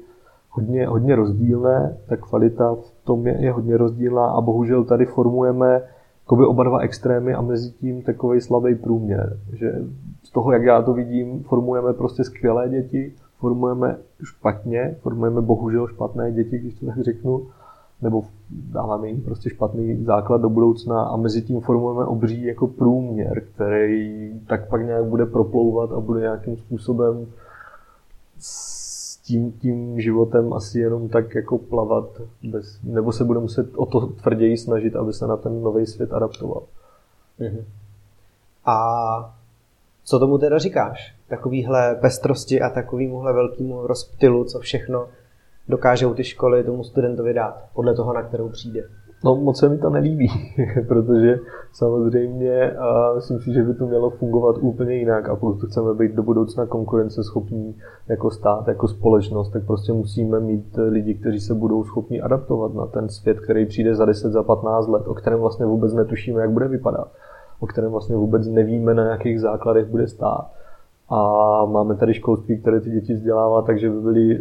hodně, 0.50 0.86
hodně 0.86 1.16
rozdílné, 1.16 1.96
ta 2.08 2.16
kvalita 2.16 2.74
v 2.74 3.04
tom 3.04 3.26
je, 3.26 3.36
je 3.40 3.52
hodně 3.52 3.76
rozdílná 3.76 4.26
a 4.26 4.40
bohužel 4.40 4.84
tady 4.84 5.06
formujeme 5.06 5.82
jakoby 6.20 6.44
oba 6.44 6.64
dva 6.64 6.78
extrémy 6.78 7.34
a 7.34 7.42
mezi 7.42 7.70
tím 7.70 8.02
takový 8.02 8.40
slabý 8.40 8.74
průměr. 8.74 9.38
Že 9.52 9.72
z 10.22 10.30
toho, 10.30 10.52
jak 10.52 10.62
já 10.62 10.82
to 10.82 10.92
vidím, 10.92 11.42
formujeme 11.42 11.92
prostě 11.92 12.24
skvělé 12.24 12.68
děti, 12.68 13.12
formujeme 13.38 13.98
špatně, 14.24 14.96
formujeme 15.00 15.40
bohužel 15.40 15.88
špatné 15.88 16.32
děti, 16.32 16.58
když 16.58 16.74
to 16.74 16.86
tak 16.86 17.00
řeknu, 17.00 17.46
nebo 18.02 18.24
dáváme 18.50 19.08
jim 19.08 19.22
prostě 19.22 19.50
špatný 19.50 20.04
základ 20.04 20.40
do 20.40 20.48
budoucna 20.48 21.02
a 21.02 21.16
mezi 21.16 21.42
tím 21.42 21.60
formujeme 21.60 22.04
obří 22.04 22.44
jako 22.44 22.66
průměr, 22.66 23.44
který 23.54 24.40
tak 24.46 24.68
pak 24.68 24.86
nějak 24.86 25.04
bude 25.04 25.26
proplouvat 25.26 25.92
a 25.92 26.00
bude 26.00 26.20
nějakým 26.20 26.56
způsobem 26.56 27.26
s 28.38 29.16
tím, 29.16 29.52
tím 29.52 30.00
životem 30.00 30.52
asi 30.52 30.78
jenom 30.80 31.08
tak 31.08 31.34
jako 31.34 31.58
plavat, 31.58 32.20
bez, 32.42 32.82
nebo 32.82 33.12
se 33.12 33.24
bude 33.24 33.40
muset 33.40 33.74
o 33.76 33.86
to 33.86 34.06
tvrději 34.06 34.56
snažit, 34.56 34.96
aby 34.96 35.12
se 35.12 35.26
na 35.26 35.36
ten 35.36 35.62
nový 35.62 35.86
svět 35.86 36.12
adaptoval. 36.12 36.62
Mhm. 37.38 37.64
A 38.64 39.37
co 40.08 40.18
tomu 40.18 40.38
teda 40.38 40.58
říkáš? 40.58 41.14
Takovýhle 41.28 41.96
pestrosti 42.00 42.60
a 42.60 42.70
takovýmuhle 42.70 43.32
velkému 43.32 43.86
rozptylu, 43.86 44.44
co 44.44 44.58
všechno 44.58 45.06
dokážou 45.68 46.14
ty 46.14 46.24
školy 46.24 46.64
tomu 46.64 46.84
studentovi 46.84 47.34
dát, 47.34 47.64
podle 47.74 47.94
toho, 47.94 48.12
na 48.12 48.22
kterou 48.22 48.48
přijde. 48.48 48.82
No 49.24 49.36
moc 49.36 49.58
se 49.58 49.68
mi 49.68 49.78
to 49.78 49.90
nelíbí, 49.90 50.30
protože 50.88 51.38
samozřejmě 51.72 52.70
a 52.70 53.14
myslím 53.14 53.40
si, 53.40 53.52
že 53.52 53.62
by 53.62 53.74
to 53.74 53.86
mělo 53.86 54.10
fungovat 54.10 54.56
úplně 54.60 54.94
jinak 54.94 55.28
a 55.28 55.36
pokud 55.36 55.68
chceme 55.68 55.94
být 55.94 56.14
do 56.14 56.22
budoucna 56.22 56.66
konkurenceschopní 56.66 57.76
jako 58.08 58.30
stát, 58.30 58.68
jako 58.68 58.88
společnost, 58.88 59.50
tak 59.50 59.66
prostě 59.66 59.92
musíme 59.92 60.40
mít 60.40 60.76
lidi, 60.88 61.14
kteří 61.14 61.40
se 61.40 61.54
budou 61.54 61.84
schopni 61.84 62.20
adaptovat 62.20 62.74
na 62.74 62.86
ten 62.86 63.08
svět, 63.08 63.40
který 63.40 63.66
přijde 63.66 63.94
za 63.94 64.04
10, 64.04 64.32
za 64.32 64.42
15 64.42 64.88
let, 64.88 65.02
o 65.06 65.14
kterém 65.14 65.40
vlastně 65.40 65.66
vůbec 65.66 65.94
netušíme, 65.94 66.40
jak 66.40 66.50
bude 66.50 66.68
vypadat, 66.68 67.08
o 67.60 67.66
kterém 67.66 67.90
vlastně 67.90 68.16
vůbec 68.16 68.48
nevíme, 68.48 68.94
na 68.94 69.04
jakých 69.04 69.40
základech 69.40 69.86
bude 69.86 70.08
stát. 70.08 70.50
A 71.08 71.64
máme 71.64 71.94
tady 71.94 72.14
školství, 72.14 72.60
které 72.60 72.80
ty 72.80 72.90
děti 72.90 73.14
vzdělává, 73.14 73.62
takže 73.62 73.90
by 73.90 74.00
byli 74.00 74.40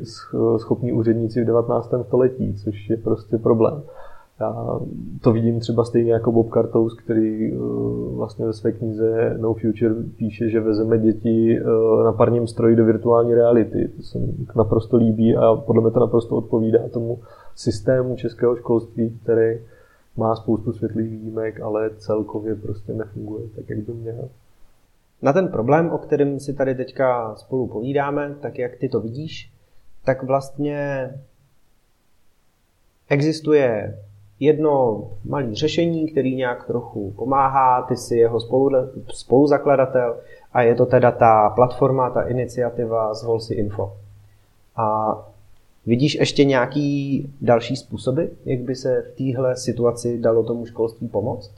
schopní 0.57 0.93
úředníci 0.93 1.41
v 1.41 1.45
19. 1.45 1.93
století, 2.03 2.53
což 2.53 2.89
je 2.89 2.97
prostě 2.97 3.37
problém. 3.37 3.83
Já 4.39 4.79
to 5.21 5.31
vidím 5.31 5.59
třeba 5.59 5.83
stejně 5.83 6.13
jako 6.13 6.31
Bob 6.31 6.49
Cartous, 6.53 6.93
který 6.93 7.53
eh, 7.53 7.57
vlastně 8.15 8.45
ve 8.45 8.53
své 8.53 8.71
knize 8.71 9.35
No 9.39 9.53
Future 9.53 9.95
píše, 10.17 10.49
že 10.49 10.59
vezeme 10.59 10.97
děti 10.97 11.59
eh, 11.59 12.03
na 12.03 12.13
parním 12.13 12.47
stroji 12.47 12.75
do 12.75 12.85
virtuální 12.85 13.33
reality. 13.33 13.87
To 13.87 14.01
se 14.01 14.19
mi 14.19 14.33
naprosto 14.55 14.97
líbí 14.97 15.35
a 15.35 15.55
podle 15.55 15.81
mě 15.81 15.91
to 15.91 15.99
naprosto 15.99 16.35
odpovídá 16.35 16.79
tomu 16.89 17.19
systému 17.55 18.15
českého 18.15 18.55
školství, 18.55 19.19
který 19.23 19.59
má 20.17 20.35
spoustu 20.35 20.73
světlých 20.73 21.09
výjimek, 21.09 21.59
ale 21.59 21.89
celkově 21.97 22.55
prostě 22.55 22.93
nefunguje 22.93 23.47
tak, 23.55 23.69
jak 23.69 23.79
by 23.79 23.93
měl. 23.93 24.29
Na 25.21 25.33
ten 25.33 25.47
problém, 25.47 25.89
o 25.89 25.97
kterém 25.97 26.39
si 26.39 26.53
tady 26.53 26.75
teďka 26.75 27.35
spolu 27.35 27.67
povídáme, 27.67 28.35
tak 28.41 28.59
jak 28.59 28.75
ty 28.75 28.89
to 28.89 28.99
vidíš, 28.99 29.51
tak 30.05 30.23
vlastně 30.23 31.09
existuje 33.09 33.97
jedno 34.39 35.03
malé 35.25 35.55
řešení, 35.55 36.11
který 36.11 36.35
nějak 36.35 36.65
trochu 36.65 37.11
pomáhá, 37.11 37.81
ty 37.81 37.95
jsi 37.95 38.17
jeho 38.17 38.39
spolu, 38.39 38.71
spoluzakladatel 39.13 40.17
a 40.53 40.61
je 40.61 40.75
to 40.75 40.85
teda 40.85 41.11
ta 41.11 41.49
platforma, 41.49 42.09
ta 42.09 42.21
iniciativa 42.21 43.13
z 43.13 43.23
Volsi 43.23 43.53
Info. 43.53 43.93
A 44.75 45.17
vidíš 45.87 46.15
ještě 46.15 46.45
nějaký 46.45 47.29
další 47.41 47.75
způsoby, 47.75 48.23
jak 48.45 48.59
by 48.59 48.75
se 48.75 49.01
v 49.01 49.17
téhle 49.17 49.55
situaci 49.55 50.19
dalo 50.19 50.43
tomu 50.43 50.65
školství 50.65 51.07
pomoct? 51.07 51.51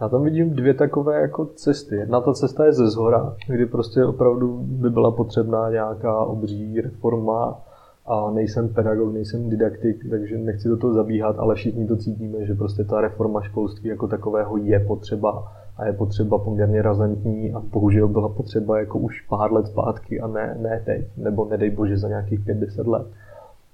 Já 0.00 0.08
tam 0.08 0.24
vidím 0.24 0.50
dvě 0.50 0.74
takové 0.74 1.20
jako 1.20 1.44
cesty. 1.44 1.96
Jedna 1.96 2.20
ta 2.20 2.32
cesta 2.32 2.66
je 2.66 2.72
ze 2.72 2.90
zhora, 2.90 3.36
kdy 3.48 3.66
prostě 3.66 4.04
opravdu 4.04 4.58
by 4.62 4.90
byla 4.90 5.10
potřebná 5.10 5.70
nějaká 5.70 6.24
obří 6.24 6.80
reforma 6.80 7.60
a 8.06 8.30
nejsem 8.30 8.68
pedagog, 8.68 9.12
nejsem 9.12 9.50
didaktik, 9.50 10.10
takže 10.10 10.38
nechci 10.38 10.68
do 10.68 10.76
toho 10.76 10.94
zabíhat, 10.94 11.38
ale 11.38 11.54
všichni 11.54 11.86
to 11.86 11.96
cítíme, 11.96 12.46
že 12.46 12.54
prostě 12.54 12.84
ta 12.84 13.00
reforma 13.00 13.42
školství 13.42 13.88
jako 13.88 14.08
takového 14.08 14.56
je 14.56 14.80
potřeba 14.80 15.52
a 15.76 15.86
je 15.86 15.92
potřeba 15.92 16.38
poměrně 16.38 16.82
razantní 16.82 17.52
a 17.54 17.60
bohužel 17.60 18.08
byla 18.08 18.28
potřeba 18.28 18.78
jako 18.78 18.98
už 18.98 19.20
pár 19.20 19.52
let 19.52 19.66
zpátky 19.66 20.20
a 20.20 20.26
ne, 20.26 20.56
ne 20.60 20.82
teď, 20.84 21.06
nebo 21.16 21.44
nedej 21.44 21.70
bože 21.70 21.98
za 21.98 22.08
nějakých 22.08 22.40
5-10 22.40 22.88
let. 22.88 23.06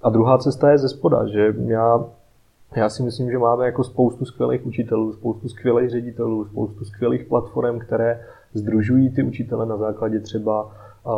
A 0.05 0.09
druhá 0.09 0.37
cesta 0.37 0.71
je 0.71 0.77
ze 0.77 0.89
spoda, 0.89 1.27
že 1.27 1.55
já 1.65 2.05
já 2.75 2.89
si 2.89 3.03
myslím, 3.03 3.31
že 3.31 3.37
máme 3.37 3.65
jako 3.65 3.83
spoustu 3.83 4.25
skvělých 4.25 4.65
učitelů, 4.65 5.13
spoustu 5.13 5.49
skvělých 5.49 5.89
ředitelů, 5.89 6.45
spoustu 6.45 6.85
skvělých 6.85 7.23
platform, 7.23 7.79
které 7.79 8.21
združují 8.53 9.09
ty 9.09 9.23
učitele 9.23 9.65
na 9.65 9.77
základě 9.77 10.19
třeba 10.19 10.71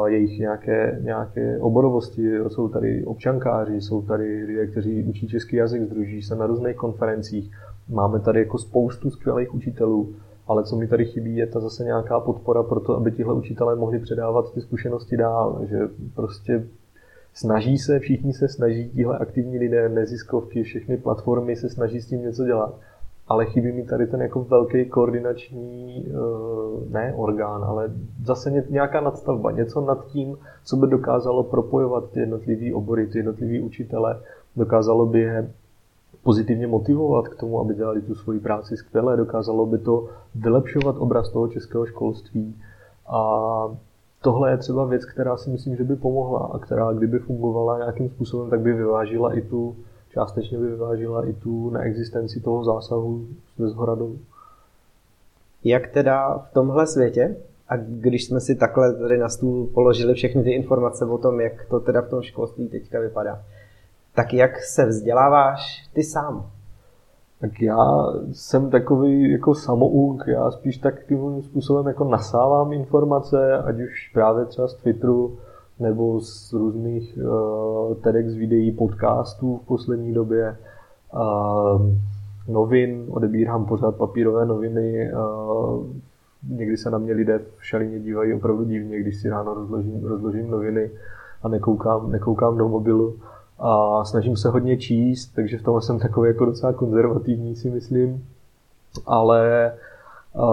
jejich 0.06 0.40
nějaké, 0.40 1.00
nějaké 1.04 1.58
oborovosti. 1.60 2.32
Jsou 2.48 2.68
tady 2.68 3.06
občankáři, 3.06 3.82
jsou 3.82 4.02
tady 4.02 4.44
lidé, 4.44 4.68
kteří 4.68 5.04
učí 5.04 5.28
český 5.28 5.56
jazyk, 5.56 5.84
združí 5.84 6.22
se 6.22 6.36
na 6.36 6.46
různých 6.48 6.76
konferencích. 6.76 7.52
Máme 7.90 8.20
tady 8.20 8.40
jako 8.40 8.58
spoustu 8.58 9.10
skvělých 9.10 9.54
učitelů, 9.54 10.16
ale 10.48 10.64
co 10.64 10.76
mi 10.76 10.88
tady 10.88 11.06
chybí, 11.06 11.36
je 11.36 11.48
ta 11.48 11.60
zase 11.60 11.84
nějaká 11.84 12.20
podpora 12.20 12.64
pro 12.64 12.80
to, 12.80 12.96
aby 12.98 13.12
tihle 13.12 13.34
učitelé 13.34 13.76
mohli 13.76 14.00
předávat 14.00 14.54
ty 14.54 14.62
zkušenosti 14.62 15.18
dál. 15.18 15.62
Že 15.70 15.80
prostě 16.16 16.68
snaží 17.38 17.78
se, 17.78 18.00
všichni 18.00 18.34
se 18.34 18.48
snaží, 18.48 18.90
tihle 18.90 19.18
aktivní 19.18 19.60
lidé, 19.60 19.90
neziskovky, 19.90 20.64
všechny 20.64 20.98
platformy 20.98 21.56
se 21.56 21.70
snaží 21.70 22.02
s 22.02 22.08
tím 22.08 22.22
něco 22.22 22.46
dělat. 22.46 22.74
Ale 23.28 23.46
chybí 23.46 23.72
mi 23.72 23.84
tady 23.84 24.08
ten 24.08 24.22
jako 24.22 24.44
velký 24.44 24.86
koordinační, 24.86 26.06
eh, 26.08 26.12
ne 26.90 27.14
orgán, 27.18 27.64
ale 27.64 27.92
zase 28.24 28.64
nějaká 28.70 29.02
nadstavba, 29.02 29.52
něco 29.52 29.82
nad 29.82 30.06
tím, 30.06 30.38
co 30.66 30.76
by 30.76 30.88
dokázalo 30.88 31.44
propojovat 31.44 32.12
ty 32.12 32.20
jednotlivé 32.20 32.74
obory, 32.76 33.08
ty 33.08 33.20
jednotlivé 33.20 33.66
učitele, 33.66 34.20
dokázalo 34.56 35.06
by 35.06 35.20
je 35.20 35.52
pozitivně 36.24 36.68
motivovat 36.68 37.28
k 37.28 37.36
tomu, 37.36 37.60
aby 37.60 37.76
dělali 37.76 38.02
tu 38.02 38.16
svoji 38.16 38.40
práci 38.40 38.78
skvěle, 38.78 39.18
dokázalo 39.18 39.66
by 39.66 39.78
to 39.78 40.10
vylepšovat 40.36 40.96
obraz 40.98 41.30
toho 41.30 41.48
českého 41.48 41.86
školství 41.86 42.56
a 43.08 43.22
tohle 44.22 44.52
je 44.52 44.58
třeba 44.58 44.86
věc, 44.86 45.06
která 45.06 45.38
si 45.38 45.50
myslím, 45.50 45.76
že 45.76 45.84
by 45.84 45.96
pomohla 45.96 46.50
a 46.54 46.60
která 46.60 46.94
kdyby 46.94 47.20
fungovala 47.20 47.78
nějakým 47.78 48.10
způsobem, 48.10 48.50
tak 48.50 48.60
by 48.60 48.74
vyvážila 48.74 49.38
i 49.38 49.42
tu, 49.42 49.76
částečně 50.10 50.58
by 50.58 50.68
vyvážila 50.68 51.30
i 51.30 51.34
tu 51.34 51.70
neexistenci 51.70 52.40
toho 52.40 52.64
zásahu 52.64 53.28
ze 53.58 53.70
zhora 53.70 53.96
dolů. 53.96 54.20
Jak 55.64 55.88
teda 55.88 56.38
v 56.38 56.54
tomhle 56.54 56.88
světě, 56.88 57.38
a 57.70 57.78
když 57.78 58.26
jsme 58.26 58.40
si 58.40 58.56
takhle 58.56 58.94
tady 58.94 59.18
na 59.18 59.30
stůl 59.30 59.68
položili 59.68 60.14
všechny 60.14 60.44
ty 60.44 60.52
informace 60.52 61.06
o 61.06 61.18
tom, 61.18 61.42
jak 61.42 61.66
to 61.66 61.80
teda 61.80 62.02
v 62.02 62.10
tom 62.10 62.22
školství 62.22 62.68
teďka 62.68 63.00
vypadá, 63.00 63.44
tak 64.16 64.34
jak 64.34 64.64
se 64.64 64.86
vzděláváš 64.86 65.90
ty 65.94 66.04
sám? 66.04 66.52
Tak 67.42 67.62
já 67.62 68.06
jsem 68.32 68.70
takový 68.70 69.32
jako 69.32 69.56
samouk, 69.56 70.24
já 70.28 70.52
spíš 70.52 70.78
takovým 70.78 71.42
způsobem 71.42 71.88
jako 71.88 72.04
nasávám 72.04 72.74
informace, 72.74 73.58
ať 73.58 73.76
už 73.76 74.12
právě 74.14 74.46
třeba 74.46 74.68
z 74.68 74.74
Twitteru, 74.74 75.38
nebo 75.80 76.20
z 76.20 76.54
různých 76.54 77.18
uh, 77.18 77.96
TEDx 77.96 78.34
videí, 78.34 78.72
podcastů 78.72 79.58
v 79.58 79.68
poslední 79.68 80.14
době, 80.14 80.58
uh, 81.14 81.82
novin, 82.48 83.06
odebírám 83.10 83.66
pořád 83.66 83.96
papírové 83.96 84.46
noviny, 84.46 85.12
uh, 85.14 85.86
někdy 86.50 86.78
se 86.78 86.90
na 86.90 86.98
mě 86.98 87.14
lidé 87.14 87.40
v 87.58 87.66
šalině 87.66 88.00
dívají 88.00 88.34
opravdu 88.34 88.64
divně, 88.64 89.00
když 89.00 89.22
si 89.22 89.30
ráno 89.30 89.54
rozložím, 89.54 90.06
rozložím 90.06 90.52
noviny 90.52 90.92
a 91.44 91.48
nekoukám, 91.48 92.12
nekoukám 92.12 92.58
do 92.58 92.70
mobilu 92.70 93.16
a 93.60 94.04
snažím 94.06 94.38
se 94.38 94.50
hodně 94.50 94.78
číst, 94.78 95.28
takže 95.36 95.58
v 95.58 95.64
tom 95.64 95.82
jsem 95.82 96.00
takový 96.00 96.28
jako 96.28 96.46
docela 96.46 96.74
konzervativní 96.74 97.56
si 97.56 97.70
myslím, 97.70 98.26
ale 99.06 99.72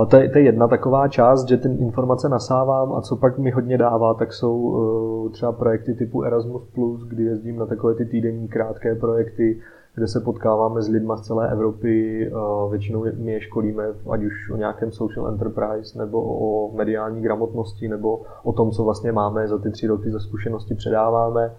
to 0.09 0.17
je, 0.17 0.29
to 0.31 0.39
je 0.39 0.45
jedna 0.45 0.69
taková 0.69 1.09
část, 1.09 1.49
že 1.49 1.57
ten 1.57 1.77
informace 1.81 2.29
nasávám 2.29 2.93
a 2.93 3.01
co 3.01 3.17
pak 3.17 3.39
mi 3.39 3.51
hodně 3.51 3.79
dává, 3.79 4.15
tak 4.15 4.33
jsou 4.33 5.31
třeba 5.33 5.53
projekty 5.53 5.95
typu 5.95 6.23
Erasmus+, 6.23 6.63
kdy 7.09 7.25
jezdím 7.25 7.59
na 7.59 7.67
takové 7.67 7.95
ty 7.95 8.05
týdenní 8.05 8.49
krátké 8.49 8.95
projekty, 8.95 9.61
kde 9.95 10.09
se 10.09 10.21
potkáváme 10.21 10.83
s 10.83 10.89
lidmi 10.89 11.13
z 11.17 11.21
celé 11.21 11.53
Evropy, 11.53 12.31
většinou 12.71 13.05
my 13.17 13.33
je 13.33 13.41
školíme, 13.41 13.85
ať 14.11 14.23
už 14.23 14.51
o 14.51 14.57
nějakém 14.57 14.93
social 14.93 15.29
enterprise, 15.29 15.99
nebo 15.99 16.23
o 16.23 16.77
mediální 16.77 17.23
gramotnosti, 17.23 17.89
nebo 17.89 18.23
o 18.43 18.53
tom, 18.53 18.71
co 18.71 18.85
vlastně 18.85 19.13
máme 19.13 19.49
za 19.49 19.59
ty 19.59 19.71
tři 19.71 19.87
roky 19.87 20.11
za 20.11 20.19
zkušenosti 20.19 20.75
předáváme 20.75 21.53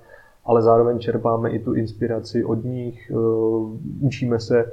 ale 0.46 0.62
zároveň 0.62 1.00
čerpáme 1.00 1.50
i 1.50 1.60
tu 1.60 1.74
inspiraci 1.74 2.46
od 2.46 2.64
nich, 2.64 3.12
eh, 3.12 3.16
učíme 4.02 4.40
se, 4.40 4.72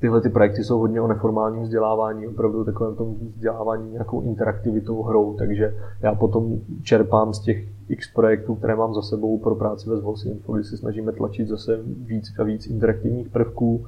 tyhle 0.00 0.20
ty 0.20 0.28
projekty 0.28 0.64
jsou 0.64 0.78
hodně 0.78 1.00
o 1.00 1.06
neformálním 1.06 1.62
vzdělávání, 1.62 2.26
opravdu 2.26 2.64
takovém 2.64 2.96
tom 2.96 3.14
vzdělávání 3.36 3.92
nějakou 3.92 4.22
interaktivitou 4.22 5.02
hrou, 5.02 5.34
takže 5.34 5.74
já 6.02 6.14
potom 6.14 6.58
čerpám 6.82 7.34
z 7.34 7.40
těch 7.40 7.64
x 7.88 8.14
projektů, 8.14 8.54
které 8.54 8.76
mám 8.76 8.94
za 8.94 9.02
sebou 9.02 9.38
pro 9.38 9.54
práci 9.54 9.90
ve 9.90 9.96
Zvols 9.96 10.24
Info, 10.24 10.52
kdy 10.52 10.64
se 10.64 10.76
snažíme 10.76 11.12
tlačit 11.12 11.48
zase 11.48 11.80
víc 11.84 12.38
a 12.38 12.42
víc 12.42 12.66
interaktivních 12.66 13.28
prvků. 13.28 13.86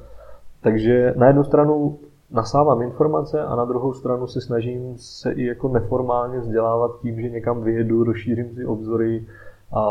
Takže 0.62 1.14
na 1.16 1.26
jednu 1.26 1.44
stranu 1.44 1.98
nasávám 2.30 2.82
informace 2.82 3.40
a 3.40 3.56
na 3.56 3.64
druhou 3.64 3.92
stranu 3.92 4.26
se 4.26 4.40
snažím 4.40 4.94
se 4.96 5.32
i 5.32 5.44
jako 5.44 5.68
neformálně 5.68 6.38
vzdělávat 6.38 7.00
tím, 7.02 7.20
že 7.20 7.30
někam 7.30 7.62
vyjedu, 7.62 8.04
rozšířím 8.04 8.54
si 8.54 8.66
obzory 8.66 9.26
a 9.72 9.84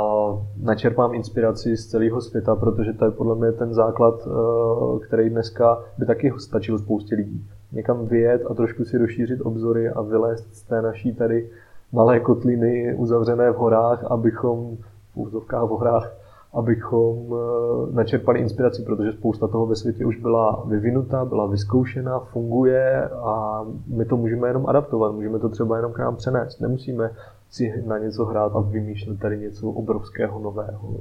načerpám 0.57 1.13
inspiraci 1.13 1.77
z 1.77 1.87
celého 1.87 2.21
světa, 2.21 2.55
protože 2.55 2.93
to 2.93 3.05
je 3.05 3.11
podle 3.11 3.35
mě 3.35 3.51
ten 3.51 3.73
základ, 3.73 4.27
eh, 4.27 4.99
který 5.05 5.29
dneska 5.29 5.83
by 5.97 6.05
taky 6.05 6.33
stačil 6.37 6.79
spoustě 6.79 7.15
lidí. 7.15 7.45
Někam 7.71 8.05
vyjet 8.05 8.41
a 8.49 8.53
trošku 8.53 8.85
si 8.85 8.97
rozšířit 8.97 9.41
obzory 9.41 9.89
a 9.89 10.01
vylézt 10.01 10.53
z 10.53 10.63
té 10.63 10.81
naší 10.81 11.15
tady 11.15 11.49
malé 11.91 12.19
kotliny 12.19 12.95
uzavřené 12.95 13.51
v 13.51 13.55
horách, 13.55 14.03
abychom 14.03 14.77
v 15.13 15.17
úzovkách 15.17 15.63
v 15.63 15.69
horách 15.69 16.21
abychom 16.53 17.17
eh, 17.33 17.95
načerpali 17.95 18.39
inspiraci, 18.39 18.83
protože 18.83 19.11
spousta 19.11 19.47
toho 19.47 19.65
ve 19.65 19.75
světě 19.75 20.05
už 20.05 20.17
byla 20.17 20.63
vyvinuta, 20.67 21.25
byla 21.25 21.47
vyzkoušena, 21.47 22.19
funguje 22.19 23.09
a 23.09 23.65
my 23.87 24.05
to 24.05 24.17
můžeme 24.17 24.47
jenom 24.47 24.65
adaptovat, 24.67 25.11
můžeme 25.11 25.39
to 25.39 25.49
třeba 25.49 25.75
jenom 25.77 25.93
k 25.93 25.99
nám 25.99 26.15
přenést. 26.15 26.59
Nemusíme 26.59 27.11
si 27.51 27.83
na 27.85 27.97
něco 27.97 28.25
hrát 28.25 28.55
a 28.55 28.59
vymýšlet 28.59 29.19
tady 29.19 29.39
něco 29.39 29.69
obrovského 29.69 30.39
nového. 30.39 30.95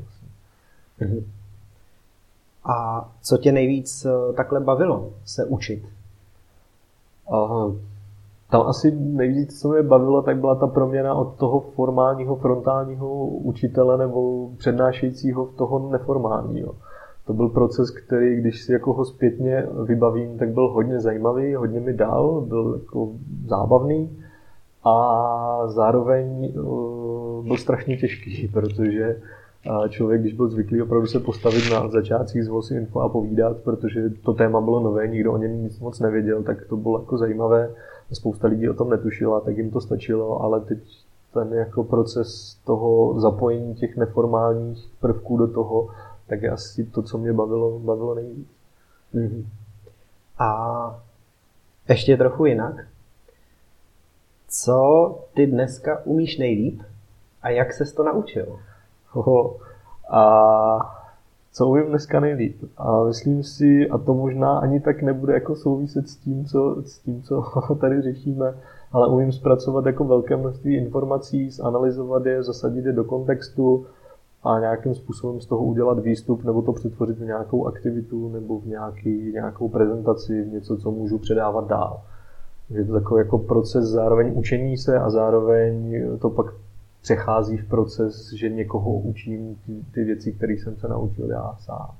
Mhm. 1.00 1.24
A 2.64 3.08
co 3.22 3.36
tě 3.36 3.52
nejvíc 3.52 4.04
eh, 4.04 4.32
takhle 4.32 4.60
bavilo 4.60 5.10
se 5.24 5.44
učit? 5.44 5.82
Aha, 7.28 7.72
tam 8.50 8.66
asi 8.66 8.90
nejvíc, 8.90 9.60
co 9.60 9.68
mě 9.68 9.82
bavilo, 9.82 10.22
tak 10.22 10.38
byla 10.38 10.54
ta 10.54 10.66
proměna 10.66 11.14
od 11.14 11.34
toho 11.36 11.60
formálního 11.60 12.36
frontálního 12.36 13.26
učitele 13.26 13.98
nebo 13.98 14.50
přednášejícího 14.56 15.44
v 15.44 15.54
toho 15.54 15.90
neformálního. 15.90 16.74
To 17.26 17.32
byl 17.32 17.48
proces, 17.48 17.90
který, 17.90 18.40
když 18.40 18.62
si 18.62 18.72
jako 18.72 18.92
ho 18.92 19.04
zpětně 19.04 19.66
vybavím, 19.84 20.38
tak 20.38 20.48
byl 20.48 20.68
hodně 20.68 21.00
zajímavý, 21.00 21.54
hodně 21.54 21.80
mi 21.80 21.92
dal, 21.92 22.40
byl 22.40 22.78
jako 22.80 23.08
zábavný 23.46 24.18
a 24.84 25.62
zároveň 25.66 26.52
uh, 26.54 27.46
byl 27.46 27.56
strašně 27.56 27.96
těžký, 27.96 28.48
protože 28.52 29.20
člověk, 29.88 30.20
když 30.20 30.34
byl 30.34 30.48
zvyklý 30.48 30.82
opravdu 30.82 31.06
se 31.06 31.20
postavit 31.20 31.70
na 31.72 31.88
začátcích 31.88 32.44
z 32.44 32.48
VOSI 32.48 32.74
Info 32.74 33.00
a 33.00 33.08
povídat, 33.08 33.56
protože 33.56 34.10
to 34.10 34.32
téma 34.32 34.60
bylo 34.60 34.80
nové, 34.80 35.08
nikdo 35.08 35.32
o 35.32 35.36
něm 35.36 35.62
nic 35.62 35.80
moc 35.80 36.00
nevěděl, 36.00 36.42
tak 36.42 36.64
to 36.64 36.76
bylo 36.76 36.98
jako 36.98 37.18
zajímavé 37.18 37.70
spousta 38.12 38.48
lidí 38.48 38.68
o 38.68 38.74
tom 38.74 38.90
netušila, 38.90 39.40
tak 39.40 39.56
jim 39.56 39.70
to 39.70 39.80
stačilo, 39.80 40.42
ale 40.42 40.60
teď 40.60 40.78
ten 41.34 41.52
jako 41.52 41.84
proces 41.84 42.58
toho 42.64 43.20
zapojení 43.20 43.74
těch 43.74 43.96
neformálních 43.96 44.90
prvků 45.00 45.36
do 45.36 45.46
toho, 45.46 45.88
tak 46.26 46.42
je 46.42 46.50
asi 46.50 46.84
to, 46.84 47.02
co 47.02 47.18
mě 47.18 47.32
bavilo, 47.32 47.78
bavilo 47.78 48.14
nejvíc. 48.14 48.48
Mm-hmm. 49.14 49.44
A 50.38 51.00
ještě 51.88 52.16
trochu 52.16 52.46
jinak. 52.46 52.74
Co 54.52 55.18
ty 55.34 55.46
dneska 55.46 56.00
umíš 56.04 56.38
nejlíp 56.38 56.82
a 57.42 57.50
jak 57.50 57.72
ses 57.72 57.92
to 57.92 58.04
naučil? 58.04 58.58
Oho. 59.14 59.56
A 60.10 60.96
co 61.52 61.68
umím 61.68 61.86
dneska 61.86 62.20
nejlíp. 62.20 62.64
A 62.76 63.04
myslím 63.04 63.42
si, 63.42 63.88
a 63.90 63.98
to 63.98 64.14
možná 64.14 64.58
ani 64.58 64.80
tak 64.80 65.02
nebude 65.02 65.34
jako 65.34 65.56
souviset 65.56 66.08
s 66.08 66.16
tím, 66.16 66.44
co, 66.44 66.82
s 66.86 66.98
tím, 66.98 67.22
co 67.22 67.44
tady 67.80 68.02
řešíme, 68.02 68.54
ale 68.92 69.08
umím 69.08 69.32
zpracovat 69.32 69.86
jako 69.86 70.04
velké 70.04 70.36
množství 70.36 70.76
informací, 70.76 71.50
zanalizovat 71.50 72.26
je, 72.26 72.42
zasadit 72.42 72.86
je 72.86 72.92
do 72.92 73.04
kontextu 73.04 73.86
a 74.42 74.60
nějakým 74.60 74.94
způsobem 74.94 75.40
z 75.40 75.46
toho 75.46 75.64
udělat 75.64 75.98
výstup 75.98 76.44
nebo 76.44 76.62
to 76.62 76.72
přetvořit 76.72 77.18
v 77.18 77.24
nějakou 77.24 77.66
aktivitu 77.66 78.28
nebo 78.28 78.60
v 78.60 78.66
nějaký, 78.66 79.32
nějakou 79.32 79.68
prezentaci, 79.68 80.42
v 80.42 80.52
něco, 80.52 80.76
co 80.76 80.90
můžu 80.90 81.18
předávat 81.18 81.68
dál. 81.68 82.00
Je 82.70 82.84
to 82.84 82.92
takový 82.92 83.18
jako 83.18 83.38
proces 83.38 83.84
zároveň 83.84 84.32
učení 84.34 84.76
se 84.76 84.98
a 84.98 85.10
zároveň 85.10 86.02
to 86.18 86.30
pak 86.30 86.46
přechází 87.02 87.56
v 87.56 87.68
proces, 87.68 88.32
že 88.32 88.48
někoho 88.48 88.92
učím 88.92 89.56
ty, 89.66 89.72
ty 89.94 90.04
věci, 90.04 90.32
které 90.32 90.52
jsem 90.52 90.76
se 90.76 90.88
naučil 90.88 91.30
já 91.30 91.56
sám. 91.58 91.90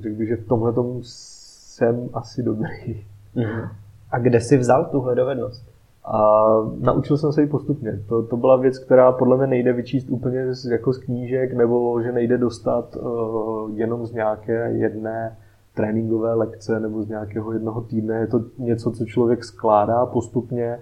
Řekl 0.00 0.16
bych, 0.16 0.28
že 0.28 0.36
v 0.36 0.46
tomhle 0.46 0.72
jsem 1.02 2.08
asi 2.12 2.42
dobrý. 2.42 3.04
Mm-hmm. 3.36 3.68
A 4.10 4.18
kde 4.18 4.40
jsi 4.40 4.56
vzal 4.56 4.84
tuhle 4.84 5.14
dovednost? 5.14 5.74
A 6.04 6.44
naučil 6.80 7.18
jsem 7.18 7.32
se 7.32 7.40
ji 7.40 7.46
postupně. 7.46 8.00
To, 8.08 8.22
to 8.22 8.36
byla 8.36 8.56
věc, 8.56 8.78
která 8.78 9.12
podle 9.12 9.36
mě 9.36 9.46
nejde 9.46 9.72
vyčíst 9.72 10.10
úplně 10.10 10.54
z, 10.54 10.64
jako 10.64 10.92
z 10.92 10.98
knížek, 10.98 11.52
nebo 11.52 12.02
že 12.02 12.12
nejde 12.12 12.38
dostat 12.38 12.96
uh, 12.96 13.70
jenom 13.74 14.06
z 14.06 14.12
nějaké 14.12 14.70
jedné 14.70 15.36
tréninkové 15.74 16.34
lekce 16.34 16.80
nebo 16.80 17.02
z 17.02 17.08
nějakého 17.08 17.52
jednoho 17.52 17.80
týdne. 17.80 18.14
Je 18.14 18.26
to 18.26 18.40
něco, 18.58 18.90
co 18.90 19.04
člověk 19.04 19.44
skládá 19.44 20.06
postupně 20.06 20.78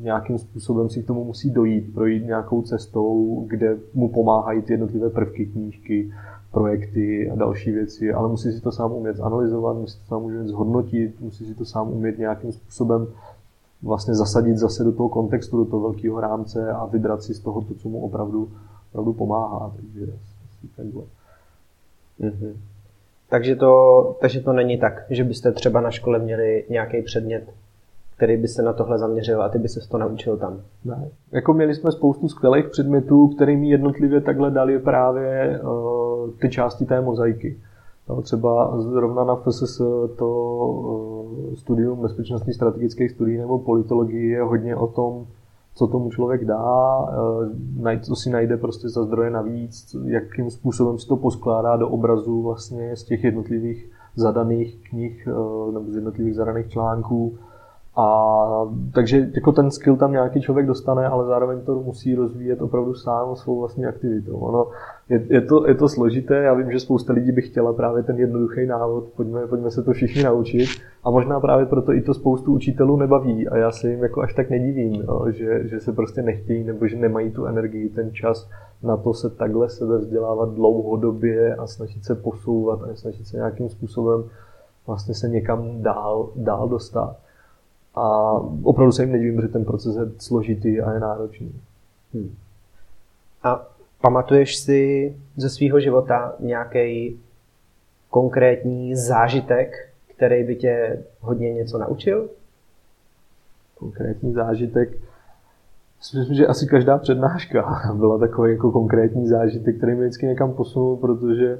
nějakým 0.00 0.38
způsobem 0.38 0.90
si 0.90 1.02
k 1.02 1.06
tomu 1.06 1.24
musí 1.24 1.50
dojít, 1.50 1.94
projít 1.94 2.26
nějakou 2.26 2.62
cestou, 2.62 3.44
kde 3.48 3.76
mu 3.94 4.08
pomáhají 4.08 4.62
ty 4.62 4.72
jednotlivé 4.72 5.10
prvky 5.10 5.46
knížky, 5.46 6.12
projekty 6.52 7.30
a 7.30 7.34
další 7.34 7.72
věci, 7.72 8.12
ale 8.12 8.28
musí 8.28 8.52
si 8.52 8.60
to 8.60 8.72
sám 8.72 8.92
umět 8.92 9.20
analyzovat, 9.20 9.76
musí 9.76 9.98
to 9.98 10.04
sám 10.06 10.22
umět 10.22 10.46
zhodnotit, 10.46 11.20
musí 11.20 11.46
si 11.46 11.54
to 11.54 11.64
sám 11.64 11.88
umět 11.88 12.18
nějakým 12.18 12.52
způsobem 12.52 13.06
vlastně 13.82 14.14
zasadit 14.14 14.56
zase 14.56 14.84
do 14.84 14.92
toho 14.92 15.08
kontextu, 15.08 15.56
do 15.56 15.64
toho 15.64 15.82
velkého 15.82 16.20
rámce 16.20 16.72
a 16.72 16.86
vybrat 16.86 17.22
si 17.22 17.34
z 17.34 17.40
toho 17.40 17.62
to, 17.62 17.74
co 17.74 17.88
mu 17.88 18.00
opravdu, 18.00 18.48
opravdu 18.90 19.12
pomáhá. 19.12 19.72
Takže 19.76 20.12
takhle. 20.76 21.02
Mm-hmm. 22.20 22.52
Takže 23.28 23.56
to, 23.56 24.16
takže 24.20 24.40
to 24.40 24.52
není 24.52 24.78
tak, 24.78 25.06
že 25.10 25.24
byste 25.24 25.52
třeba 25.52 25.80
na 25.80 25.90
škole 25.90 26.18
měli 26.18 26.64
nějaký 26.68 27.02
předmět, 27.02 27.44
který 28.16 28.36
by 28.36 28.48
se 28.48 28.62
na 28.62 28.72
tohle 28.72 28.98
zaměřil 28.98 29.42
a 29.42 29.48
ty 29.48 29.58
by 29.58 29.68
se 29.68 29.88
to 29.88 29.98
naučil 29.98 30.36
tam. 30.36 30.60
Ne. 30.84 31.08
Jako 31.32 31.54
měli 31.54 31.74
jsme 31.74 31.92
spoustu 31.92 32.28
skvělých 32.28 32.68
předmětů, 32.68 33.28
kterými 33.28 33.68
jednotlivě 33.68 34.20
takhle 34.20 34.50
dali 34.50 34.78
právě 34.78 35.60
uh, 35.60 36.30
ty 36.40 36.50
části 36.50 36.84
té 36.84 37.00
mozaiky. 37.00 37.56
No, 38.08 38.22
třeba 38.22 38.80
zrovna 38.80 39.24
na 39.24 39.36
FSS 39.36 39.78
to 40.18 40.28
uh, 40.28 41.54
studium 41.54 42.02
bezpečnostní 42.02 42.54
strategických 42.54 43.10
studií 43.10 43.38
nebo 43.38 43.58
politologie 43.58 44.36
je 44.36 44.42
hodně 44.42 44.76
o 44.76 44.86
tom, 44.86 45.26
co 45.76 45.86
tomu 45.86 46.10
člověk 46.10 46.44
dá, 46.44 47.00
uh, 47.00 48.00
co 48.02 48.16
si 48.16 48.30
najde 48.30 48.56
prostě 48.56 48.88
za 48.88 49.04
zdroje 49.04 49.30
navíc, 49.30 49.96
jakým 50.04 50.50
způsobem 50.50 50.98
si 50.98 51.08
to 51.08 51.16
poskládá 51.16 51.76
do 51.76 51.88
obrazu 51.88 52.42
vlastně 52.42 52.96
z 52.96 53.04
těch 53.04 53.24
jednotlivých 53.24 53.90
zadaných 54.14 54.78
knih 54.90 55.28
uh, 55.28 55.74
nebo 55.74 55.90
z 55.90 55.94
jednotlivých 55.94 56.34
zadaných 56.34 56.68
článků 56.68 57.38
a 57.98 58.66
takže 58.94 59.30
jako 59.34 59.52
ten 59.52 59.70
skill 59.70 59.96
tam 59.96 60.12
nějaký 60.12 60.40
člověk 60.40 60.66
dostane, 60.66 61.08
ale 61.08 61.26
zároveň 61.26 61.60
to 61.60 61.74
musí 61.74 62.14
rozvíjet 62.14 62.62
opravdu 62.62 62.94
sám 62.94 63.36
svou 63.36 63.60
vlastní 63.60 63.86
aktivitou. 63.86 64.36
Ono, 64.36 64.66
je, 65.08 65.26
je, 65.28 65.40
to, 65.40 65.68
je 65.68 65.74
to 65.74 65.88
složité, 65.88 66.34
já 66.34 66.54
vím, 66.54 66.72
že 66.72 66.80
spousta 66.80 67.12
lidí 67.12 67.32
by 67.32 67.42
chtěla 67.42 67.72
právě 67.72 68.02
ten 68.02 68.18
jednoduchý 68.18 68.66
návod, 68.66 69.04
pojďme, 69.16 69.46
pojďme 69.46 69.70
se 69.70 69.82
to 69.82 69.92
všichni 69.92 70.22
naučit. 70.22 70.68
A 71.04 71.10
možná 71.10 71.40
právě 71.40 71.66
proto 71.66 71.92
i 71.92 72.02
to 72.02 72.14
spoustu 72.14 72.52
učitelů 72.52 72.96
nebaví 72.96 73.48
a 73.48 73.56
já 73.56 73.70
se 73.70 73.90
jim 73.90 74.02
jako 74.02 74.22
až 74.22 74.34
tak 74.34 74.50
nedivím, 74.50 74.94
jo, 74.94 75.26
že, 75.30 75.68
že 75.68 75.80
se 75.80 75.92
prostě 75.92 76.22
nechtějí 76.22 76.64
nebo 76.64 76.86
že 76.86 76.96
nemají 76.96 77.30
tu 77.30 77.46
energii, 77.46 77.88
ten 77.88 78.12
čas 78.12 78.48
na 78.82 78.96
to 78.96 79.14
se 79.14 79.30
takhle 79.30 79.68
sebe 79.68 79.98
vzdělávat 79.98 80.54
dlouhodobě 80.54 81.54
a 81.54 81.66
snažit 81.66 82.04
se 82.04 82.14
posouvat 82.14 82.82
a 82.82 82.94
snažit 82.94 83.26
se 83.26 83.36
nějakým 83.36 83.68
způsobem 83.68 84.24
vlastně 84.86 85.14
se 85.14 85.28
někam 85.28 85.82
dál, 85.82 86.28
dál 86.36 86.68
dostat. 86.68 87.16
A 87.96 88.32
opravdu 88.62 88.92
se 88.92 89.02
jim 89.02 89.12
nedivím, 89.12 89.40
že 89.40 89.48
ten 89.48 89.64
proces 89.64 89.96
je 89.96 90.02
složitý 90.18 90.80
a 90.80 90.92
je 90.92 91.00
náročný. 91.00 91.52
Hmm. 92.14 92.34
A 93.42 93.66
pamatuješ 94.00 94.56
si 94.56 95.14
ze 95.36 95.50
svého 95.50 95.80
života 95.80 96.34
nějaký 96.40 97.20
konkrétní 98.10 98.96
zážitek, 98.96 99.92
který 100.16 100.44
by 100.44 100.56
tě 100.56 101.02
hodně 101.20 101.54
něco 101.54 101.78
naučil? 101.78 102.28
Konkrétní 103.74 104.32
zážitek? 104.32 104.88
Myslím, 106.18 106.36
že 106.36 106.46
asi 106.46 106.66
každá 106.66 106.98
přednáška 106.98 107.92
byla 107.94 108.18
takový 108.18 108.52
jako 108.52 108.72
konkrétní 108.72 109.28
zážitek, 109.28 109.76
který 109.76 109.92
mě 109.92 110.02
vždycky 110.02 110.26
někam 110.26 110.52
posunul, 110.52 110.96
protože 110.96 111.58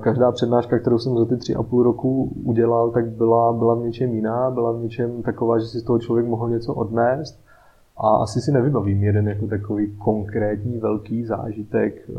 Každá 0.00 0.32
přednáška, 0.32 0.78
kterou 0.78 0.98
jsem 0.98 1.18
za 1.18 1.24
ty 1.24 1.36
tři 1.36 1.54
a 1.54 1.62
půl 1.62 1.82
roku 1.82 2.32
udělal, 2.44 2.90
tak 2.90 3.10
byla, 3.10 3.52
byla 3.52 3.74
v 3.74 3.78
něčem 3.78 4.14
jiná, 4.14 4.50
byla 4.50 4.72
v 4.72 4.82
něčem 4.82 5.22
taková, 5.22 5.58
že 5.58 5.66
si 5.66 5.78
z 5.78 5.82
toho 5.82 5.98
člověk 5.98 6.26
mohl 6.26 6.48
něco 6.48 6.74
odnést. 6.74 7.40
A 7.96 8.08
asi 8.08 8.40
si 8.40 8.52
nevybavím 8.52 9.02
jeden 9.02 9.28
jako 9.28 9.46
takový 9.46 9.96
konkrétní 9.96 10.78
velký 10.78 11.24
zážitek. 11.24 12.10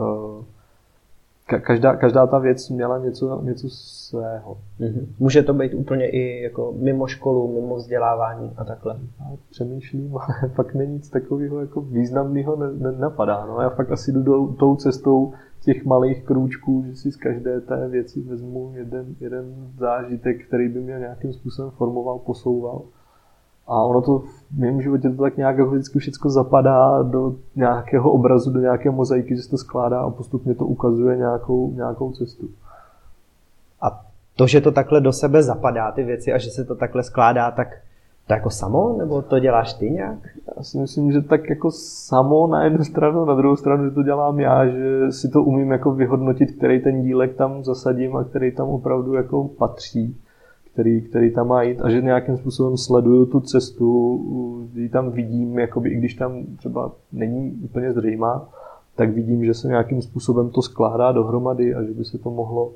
Každá, 1.48 1.96
každá 1.96 2.28
ta 2.28 2.40
věc 2.40 2.70
měla 2.70 2.98
něco, 2.98 3.42
něco 3.42 3.70
svého. 3.70 4.58
Mm-hmm. 4.80 5.06
Může 5.20 5.44
to 5.44 5.54
být 5.54 5.74
úplně 5.74 6.10
i 6.10 6.42
jako 6.44 6.74
mimo 6.78 7.08
školu, 7.08 7.62
mimo 7.62 7.76
vzdělávání 7.76 8.52
a 8.58 8.64
takhle. 8.64 9.00
Já 9.20 9.38
přemýšlím, 9.50 10.18
ale 10.18 10.50
fakt 10.50 10.74
mě 10.74 10.86
nic 10.86 11.10
takového 11.10 11.60
jako 11.60 11.82
významného 11.82 12.56
ne, 12.56 12.72
ne, 12.74 12.92
napadá. 13.00 13.46
No. 13.46 13.62
Já 13.62 13.70
fakt 13.70 13.92
asi 13.92 14.12
jdu 14.12 14.24
do, 14.24 14.48
tou 14.48 14.76
cestou 14.76 15.34
těch 15.64 15.86
malých 15.86 16.24
krůčků, 16.24 16.84
že 16.88 16.96
si 16.96 17.12
z 17.12 17.16
každé 17.16 17.62
té 17.62 17.88
věci 17.88 18.22
vezmu 18.22 18.72
jeden, 18.76 19.16
jeden 19.20 19.46
zážitek, 19.78 20.48
který 20.48 20.70
by 20.70 20.80
mě 20.80 20.96
nějakým 21.00 21.34
způsobem 21.34 21.72
formoval, 21.72 22.20
posouval. 22.20 22.82
A 23.68 23.84
ono 23.84 24.02
to 24.02 24.20
v 24.20 24.60
mém 24.60 24.82
životě 24.82 25.10
to 25.10 25.22
tak 25.22 25.38
nějak 25.38 25.58
jako 25.58 25.72
vždycky 25.72 26.00
všechno 26.00 26.30
zapadá 26.30 27.04
do 27.04 27.36
nějakého 27.56 28.12
obrazu, 28.12 28.52
do 28.52 28.60
nějaké 28.60 28.92
mozaiky, 28.92 29.36
že 29.36 29.42
se 29.42 29.50
to 29.50 29.58
skládá 29.58 30.00
a 30.00 30.10
postupně 30.10 30.56
to 30.56 30.66
ukazuje 30.66 31.18
nějakou, 31.18 31.72
nějakou 31.72 32.12
cestu. 32.12 32.50
A 33.82 34.06
to, 34.36 34.48
že 34.48 34.62
to 34.62 34.72
takhle 34.72 35.02
do 35.02 35.14
sebe 35.14 35.44
zapadá, 35.44 35.92
ty 35.92 36.04
věci, 36.04 36.34
a 36.34 36.38
že 36.38 36.50
se 36.50 36.66
to 36.66 36.76
takhle 36.76 37.04
skládá, 37.04 37.52
tak 37.52 37.68
to 38.28 38.34
jako 38.34 38.50
samo, 38.50 38.96
nebo 38.98 39.22
to 39.22 39.40
děláš 39.40 39.74
ty 39.74 39.90
nějak? 39.90 40.20
Já 40.58 40.64
si 40.64 40.78
myslím, 40.78 41.12
že 41.12 41.22
tak 41.22 41.50
jako 41.50 41.72
samo 41.72 42.48
na 42.48 42.64
jednu 42.64 42.84
stranu, 42.84 43.26
na 43.26 43.36
druhou 43.36 43.56
stranu, 43.56 43.86
že 43.86 43.92
to 43.92 44.04
dělám 44.04 44.40
já, 44.40 44.68
že 44.68 45.12
si 45.12 45.30
to 45.30 45.44
umím 45.44 45.72
jako 45.72 45.92
vyhodnotit, 45.92 46.52
který 46.52 46.82
ten 46.82 47.02
dílek 47.02 47.36
tam 47.36 47.64
zasadím 47.64 48.16
a 48.16 48.24
který 48.24 48.52
tam 48.52 48.70
opravdu 48.70 49.14
jako 49.14 49.48
patří 49.48 50.18
který, 50.74 51.02
který 51.02 51.32
tam 51.34 51.48
má 51.48 51.64
jít 51.64 51.82
a 51.82 51.90
že 51.90 52.02
nějakým 52.02 52.38
způsobem 52.38 52.78
sleduju 52.78 53.26
tu 53.26 53.40
cestu, 53.40 54.20
ji 54.74 54.90
tam 54.90 55.12
vidím, 55.12 55.60
jakoby, 55.60 55.90
i 55.90 55.98
když 55.98 56.14
tam 56.14 56.46
třeba 56.58 56.92
není 57.12 57.52
úplně 57.64 57.94
zřejmá, 57.94 58.50
tak 58.96 59.10
vidím, 59.10 59.46
že 59.46 59.54
se 59.54 59.68
nějakým 59.68 60.02
způsobem 60.02 60.50
to 60.50 60.62
skládá 60.62 61.12
dohromady 61.12 61.76
a 61.76 61.84
že 61.84 61.92
by 61.92 62.06
se 62.06 62.18
to 62.18 62.32
mohlo, 62.32 62.72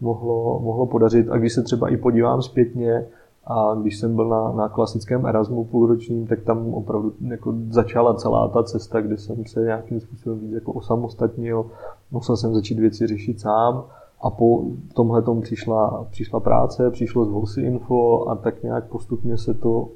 mohlo, 0.00 0.60
mohlo 0.60 0.86
podařit. 0.86 1.28
A 1.30 1.36
když 1.36 1.52
se 1.52 1.62
třeba 1.62 1.88
i 1.88 1.96
podívám 1.96 2.42
zpětně, 2.42 3.06
a 3.46 3.74
když 3.80 3.98
jsem 3.98 4.16
byl 4.16 4.28
na, 4.28 4.52
na 4.52 4.68
klasickém 4.68 5.26
Erasmu 5.26 5.64
půlročním, 5.64 6.26
tak 6.26 6.40
tam 6.42 6.74
opravdu 6.74 7.12
jako 7.28 7.54
začala 7.70 8.14
celá 8.14 8.48
ta 8.48 8.62
cesta, 8.62 9.00
kde 9.00 9.18
jsem 9.18 9.46
se 9.46 9.60
nějakým 9.60 10.00
způsobem 10.00 10.38
víc 10.38 10.52
jako 10.52 10.72
osamostatnil. 10.72 11.66
Musel 12.10 12.36
jsem 12.36 12.54
začít 12.54 12.78
věci 12.78 13.06
řešit 13.06 13.40
sám 13.40 13.84
a 14.22 14.30
po 14.30 14.64
tomhle 14.94 15.22
tom 15.22 15.40
přišla, 15.40 16.06
přišla 16.10 16.40
práce, 16.40 16.90
přišlo 16.90 17.46
z 17.46 17.58
Info 17.58 18.28
a 18.28 18.34
tak 18.34 18.62
nějak 18.62 18.84
postupně 18.84 19.38
se 19.38 19.54
to 19.54 19.88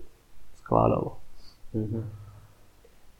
skládalo. 0.56 1.12
Mm-hmm. 1.74 2.02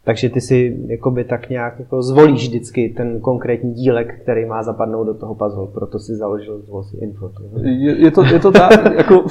Takže 0.06 0.28
ty 0.28 0.40
si 0.40 0.76
jakoby 0.86 1.24
tak 1.24 1.50
nějak 1.50 1.78
jako 1.78 2.02
zvolíš 2.02 2.48
vždycky 2.48 2.88
ten 2.88 3.20
konkrétní 3.20 3.74
dílek, 3.74 4.20
který 4.22 4.44
má 4.44 4.62
zapadnout 4.62 5.04
do 5.04 5.14
toho 5.14 5.34
puzzle, 5.34 5.66
proto 5.66 5.98
si 5.98 6.16
založil 6.16 6.62
z 6.82 6.94
Info. 6.94 7.30
Je, 7.62 7.96
je, 7.96 8.10
to, 8.10 8.24
je 8.24 8.38
to 8.38 8.52
tak, 8.52 8.94
jako, 8.96 9.24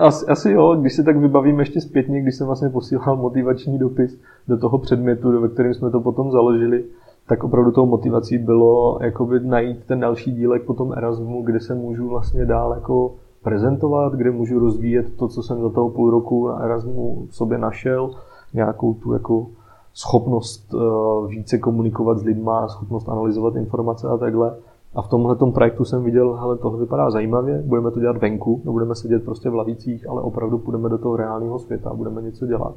asi, 0.00 0.26
asi 0.26 0.50
jo, 0.52 0.74
když 0.74 0.92
si 0.92 1.04
tak 1.04 1.16
vybavím 1.16 1.60
ještě 1.60 1.80
zpětně, 1.80 2.22
když 2.22 2.34
jsem 2.34 2.46
vlastně 2.46 2.68
posílal 2.68 3.16
motivační 3.16 3.78
dopis 3.78 4.20
do 4.48 4.58
toho 4.58 4.78
předmětu, 4.78 5.40
ve 5.40 5.48
kterém 5.48 5.74
jsme 5.74 5.90
to 5.90 6.00
potom 6.00 6.30
založili, 6.30 6.84
tak 7.26 7.44
opravdu 7.44 7.72
tou 7.72 7.86
motivací 7.86 8.38
bylo 8.38 8.98
jakoby 9.02 9.40
najít 9.40 9.84
ten 9.86 10.00
další 10.00 10.32
dílek 10.32 10.62
po 10.62 10.74
tom 10.74 10.92
Erasmu, 10.92 11.42
kde 11.42 11.60
se 11.60 11.74
můžu 11.74 12.08
vlastně 12.08 12.46
dál 12.46 12.72
jako 12.74 13.14
prezentovat, 13.42 14.12
kde 14.12 14.30
můžu 14.30 14.58
rozvíjet 14.58 15.16
to, 15.16 15.28
co 15.28 15.42
jsem 15.42 15.62
za 15.62 15.70
toho 15.70 15.90
půl 15.90 16.10
roku 16.10 16.48
na 16.48 16.58
Erasmu 16.58 17.26
v 17.30 17.36
sobě 17.36 17.58
našel, 17.58 18.10
nějakou 18.54 18.94
tu 18.94 19.12
jako 19.12 19.46
schopnost 19.94 20.74
uh, 20.74 20.80
více 21.28 21.58
komunikovat 21.58 22.18
s 22.18 22.22
lidma, 22.22 22.68
schopnost 22.68 23.08
analyzovat 23.08 23.56
informace 23.56 24.08
a 24.08 24.16
takhle. 24.16 24.54
A 24.94 25.02
v 25.02 25.08
tomhle 25.08 25.36
projektu 25.54 25.84
jsem 25.84 26.04
viděl, 26.04 26.34
hele, 26.34 26.58
tohle 26.58 26.80
vypadá 26.80 27.10
zajímavě, 27.10 27.62
budeme 27.66 27.90
to 27.90 28.00
dělat 28.00 28.16
venku, 28.16 28.60
nebudeme 28.64 28.94
sedět 28.94 29.24
prostě 29.24 29.50
v 29.50 29.54
lavicích, 29.54 30.08
ale 30.08 30.22
opravdu 30.22 30.58
půjdeme 30.58 30.88
do 30.88 30.98
toho 30.98 31.16
reálného 31.16 31.58
světa 31.58 31.90
a 31.90 31.94
budeme 31.94 32.22
něco 32.22 32.46
dělat. 32.46 32.74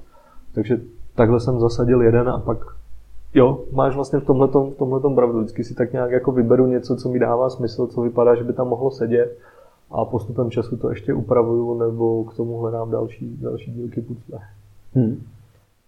Takže 0.53 0.81
takhle 1.15 1.39
jsem 1.39 1.59
zasadil 1.59 2.01
jeden 2.01 2.29
a 2.29 2.39
pak 2.39 2.57
Jo, 3.35 3.59
máš 3.71 3.95
vlastně 3.95 4.19
v 4.19 4.25
tomhletom, 4.25 4.71
v 4.71 4.75
tomhletom 4.75 5.15
pravdu. 5.15 5.39
Vždycky 5.39 5.63
si 5.63 5.75
tak 5.75 5.93
nějak 5.93 6.11
jako 6.11 6.31
vyberu 6.31 6.67
něco, 6.67 6.95
co 6.95 7.09
mi 7.09 7.19
dává 7.19 7.49
smysl, 7.49 7.87
co 7.87 8.01
vypadá, 8.01 8.35
že 8.35 8.43
by 8.43 8.53
tam 8.53 8.67
mohlo 8.67 8.91
sedět 8.91 9.37
a 9.91 10.05
postupem 10.05 10.51
času 10.51 10.77
to 10.77 10.89
ještě 10.89 11.13
upravuju 11.13 11.79
nebo 11.79 12.23
k 12.23 12.35
tomu 12.35 12.57
hledám 12.57 12.91
další, 12.91 13.37
další 13.41 13.71
dílky 13.71 14.01
pucle. 14.01 14.39
Hmm. 14.93 15.23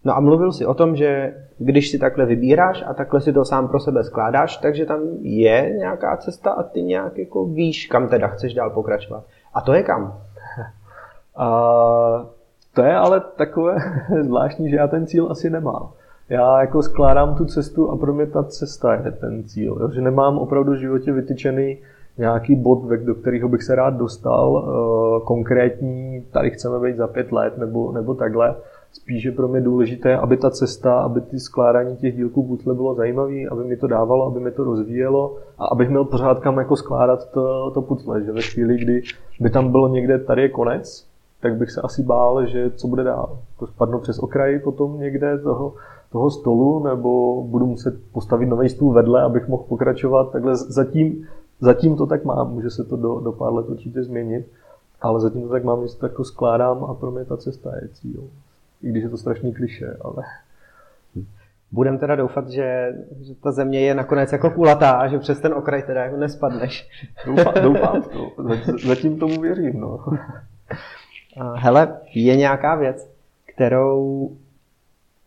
No 0.06 0.18
a 0.18 0.20
mluvil 0.20 0.52
jsi 0.52 0.66
o 0.66 0.74
tom, 0.74 0.96
že 0.96 1.36
když 1.58 1.92
si 1.92 2.00
takhle 2.00 2.26
vybíráš 2.26 2.84
a 2.88 2.94
takhle 2.94 3.22
si 3.22 3.34
to 3.34 3.46
sám 3.46 3.68
pro 3.68 3.80
sebe 3.80 4.04
skládáš, 4.04 4.58
takže 4.58 4.86
tam 4.86 5.00
je 5.22 5.76
nějaká 5.78 6.18
cesta 6.18 6.52
a 6.52 6.64
ty 6.64 6.84
nějak 6.84 7.18
jako 7.18 7.46
víš, 7.46 7.88
kam 7.88 8.08
teda 8.08 8.28
chceš 8.28 8.54
dál 8.54 8.70
pokračovat. 8.70 9.24
A 9.54 9.62
to 9.62 9.74
je 9.74 9.84
kam? 9.84 10.18
A 11.36 12.26
to 12.74 12.82
je 12.82 12.96
ale 12.96 13.22
takové 13.38 13.78
zvláštní, 14.22 14.70
že 14.70 14.76
já 14.76 14.88
ten 14.88 15.08
cíl 15.08 15.28
asi 15.32 15.50
nemám 15.50 15.90
já 16.30 16.62
jako 16.62 16.82
skládám 16.82 17.36
tu 17.36 17.46
cestu 17.46 17.92
a 17.92 17.98
pro 17.98 18.14
mě 18.14 18.26
ta 18.26 18.44
cesta 18.44 18.94
je 18.94 19.12
ten 19.12 19.44
cíl. 19.44 19.78
Jo? 19.80 19.90
Že 19.92 20.02
nemám 20.02 20.38
opravdu 20.38 20.72
v 20.72 20.80
životě 20.80 21.14
vytyčený 21.14 21.78
nějaký 22.18 22.56
bod, 22.56 22.84
do 22.84 23.16
kterého 23.16 23.50
bych 23.50 23.64
se 23.64 23.76
rád 23.76 23.94
dostal, 23.94 24.52
uh, 24.52 25.26
konkrétní, 25.26 26.26
tady 26.32 26.50
chceme 26.50 26.80
být 26.80 26.98
za 26.98 27.08
pět 27.08 27.32
let 27.32 27.58
nebo, 27.58 27.92
nebo 27.92 28.14
takhle. 28.14 28.56
Spíš 28.92 29.24
je 29.24 29.32
pro 29.32 29.48
mě 29.48 29.62
důležité, 29.62 30.18
aby 30.18 30.38
ta 30.38 30.50
cesta, 30.50 31.00
aby 31.00 31.22
ty 31.22 31.40
skládání 31.40 31.96
těch 31.96 32.16
dílků 32.16 32.44
putle 32.44 32.74
bylo 32.74 32.96
zajímavé, 32.96 33.46
aby 33.52 33.64
mi 33.64 33.78
to 33.78 33.88
dávalo, 33.88 34.28
aby 34.28 34.40
mi 34.40 34.52
to 34.52 34.64
rozvíjelo 34.64 35.38
a 35.58 35.66
abych 35.66 35.90
měl 35.90 36.06
pořád 36.06 36.40
kam 36.40 36.58
jako 36.58 36.76
skládat 36.76 37.32
to, 37.32 37.72
to 37.72 37.82
putle. 37.82 38.24
Že 38.24 38.32
ve 38.32 38.42
chvíli, 38.42 38.78
kdy 38.78 39.02
by 39.40 39.50
tam 39.50 39.72
bylo 39.72 39.88
někde, 39.88 40.20
tady 40.20 40.42
je 40.42 40.50
konec, 40.50 41.08
tak 41.42 41.56
bych 41.56 41.72
se 41.72 41.82
asi 41.82 42.04
bál, 42.04 42.46
že 42.46 42.72
co 42.72 42.88
bude 42.88 43.04
dál. 43.04 43.40
To 43.60 43.68
spadnu 43.68 44.00
přes 44.00 44.20
okraj 44.20 44.60
potom 44.60 45.00
někde 45.00 45.38
toho, 45.38 45.74
toho 46.12 46.32
stolu, 46.32 46.84
nebo 46.84 47.44
budu 47.44 47.66
muset 47.66 47.96
postavit 48.12 48.46
nový 48.46 48.70
stůl 48.70 48.94
vedle, 48.94 49.22
abych 49.22 49.48
mohl 49.48 49.64
pokračovat. 49.64 50.32
Takhle 50.32 50.56
zatím, 50.56 51.28
zatím 51.60 51.96
to 51.96 52.06
tak 52.06 52.26
mám, 52.26 52.54
může 52.54 52.70
se 52.70 52.84
to 52.84 52.98
do, 52.98 53.20
do 53.20 53.32
pár 53.32 53.54
let 53.54 53.70
určitě 53.70 54.04
změnit, 54.04 54.48
ale 55.02 55.20
zatím 55.22 55.42
to 55.42 55.50
tak 55.50 55.64
mám, 55.64 55.88
že 55.88 55.96
to 55.96 56.06
jako 56.06 56.24
skládám 56.24 56.84
a 56.84 56.94
pro 56.94 57.12
mě 57.12 57.26
ta 57.26 57.38
cesta 57.38 57.76
je 57.76 57.88
cíl. 57.88 58.24
I 58.84 58.90
když 58.90 59.04
je 59.04 59.10
to 59.10 59.18
strašný 59.18 59.54
kliše, 59.54 59.98
ale... 60.02 60.24
Budem 61.72 61.98
teda 61.98 62.16
doufat, 62.16 62.50
že, 62.50 62.94
že 63.22 63.36
ta 63.36 63.52
země 63.52 63.80
je 63.80 63.96
nakonec 63.96 64.32
jako 64.32 64.52
kulatá 64.52 64.92
a 64.92 65.08
že 65.08 65.20
přes 65.20 65.40
ten 65.40 65.54
okraj 65.54 65.84
teda 65.84 66.04
jako 66.04 66.18
nespadneš. 66.18 66.90
Doufám, 67.26 67.54
doufám 67.64 68.02
to. 68.02 68.32
Zatím 68.88 69.20
tomu 69.20 69.42
věřím, 69.42 69.80
no. 69.80 70.00
Hele, 71.56 71.98
je 72.14 72.36
nějaká 72.36 72.76
věc, 72.76 73.10
kterou 73.46 74.32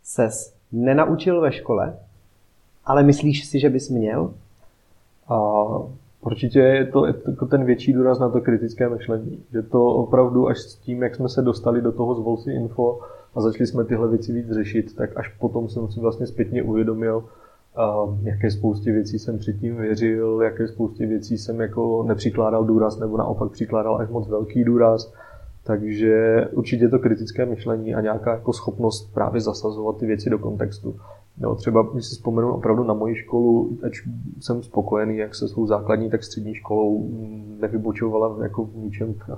ses 0.02 0.59
nenaučil 0.72 1.40
ve 1.40 1.52
škole, 1.52 1.96
ale 2.84 3.02
myslíš 3.02 3.46
si, 3.46 3.60
že 3.60 3.70
bys 3.70 3.90
měl? 3.90 4.34
A 5.28 5.64
určitě 6.20 6.58
je 6.58 6.86
to 6.86 7.06
jako 7.06 7.46
ten 7.46 7.64
větší 7.64 7.92
důraz 7.92 8.18
na 8.18 8.28
to 8.28 8.40
kritické 8.40 8.88
myšlení. 8.88 9.42
Že 9.52 9.62
to 9.62 9.86
opravdu 9.86 10.48
až 10.48 10.58
s 10.58 10.74
tím, 10.74 11.02
jak 11.02 11.14
jsme 11.14 11.28
se 11.28 11.42
dostali 11.42 11.82
do 11.82 11.92
toho 11.92 12.14
zvolci 12.14 12.52
info 12.52 13.00
a 13.34 13.40
začali 13.40 13.66
jsme 13.66 13.84
tyhle 13.84 14.08
věci 14.08 14.32
víc 14.32 14.50
řešit, 14.50 14.96
tak 14.96 15.16
až 15.16 15.28
potom 15.28 15.68
jsem 15.68 15.88
si 15.88 16.00
vlastně 16.00 16.26
zpětně 16.26 16.62
uvědomil, 16.62 17.24
jaké 18.22 18.50
spoustě 18.50 18.92
věcí 18.92 19.18
jsem 19.18 19.38
předtím 19.38 19.76
věřil, 19.76 20.40
jaké 20.42 20.68
spoustě 20.68 21.06
věcí 21.06 21.38
jsem 21.38 21.60
jako 21.60 22.04
nepřikládal 22.08 22.64
důraz, 22.64 22.98
nebo 22.98 23.16
naopak 23.16 23.52
přikládal 23.52 23.96
až 23.96 24.08
moc 24.08 24.28
velký 24.28 24.64
důraz 24.64 25.12
takže 25.64 26.44
určitě 26.52 26.88
to 26.88 26.98
kritické 26.98 27.46
myšlení 27.46 27.94
a 27.94 28.00
nějaká 28.00 28.30
jako 28.30 28.52
schopnost 28.52 29.14
právě 29.14 29.40
zasazovat 29.40 29.96
ty 29.96 30.06
věci 30.06 30.30
do 30.30 30.38
kontextu. 30.38 30.96
Jo, 31.40 31.54
třeba, 31.54 31.88
když 31.92 32.06
si 32.06 32.14
vzpomenu 32.14 32.52
opravdu 32.52 32.84
na 32.84 32.94
moji 32.94 33.14
školu, 33.16 33.78
ať 33.86 33.92
jsem 34.40 34.62
spokojený 34.62 35.16
jak 35.16 35.34
se 35.34 35.48
svou 35.48 35.66
základní, 35.66 36.10
tak 36.10 36.24
střední 36.24 36.54
školou, 36.54 37.08
nevybočovala 37.60 38.36
jako 38.42 38.64
v 38.64 38.76
ničem 38.76 39.14
eh, 39.30 39.34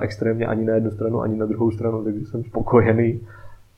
extrémně 0.00 0.46
ani 0.46 0.64
na 0.64 0.74
jednu 0.74 0.90
stranu, 0.90 1.20
ani 1.20 1.36
na 1.36 1.46
druhou 1.46 1.70
stranu, 1.70 2.04
takže 2.04 2.26
jsem 2.26 2.44
spokojený. 2.44 3.20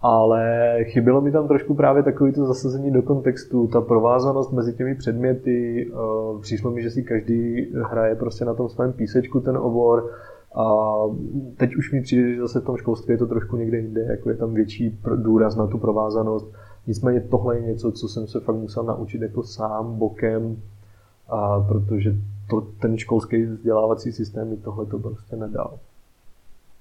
Ale 0.00 0.76
chybělo 0.84 1.20
mi 1.20 1.32
tam 1.32 1.48
trošku 1.48 1.74
právě 1.74 2.02
takový 2.02 2.32
to 2.32 2.46
zasazení 2.46 2.90
do 2.90 3.02
kontextu, 3.02 3.66
ta 3.66 3.80
provázanost 3.80 4.52
mezi 4.52 4.72
těmi 4.72 4.94
předměty. 4.94 5.86
Eh, 5.90 6.40
přišlo 6.40 6.70
mi, 6.70 6.82
že 6.82 6.90
si 6.90 7.02
každý 7.02 7.66
hraje 7.90 8.14
prostě 8.14 8.44
na 8.44 8.54
tom 8.54 8.68
svém 8.68 8.92
písečku 8.92 9.40
ten 9.40 9.56
obor, 9.56 10.10
a 10.55 10.94
teď 11.57 11.76
už 11.76 11.92
mi 11.92 12.03
přijde, 12.03 12.34
že 12.34 12.40
zase 12.40 12.61
v 12.61 12.64
tom 12.64 12.76
školství 12.76 13.14
je 13.14 13.18
to 13.18 13.26
trošku 13.26 13.57
někde 13.57 13.78
jinde, 13.78 14.03
jako 14.03 14.30
je 14.30 14.36
tam 14.36 14.55
větší 14.55 14.98
důraz 15.16 15.57
na 15.57 15.66
tu 15.66 15.78
provázanost. 15.78 16.46
Nicméně 16.86 17.20
tohle 17.20 17.57
je 17.57 17.66
něco, 17.66 17.92
co 17.92 18.09
jsem 18.09 18.26
se 18.26 18.40
fakt 18.40 18.57
musel 18.57 18.84
naučit 18.84 19.22
jako 19.22 19.42
sám, 19.42 19.98
bokem, 19.98 20.57
a 21.28 21.61
protože 21.61 22.14
to, 22.50 22.61
ten 22.61 22.98
školský 22.98 23.44
vzdělávací 23.44 24.12
systém 24.12 24.50
mi 24.50 24.57
tohle 24.57 24.86
to 24.86 24.98
prostě 24.98 25.36
nedal. 25.36 25.78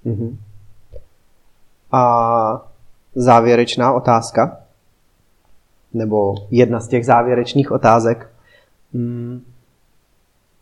Mm-hmm. 0.05 0.35
A 1.91 2.71
závěrečná 3.15 3.93
otázka, 3.93 4.57
nebo 5.93 6.35
jedna 6.51 6.79
z 6.79 6.87
těch 6.87 7.05
závěrečných 7.05 7.71
otázek. 7.71 8.29
Mm, 8.93 9.41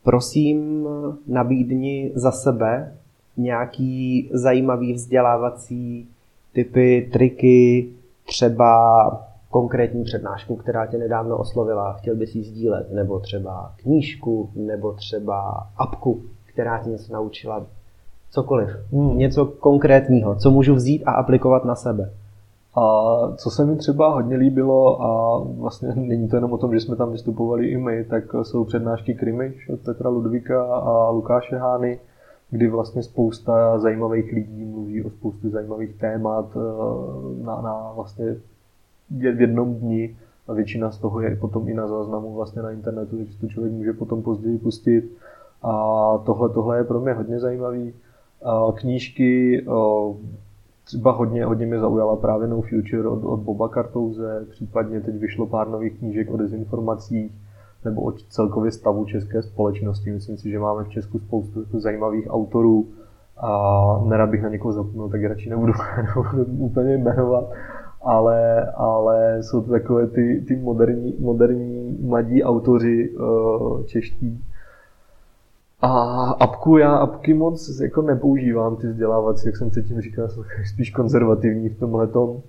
Prosím, 0.03 0.87
nabídni 1.27 2.11
za 2.15 2.31
sebe 2.31 2.93
nějaký 3.37 4.29
zajímavý 4.33 4.93
vzdělávací 4.93 6.07
typy, 6.53 7.09
triky, 7.13 7.89
třeba 8.25 9.29
konkrétní 9.49 10.03
přednášku, 10.03 10.55
která 10.55 10.85
tě 10.85 10.97
nedávno 10.97 11.37
oslovila, 11.37 11.93
chtěl 11.93 12.15
bys 12.15 12.35
ji 12.35 12.43
sdílet, 12.43 12.91
nebo 12.93 13.19
třeba 13.19 13.73
knížku, 13.77 14.49
nebo 14.55 14.93
třeba 14.93 15.67
apku, 15.77 16.21
která 16.45 16.83
tě 16.83 16.89
něco 16.89 17.13
naučila, 17.13 17.65
cokoliv. 18.31 18.69
Hmm. 18.91 19.17
Něco 19.17 19.45
konkrétního, 19.45 20.35
co 20.35 20.51
můžu 20.51 20.75
vzít 20.75 21.03
a 21.05 21.11
aplikovat 21.11 21.65
na 21.65 21.75
sebe. 21.75 22.11
A 22.75 22.81
co 23.35 23.49
se 23.49 23.65
mi 23.65 23.75
třeba 23.75 24.13
hodně 24.13 24.35
líbilo, 24.35 25.01
a 25.01 25.39
vlastně 25.39 25.93
není 25.95 26.27
to 26.27 26.35
jenom 26.35 26.53
o 26.53 26.57
tom, 26.57 26.73
že 26.73 26.79
jsme 26.79 26.95
tam 26.95 27.11
vystupovali 27.11 27.67
i 27.67 27.77
my, 27.77 28.03
tak 28.03 28.23
jsou 28.41 28.63
přednášky 28.63 29.13
Krymiš 29.13 29.69
od 29.69 29.79
Petra 29.79 30.09
Ludvíka 30.09 30.63
a 30.75 31.09
Lukáše 31.09 31.57
Hány, 31.57 31.99
kdy 32.49 32.67
vlastně 32.67 33.03
spousta 33.03 33.79
zajímavých 33.79 34.33
lidí 34.33 34.65
mluví 34.65 35.03
o 35.03 35.09
spoustu 35.09 35.49
zajímavých 35.49 35.95
témat 35.95 36.45
eh, 36.55 37.43
na, 37.43 37.61
na 37.61 37.91
vlastně 37.95 38.35
v 39.09 39.41
jednom 39.41 39.75
dni 39.75 40.17
a 40.47 40.53
většina 40.53 40.91
z 40.91 40.97
toho 40.97 41.21
je 41.21 41.35
potom 41.35 41.69
i 41.69 41.73
na 41.73 41.87
záznamu 41.87 42.33
vlastně 42.33 42.61
na 42.61 42.71
internetu, 42.71 43.17
takže 43.17 43.37
to 43.37 43.47
člověk 43.47 43.73
může 43.73 43.93
potom 43.93 44.21
později 44.21 44.57
pustit. 44.57 45.11
A 45.63 45.73
tohle, 46.25 46.49
tohle 46.49 46.77
je 46.77 46.83
pro 46.83 46.99
mě 46.99 47.13
hodně 47.13 47.39
zajímavý. 47.39 47.93
Knížky, 48.75 49.65
třeba 50.89 51.11
hodně, 51.11 51.45
hodně 51.45 51.65
mě 51.65 51.79
zaujala 51.79 52.15
právě 52.15 52.47
No 52.47 52.61
Future 52.61 53.07
od, 53.07 53.23
od 53.23 53.39
Boba 53.39 53.69
Kartouze, 53.69 54.45
případně 54.49 55.01
teď 55.01 55.15
vyšlo 55.15 55.47
pár 55.47 55.69
nových 55.69 55.99
knížek 55.99 56.31
o 56.31 56.37
dezinformacích 56.37 57.31
nebo 57.85 58.01
o 58.01 58.11
celkově 58.11 58.71
stavu 58.71 59.05
české 59.05 59.41
společnosti. 59.41 60.11
Myslím 60.11 60.37
si, 60.37 60.49
že 60.49 60.59
máme 60.59 60.83
v 60.83 60.89
Česku 60.89 61.19
spoustu 61.19 61.59
jako 61.59 61.79
zajímavých 61.79 62.27
autorů 62.29 62.87
a 63.37 64.01
nerad 64.05 64.29
bych 64.29 64.41
na 64.41 64.49
někoho 64.49 64.73
zapomněl, 64.73 65.09
tak 65.09 65.23
radši 65.23 65.49
nebudu, 65.49 65.73
nebudu 65.97 66.45
úplně 66.57 66.97
jmenovat, 66.97 67.51
ale, 68.01 68.65
ale 68.71 69.43
jsou 69.43 69.61
to 69.61 69.71
takové 69.71 70.07
ty, 70.07 70.45
ty 70.47 70.55
moderní, 70.55 71.15
moderní 71.19 71.97
mladí 72.01 72.43
autoři 72.43 73.09
uh, 73.09 73.83
čeští. 73.83 74.43
A 75.81 75.91
apku 76.39 76.77
já 76.77 76.95
apky 76.95 77.33
moc 77.33 77.79
jako 77.79 78.01
nepoužívám, 78.01 78.75
ty 78.75 78.87
vzdělávací, 78.87 79.47
jak 79.47 79.57
jsem 79.57 79.69
předtím 79.69 80.01
říkal, 80.01 80.29
jsem 80.29 80.43
spíš 80.73 80.91
konzervativní 80.91 81.69
v 81.69 81.79
tomhle 81.79 82.07
tom. 82.07 82.41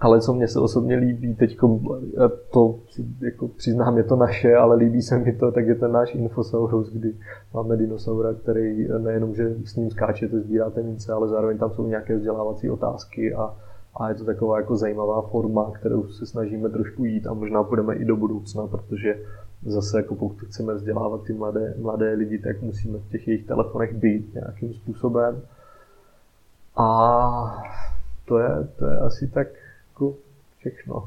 Ale 0.00 0.20
co 0.20 0.34
mě 0.34 0.48
se 0.48 0.60
osobně 0.60 0.96
líbí, 0.96 1.34
teď 1.34 1.58
to 2.52 2.74
jako 3.20 3.48
přiznám, 3.48 3.96
je 3.96 4.04
to 4.04 4.16
naše, 4.16 4.56
ale 4.56 4.76
líbí 4.76 5.02
se 5.02 5.18
mi 5.18 5.32
to, 5.32 5.52
tak 5.52 5.66
je 5.66 5.74
ten 5.74 5.92
náš 5.92 6.14
Infosaurus, 6.14 6.92
kdy 6.92 7.14
máme 7.54 7.76
dinosaura, 7.76 8.34
který 8.34 8.88
nejenom, 8.98 9.34
že 9.34 9.54
s 9.64 9.76
ním 9.76 9.90
skáčete, 9.90 10.40
sbíráte 10.40 10.82
mince, 10.82 11.12
ale 11.12 11.28
zároveň 11.28 11.58
tam 11.58 11.70
jsou 11.70 11.86
nějaké 11.86 12.16
vzdělávací 12.16 12.70
otázky 12.70 13.34
a, 13.34 13.54
a 13.96 14.08
je 14.08 14.14
to 14.14 14.24
taková 14.24 14.58
jako 14.58 14.76
zajímavá 14.76 15.22
forma, 15.22 15.70
kterou 15.70 16.06
se 16.06 16.26
snažíme 16.26 16.68
trošku 16.68 17.04
jít 17.04 17.26
a 17.26 17.34
možná 17.34 17.62
půjdeme 17.62 17.94
i 17.94 18.04
do 18.04 18.16
budoucna, 18.16 18.66
protože 18.66 19.18
zase 19.62 19.96
jako 19.96 20.14
pokud 20.14 20.40
chceme 20.40 20.74
vzdělávat 20.74 21.22
ty 21.22 21.32
mladé, 21.32 21.74
mladé 21.78 22.12
lidi, 22.12 22.38
tak 22.38 22.62
musíme 22.62 22.98
v 22.98 23.08
těch 23.10 23.28
jejich 23.28 23.46
telefonech 23.46 23.94
být 23.94 24.34
nějakým 24.34 24.74
způsobem. 24.74 25.42
A 26.76 27.64
to 28.24 28.38
je, 28.38 28.48
to 28.78 28.86
je 28.86 28.98
asi 28.98 29.28
tak 29.28 29.46
jako 29.88 30.14
všechno. 30.58 31.04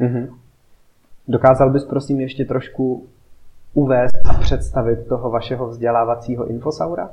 Mm-hmm. 0.00 0.34
Dokázal 1.28 1.70
bys 1.70 1.84
prosím 1.84 2.20
ještě 2.20 2.44
trošku 2.44 3.06
uvést 3.74 4.26
a 4.30 4.32
představit 4.40 5.06
toho 5.08 5.30
vašeho 5.30 5.68
vzdělávacího 5.68 6.46
infosaura? 6.46 7.10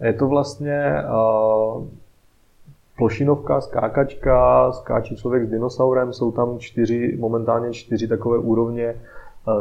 Je 0.00 0.12
to 0.12 0.28
vlastně 0.28 0.94
uh, 1.04 1.86
plošinovka, 2.96 3.60
skákačka, 3.60 4.72
skáče 4.72 5.16
člověk 5.16 5.46
s 5.46 5.50
dinosaurem, 5.50 6.12
jsou 6.12 6.32
tam 6.32 6.58
čtyři, 6.58 7.16
momentálně 7.20 7.72
čtyři 7.72 8.08
takové 8.08 8.38
úrovně, 8.38 8.94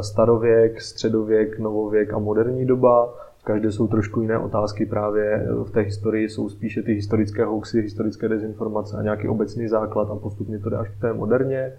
starověk, 0.02 0.82
středověk, 0.82 1.60
novověk 1.60 2.14
a 2.14 2.20
moderní 2.20 2.66
doba. 2.66 3.14
V 3.38 3.44
každé 3.44 3.72
jsou 3.72 3.88
trošku 3.88 4.22
jiné 4.22 4.38
otázky 4.38 4.86
právě 4.86 5.48
v 5.64 5.72
té 5.72 5.82
historii, 5.82 6.30
jsou 6.30 6.50
spíše 6.50 6.82
ty 6.82 6.94
historické 6.94 7.46
hoaxy, 7.46 7.82
historické 7.82 8.30
dezinformace 8.30 8.98
a 8.98 9.04
nějaký 9.04 9.28
obecný 9.28 9.68
základ 9.68 10.10
a 10.12 10.16
postupně 10.16 10.60
to 10.60 10.70
jde 10.70 10.78
až 10.78 10.90
k 10.90 11.02
té 11.02 11.14
moderně. 11.14 11.74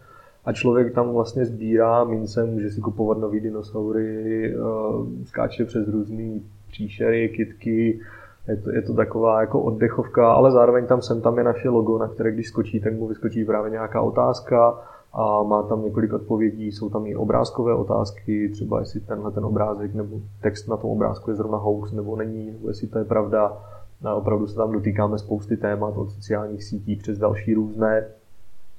A 0.45 0.53
člověk 0.53 0.95
tam 0.95 1.13
vlastně 1.13 1.45
sbírá 1.45 2.05
mince, 2.05 2.45
může 2.45 2.71
si 2.71 2.81
kupovat 2.81 3.19
nový 3.19 3.41
dinosaury, 3.41 4.55
eh, 4.55 5.25
skáče 5.25 5.65
přes 5.65 5.89
různé 5.89 6.41
příšery, 6.69 7.29
kitky, 7.29 8.01
je 8.49 8.57
to, 8.57 8.71
je 8.71 8.83
to 8.83 8.95
taková 8.95 9.41
jako 9.41 9.61
oddechovka, 9.61 10.33
ale 10.33 10.51
zároveň 10.53 10.87
tam 10.87 11.03
sem 11.03 11.21
tam 11.21 11.39
je 11.39 11.45
naše 11.45 11.69
logo, 11.69 11.99
na 11.99 12.09
které 12.09 12.33
když 12.33 12.49
skočí, 12.49 12.81
tak 12.81 12.93
mu 12.93 13.07
vyskočí 13.07 13.45
právě 13.45 13.71
nějaká 13.71 14.01
otázka 14.01 14.79
a 15.15 15.43
má 15.43 15.62
tam 15.62 15.85
několik 15.85 16.12
odpovědí, 16.12 16.73
jsou 16.73 16.91
tam 16.91 17.07
i 17.07 17.17
obrázkové 17.17 17.75
otázky, 17.75 18.49
třeba 18.49 18.81
jestli 18.81 19.01
tenhle 19.01 19.31
ten 19.31 19.45
obrázek 19.45 19.95
nebo 19.95 20.17
text 20.43 20.69
na 20.69 20.77
tom 20.77 20.91
obrázku 20.91 21.31
je 21.31 21.37
zrovna 21.37 21.59
hoax 21.59 21.93
nebo 21.93 22.17
není, 22.17 22.51
nebo 22.51 22.69
jestli 22.69 22.87
to 22.87 22.99
je 22.99 23.05
pravda. 23.05 23.57
A 24.05 24.15
opravdu 24.15 24.47
se 24.47 24.57
tam 24.57 24.73
dotýkáme 24.73 25.19
spousty 25.19 25.57
témat 25.57 25.97
od 25.97 26.11
sociálních 26.11 26.65
sítí 26.65 26.97
přes 26.97 27.19
další 27.19 27.55
různé, 27.55 28.07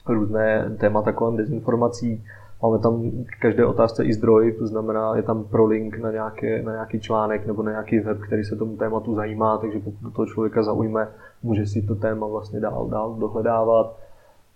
různé 0.08 0.76
témata 0.80 1.12
kolem 1.12 1.38
dezinformací. 1.38 2.24
Máme 2.64 2.80
tam 2.80 3.12
k 3.12 3.42
každé 3.42 3.66
otázce 3.66 4.06
i 4.06 4.14
zdroj, 4.14 4.52
to 4.52 4.68
znamená, 4.68 5.16
je 5.16 5.24
tam 5.24 5.44
prolink 5.44 5.98
na, 5.98 6.12
nějaké, 6.12 6.64
na 6.64 6.72
nějaký 6.72 7.00
článek 7.00 7.48
nebo 7.48 7.64
na 7.64 7.72
nějaký 7.72 8.00
web, 8.00 8.18
který 8.20 8.44
se 8.44 8.56
tomu 8.56 8.78
tématu 8.78 9.16
zajímá, 9.16 9.58
takže 9.58 9.80
pokud 9.80 10.14
toho 10.14 10.26
člověka 10.26 10.64
zaujme, 10.64 11.08
může 11.44 11.66
si 11.66 11.82
to 11.82 11.96
téma 11.96 12.28
vlastně 12.28 12.60
dál, 12.60 12.88
dál 12.88 13.16
dohledávat. 13.20 14.05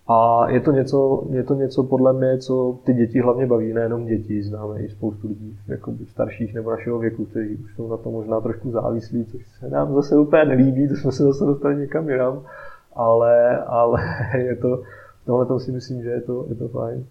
A 0.06 0.48
je 0.50 0.60
to, 0.60 0.72
něco, 0.72 1.24
je 1.30 1.42
to 1.42 1.54
něco 1.54 1.82
podle 1.82 2.12
mě, 2.12 2.38
co 2.38 2.78
ty 2.84 2.94
děti 2.94 3.20
hlavně 3.20 3.46
baví, 3.46 3.72
nejenom 3.72 4.06
děti, 4.06 4.42
známe 4.42 4.80
i 4.80 4.88
spoustu 4.88 5.28
lidí 5.28 5.58
jako 5.68 5.94
starších 6.08 6.54
nebo 6.54 6.70
našeho 6.70 6.98
věku, 6.98 7.24
kteří 7.24 7.56
už 7.56 7.74
jsou 7.74 7.88
na 7.88 7.96
to 7.96 8.10
možná 8.10 8.40
trošku 8.40 8.70
závislí, 8.70 9.24
což 9.24 9.46
se 9.60 9.68
nám 9.68 9.94
zase 9.94 10.18
úplně 10.18 10.44
nelíbí, 10.44 10.88
to 10.88 10.94
jsme 10.94 11.12
se 11.12 11.22
zase 11.22 11.44
dostali 11.44 11.76
někam 11.76 12.08
jinam, 12.08 12.42
ale, 12.94 13.58
ale 13.58 14.00
je 14.38 14.56
to, 14.56 14.82
tohle 15.26 15.46
to 15.46 15.60
si 15.60 15.72
myslím, 15.72 16.02
že 16.02 16.10
je 16.10 16.20
to, 16.20 16.46
je 16.48 16.54
to 16.54 16.68
fajn. 16.68 17.06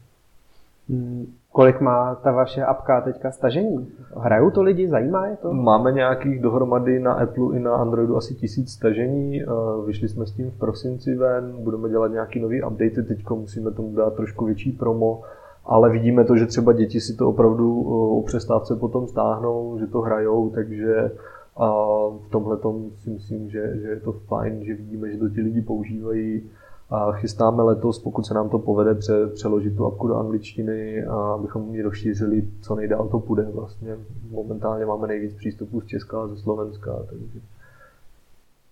Hmm, 0.90 1.34
kolik 1.52 1.82
má 1.82 2.16
ta 2.16 2.32
vaše 2.32 2.64
apka 2.64 3.02
teďka 3.02 3.32
stažení? 3.32 3.88
Hrajou 4.18 4.50
to 4.50 4.62
lidi? 4.62 4.90
Zajímá 4.90 5.28
je 5.28 5.38
to? 5.38 5.54
Máme 5.54 5.92
nějakých 5.92 6.42
dohromady 6.42 7.00
na 7.00 7.14
Apple 7.14 7.58
i 7.58 7.60
na 7.60 7.76
Androidu 7.76 8.18
asi 8.18 8.36
tisíc 8.36 8.72
stažení. 8.72 9.42
Eh, 9.42 9.46
vyšli 9.86 10.08
jsme 10.08 10.26
s 10.26 10.32
tím 10.32 10.52
v 10.52 10.60
prosinci 10.60 11.16
ven, 11.16 11.54
budeme 11.64 11.90
dělat 11.90 12.12
nějaký 12.12 12.40
nový 12.40 12.64
update, 12.64 13.04
teď 13.04 13.30
musíme 13.30 13.72
tomu 13.72 13.96
dát 13.96 14.14
trošku 14.14 14.46
větší 14.46 14.72
promo, 14.72 15.22
ale 15.66 15.90
vidíme 15.90 16.24
to, 16.24 16.38
že 16.38 16.46
třeba 16.46 16.74
děti 16.74 17.02
si 17.02 17.16
to 17.16 17.30
opravdu 17.30 17.84
eh, 17.86 18.18
o 18.20 18.24
přestávce 18.26 18.76
potom 18.76 19.08
stáhnou, 19.08 19.78
že 19.80 19.88
to 19.88 20.02
hrajou, 20.02 20.50
takže 20.50 21.12
a 21.60 21.68
v 22.10 22.30
tomhle 22.32 22.58
si 22.96 23.10
myslím, 23.10 23.50
že, 23.50 23.74
že 23.82 23.88
je 23.88 24.00
to 24.00 24.12
fajn, 24.12 24.64
že 24.64 24.74
vidíme, 24.74 25.12
že 25.12 25.18
to 25.18 25.30
ti 25.30 25.42
lidi 25.42 25.62
používají 25.62 26.50
a 26.90 27.12
chystáme 27.12 27.64
letos, 27.64 28.00
pokud 28.00 28.26
se 28.26 28.34
nám 28.34 28.50
to 28.50 28.60
povede, 28.60 28.96
pře, 28.96 29.28
přeložit 29.28 29.78
tu 29.78 29.86
apku 29.86 30.08
do 30.08 30.16
angličtiny, 30.16 31.04
a 31.04 31.16
abychom 31.16 31.76
ji 31.76 31.82
rozšířili, 31.82 32.44
co 32.62 32.76
nejdál 32.76 33.08
to 33.08 33.20
půjde. 33.20 33.44
Vlastně 33.44 33.98
momentálně 34.32 34.86
máme 34.86 35.08
nejvíc 35.08 35.34
přístupů 35.34 35.82
z 35.82 35.86
Česka 35.86 36.24
a 36.24 36.28
ze 36.28 36.38
Slovenska. 36.38 37.00
Takže... 37.10 37.40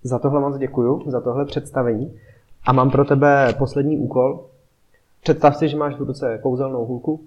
Za 0.03 0.19
tohle 0.19 0.39
moc 0.41 0.57
děkuju, 0.57 1.03
za 1.07 1.21
tohle 1.21 1.45
představení. 1.45 2.13
A 2.65 2.73
mám 2.73 2.91
pro 2.91 3.05
tebe 3.05 3.53
poslední 3.57 3.97
úkol. 3.97 4.45
Představ 5.23 5.57
si, 5.57 5.69
že 5.69 5.77
máš 5.77 5.95
v 5.95 6.01
ruce 6.01 6.39
kouzelnou 6.43 6.85
hůlku, 6.85 7.19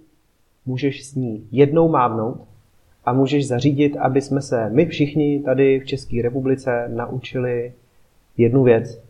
můžeš 0.66 1.06
s 1.06 1.14
ní 1.14 1.48
jednou 1.52 1.88
mávnout 1.88 2.40
a 3.04 3.12
můžeš 3.12 3.48
zařídit, 3.48 3.96
aby 3.96 4.22
jsme 4.22 4.42
se 4.42 4.70
my 4.70 4.86
všichni 4.86 5.42
tady 5.42 5.80
v 5.80 5.86
České 5.86 6.22
republice 6.22 6.88
naučili 6.94 7.72
jednu 8.36 8.62
věc, 8.62 9.00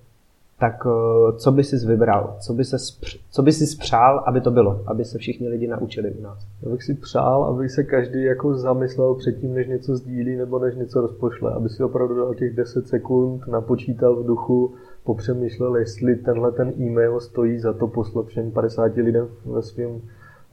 tak 0.61 0.87
eh, 0.87 1.33
co 1.37 1.53
by 1.53 1.65
si 1.65 1.87
vybral? 1.87 2.37
Co 2.41 2.53
by, 2.53 2.65
se 2.65 2.77
co 3.31 3.43
by 3.43 3.53
si 3.53 3.67
spřál, 3.67 4.25
aby 4.27 4.41
to 4.41 4.51
bylo? 4.51 4.83
Aby 4.87 5.05
se 5.05 5.19
všichni 5.19 5.49
lidi 5.49 5.67
naučili 5.67 6.11
u 6.11 6.23
nás? 6.23 6.47
Já 6.63 6.71
bych 6.71 6.83
si 6.83 6.95
přál, 6.95 7.45
aby 7.45 7.69
se 7.69 7.85
každý 7.85 8.25
jako 8.25 8.55
zamyslel 8.55 9.15
předtím, 9.15 9.55
než 9.55 9.69
něco 9.69 9.97
sdílí 9.97 10.37
nebo 10.37 10.59
než 10.59 10.75
něco 10.75 11.01
rozpošle. 11.01 11.53
Aby 11.53 11.69
si 11.69 11.83
opravdu 11.83 12.17
dal 12.17 12.35
těch 12.35 12.57
10 12.57 12.89
sekund, 12.89 13.49
napočítal 13.49 14.17
v 14.17 14.27
duchu, 14.27 14.75
popřemýšlel, 15.05 15.77
jestli 15.77 16.17
tenhle 16.17 16.53
ten 16.53 16.73
e-mail 16.81 17.21
stojí 17.21 17.59
za 17.59 17.73
to 17.73 17.87
poslat 17.87 18.27
všem 18.27 18.51
50 18.51 18.97
lidem 18.97 19.29
ve 19.45 19.63
svém 19.63 20.01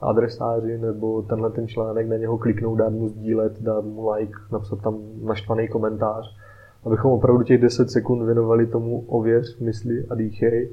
adresáři, 0.00 0.78
nebo 0.78 1.22
tenhle 1.22 1.50
ten 1.50 1.68
článek 1.68 2.08
na 2.08 2.16
něho 2.16 2.38
kliknout, 2.38 2.78
dát 2.78 2.92
mu 2.92 3.08
sdílet, 3.08 3.62
dát 3.62 3.84
mu 3.84 4.10
like, 4.12 4.38
napsat 4.52 4.82
tam 4.82 4.98
naštvaný 5.22 5.68
komentář 5.68 6.36
abychom 6.84 7.12
opravdu 7.12 7.42
těch 7.42 7.60
10 7.60 7.90
sekund 7.90 8.26
věnovali 8.26 8.66
tomu 8.66 9.04
ověř, 9.06 9.58
mysli 9.58 10.06
a 10.10 10.14
dýchej. 10.14 10.70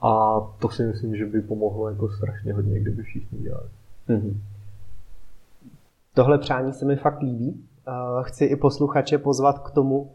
A 0.00 0.40
to 0.58 0.68
si 0.68 0.86
myslím, 0.86 1.16
že 1.16 1.26
by 1.26 1.40
pomohlo 1.40 1.88
jako 1.88 2.08
strašně 2.08 2.52
hodně, 2.52 2.80
kdyby 2.80 3.02
všichni 3.02 3.38
dělali. 3.38 3.68
Mm-hmm. 4.08 4.34
Tohle 6.14 6.38
přání 6.38 6.72
se 6.72 6.84
mi 6.84 6.96
fakt 6.96 7.22
líbí 7.22 7.64
chci 8.22 8.44
i 8.44 8.56
posluchače 8.56 9.18
pozvat 9.18 9.58
k 9.58 9.70
tomu, 9.70 10.10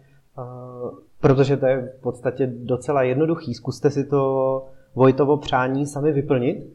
protože 1.20 1.58
to 1.58 1.66
je 1.66 1.94
v 1.98 2.02
podstatě 2.02 2.48
docela 2.48 3.04
jednoduchý. 3.04 3.54
Zkuste 3.54 3.90
si 3.90 4.06
to 4.06 4.66
Vojtovo 4.96 5.38
přání 5.38 5.86
sami 5.86 6.12
vyplnit 6.12 6.74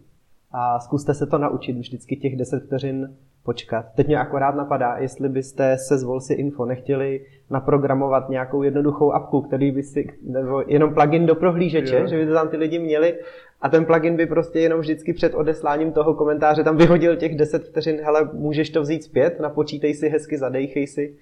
a 0.53 0.81
zkuste 0.81 1.15
se 1.15 1.27
to 1.27 1.39
naučit 1.39 1.77
vždycky 1.77 2.17
těch 2.17 2.37
10 2.37 2.65
vteřin 2.65 3.17
počkat. 3.47 3.87
Teď 3.97 4.07
mě 4.07 4.19
akorát 4.19 4.55
napadá, 4.55 4.97
jestli 4.99 5.29
byste 5.29 5.79
se 5.79 5.99
z 5.99 6.03
Volsi 6.03 6.35
Info 6.35 6.65
nechtěli 6.65 7.21
naprogramovat 7.51 8.29
nějakou 8.29 8.63
jednoduchou 8.63 9.13
apku, 9.13 9.41
který 9.41 9.73
by 9.73 9.83
si, 9.83 10.07
nebo 10.23 10.63
jenom 10.67 10.95
plugin 10.95 11.27
do 11.27 11.35
prohlížeče, 11.35 11.99
jo. 11.99 12.07
že 12.07 12.17
by 12.17 12.27
to 12.27 12.35
tam 12.35 12.49
ty 12.49 12.57
lidi 12.57 12.79
měli 12.79 13.15
a 13.61 13.69
ten 13.69 13.85
plugin 13.85 14.17
by 14.17 14.27
prostě 14.27 14.61
jenom 14.61 14.81
vždycky 14.81 15.13
před 15.13 15.35
odesláním 15.35 15.93
toho 15.93 16.15
komentáře 16.15 16.65
tam 16.65 16.77
vyhodil 16.77 17.17
těch 17.17 17.37
10 17.37 17.65
vteřin, 17.65 17.97
hele, 18.03 18.29
můžeš 18.33 18.71
to 18.71 18.83
vzít 18.83 19.05
zpět, 19.05 19.41
napočítej 19.41 19.95
si 19.95 20.09
hezky, 20.09 20.39
zadejchej 20.39 20.87
si. 20.87 21.17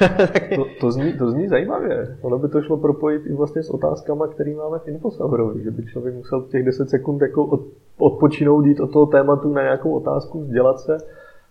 to, 0.56 0.64
to, 0.80 0.90
zní, 0.90 1.12
to 1.12 1.30
zní 1.30 1.48
zajímavě. 1.48 2.18
Ono 2.22 2.38
by 2.38 2.48
to 2.48 2.62
šlo 2.62 2.76
propojit 2.76 3.26
i 3.26 3.32
vlastně 3.32 3.62
s 3.62 3.70
otázkama, 3.70 4.26
které 4.26 4.54
máme 4.54 4.78
v 4.78 4.88
Infosaurovi, 4.88 5.62
že 5.62 5.70
by 5.70 5.86
člověk 5.86 6.14
musel 6.14 6.42
těch 6.42 6.64
10 6.64 6.90
sekund 6.90 7.22
jako 7.22 7.44
od, 7.44 7.60
odpočinout, 7.98 8.66
jít 8.66 8.80
od 8.80 8.92
toho 8.92 9.06
tématu 9.06 9.52
na 9.52 9.62
nějakou 9.62 9.92
otázku, 9.92 10.40
vzdělat 10.40 10.80
se 10.80 10.98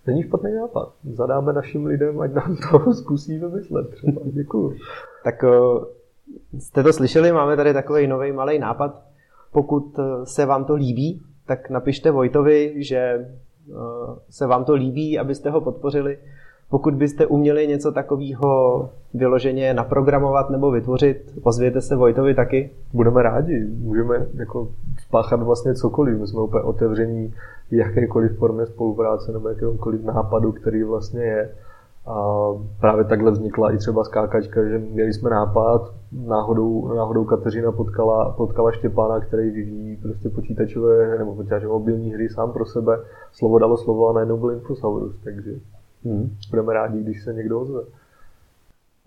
Není 0.08 0.24
špatný 0.24 0.54
nápad. 0.54 0.94
Zadáme 1.14 1.54
našim 1.54 1.86
lidem, 1.86 2.22
ať 2.22 2.34
nám 2.34 2.56
to 2.56 2.94
zkusí 2.94 3.40
vymyslet 3.40 3.90
třeba. 3.90 4.22
Děkuju. 4.26 4.74
tak 5.24 5.44
jste 6.60 6.84
to 6.84 6.94
slyšeli, 6.94 7.32
máme 7.32 7.56
tady 7.56 7.74
takový 7.74 8.08
nový 8.08 8.32
malý 8.32 8.60
nápad. 8.60 9.02
Pokud 9.52 10.00
e, 10.00 10.26
se 10.26 10.46
vám 10.46 10.66
to 10.66 10.76
líbí, 10.76 11.22
tak 11.48 11.70
napište 11.70 12.12
Vojtovi, 12.12 12.74
že 12.78 12.98
e, 12.98 13.26
se 14.30 14.48
vám 14.48 14.66
to 14.66 14.74
líbí, 14.74 15.20
abyste 15.20 15.50
ho 15.50 15.62
podpořili. 15.62 16.18
Pokud 16.70 16.94
byste 16.94 17.26
uměli 17.26 17.68
něco 17.68 17.92
takového 17.92 18.90
vyloženě 19.14 19.74
naprogramovat 19.74 20.50
nebo 20.50 20.72
vytvořit, 20.72 21.34
ozvěte 21.44 21.82
se 21.82 21.96
Vojtovi 21.96 22.36
taky. 22.36 22.72
Budeme 22.94 23.24
rádi, 23.24 23.66
můžeme 23.78 24.28
jako 24.34 24.72
spáchat 24.98 25.44
vlastně 25.44 25.76
cokoliv, 25.76 26.20
my 26.20 26.28
jsme 26.28 26.42
úplně 26.42 26.64
otevření 26.64 27.34
jakékoliv 27.72 28.38
formě 28.38 28.66
spolupráce 28.66 29.32
nebo 29.32 29.50
jakéhokoliv 29.50 30.04
nápadu, 30.04 30.52
který 30.52 30.84
vlastně 30.84 31.24
je. 31.24 31.56
A 32.08 32.48
právě 32.80 33.06
takhle 33.06 33.32
vznikla 33.32 33.74
i 33.74 33.78
třeba 33.78 34.04
skákačka, 34.04 34.64
že 34.64 34.78
měli 34.78 35.14
jsme 35.14 35.30
nápad, 35.30 35.94
náhodou, 36.12 36.94
náhodou 36.96 37.26
Kateřina 37.26 37.72
potkala, 37.72 38.32
potkala 38.32 38.72
Štěpána, 38.72 39.20
který 39.20 39.50
vyvíjí 39.50 39.98
prostě 39.98 40.30
počítačové 40.30 41.18
nebo 41.18 41.36
počítačové 41.36 41.74
mobilní 41.74 42.14
hry 42.14 42.30
sám 42.30 42.52
pro 42.52 42.66
sebe. 42.66 43.00
Slovo 43.32 43.60
dalo 43.60 43.78
slovo 43.78 44.10
a 44.10 44.14
najednou 44.14 44.38
byl 44.38 44.52
Infosaurus, 44.52 45.20
takže 45.24 45.52
hmm. 46.06 46.36
budeme 46.50 46.74
rádi, 46.74 47.04
když 47.04 47.24
se 47.24 47.34
někdo 47.34 47.62
ozve. 47.62 47.82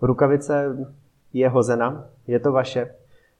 Rukavice 0.01 0.77
je 1.33 1.49
hozena, 1.49 2.05
je 2.27 2.39
to 2.39 2.51
vaše. 2.51 2.89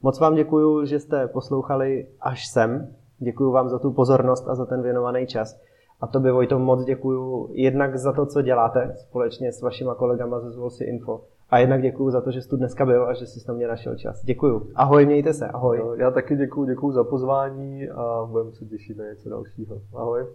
Moc 0.01 0.19
vám 0.19 0.35
děkuji, 0.35 0.85
že 0.85 0.99
jste 0.99 1.27
poslouchali 1.27 2.07
až 2.21 2.47
sem. 2.47 2.87
Děkuji 3.19 3.51
vám 3.51 3.69
za 3.69 3.79
tu 3.79 3.91
pozornost 3.91 4.47
a 4.47 4.55
za 4.55 4.65
ten 4.65 4.81
věnovaný 4.81 5.27
čas. 5.27 5.59
A 6.01 6.07
to 6.07 6.19
by 6.19 6.31
Vojto 6.31 6.59
moc 6.59 6.85
děkuji 6.85 7.49
jednak 7.53 7.97
za 7.97 8.13
to, 8.13 8.25
co 8.25 8.41
děláte 8.41 8.95
společně 8.97 9.51
s 9.51 9.61
vašima 9.61 9.95
kolegama 9.95 10.39
ze 10.39 10.51
Zvolsi 10.51 10.83
Info. 10.83 11.21
A 11.49 11.59
jednak 11.59 11.81
děkuji 11.81 12.11
za 12.11 12.21
to, 12.21 12.31
že 12.31 12.41
jsi 12.41 12.49
tu 12.49 12.57
dneska 12.57 12.85
byl 12.85 13.07
a 13.07 13.13
že 13.13 13.25
jsi 13.25 13.39
na 13.47 13.53
mě 13.53 13.67
našel 13.67 13.95
čas. 13.95 14.23
Děkuji. 14.23 14.71
Ahoj, 14.75 15.05
mějte 15.05 15.33
se. 15.33 15.47
Ahoj. 15.47 15.81
Já 15.97 16.11
taky 16.11 16.35
děkuji, 16.35 16.65
děkuji 16.65 16.91
za 16.91 17.03
pozvání 17.03 17.89
a 17.89 18.25
budeme 18.25 18.51
se 18.51 18.65
těšit 18.65 18.97
na 18.97 19.05
něco 19.05 19.29
dalšího. 19.29 19.81
Ahoj. 19.95 20.27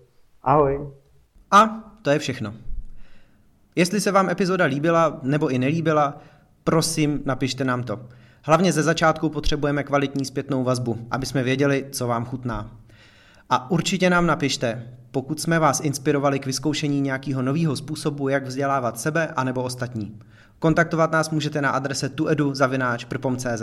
Ahoj. 0.42 0.88
A 1.50 1.66
to 2.02 2.10
je 2.10 2.18
všechno. 2.18 2.52
Jestli 3.76 4.00
se 4.00 4.12
vám 4.12 4.30
epizoda 4.30 4.64
líbila 4.64 5.20
nebo 5.22 5.48
i 5.48 5.58
nelíbila, 5.58 6.18
prosím, 6.64 7.22
napište 7.24 7.64
nám 7.64 7.82
to. 7.82 8.00
Hlavně 8.46 8.72
ze 8.72 8.82
začátku 8.82 9.28
potřebujeme 9.28 9.82
kvalitní 9.82 10.24
zpětnou 10.24 10.64
vazbu, 10.64 11.06
aby 11.10 11.26
jsme 11.26 11.42
věděli, 11.42 11.86
co 11.92 12.06
vám 12.06 12.24
chutná. 12.24 12.70
A 13.50 13.70
určitě 13.70 14.10
nám 14.10 14.26
napište, 14.26 14.88
pokud 15.10 15.40
jsme 15.40 15.58
vás 15.58 15.80
inspirovali 15.80 16.38
k 16.38 16.46
vyzkoušení 16.46 17.00
nějakého 17.00 17.42
nového 17.42 17.76
způsobu, 17.76 18.28
jak 18.28 18.46
vzdělávat 18.46 19.00
sebe 19.00 19.28
anebo 19.36 19.62
ostatní. 19.62 20.18
Kontaktovat 20.58 21.12
nás 21.12 21.30
můžete 21.30 21.60
na 21.60 21.70
adrese 21.70 22.08
tuedu.cz. 22.08 23.62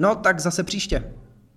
No 0.00 0.14
tak 0.14 0.40
zase 0.40 0.62
příště. 0.62 1.12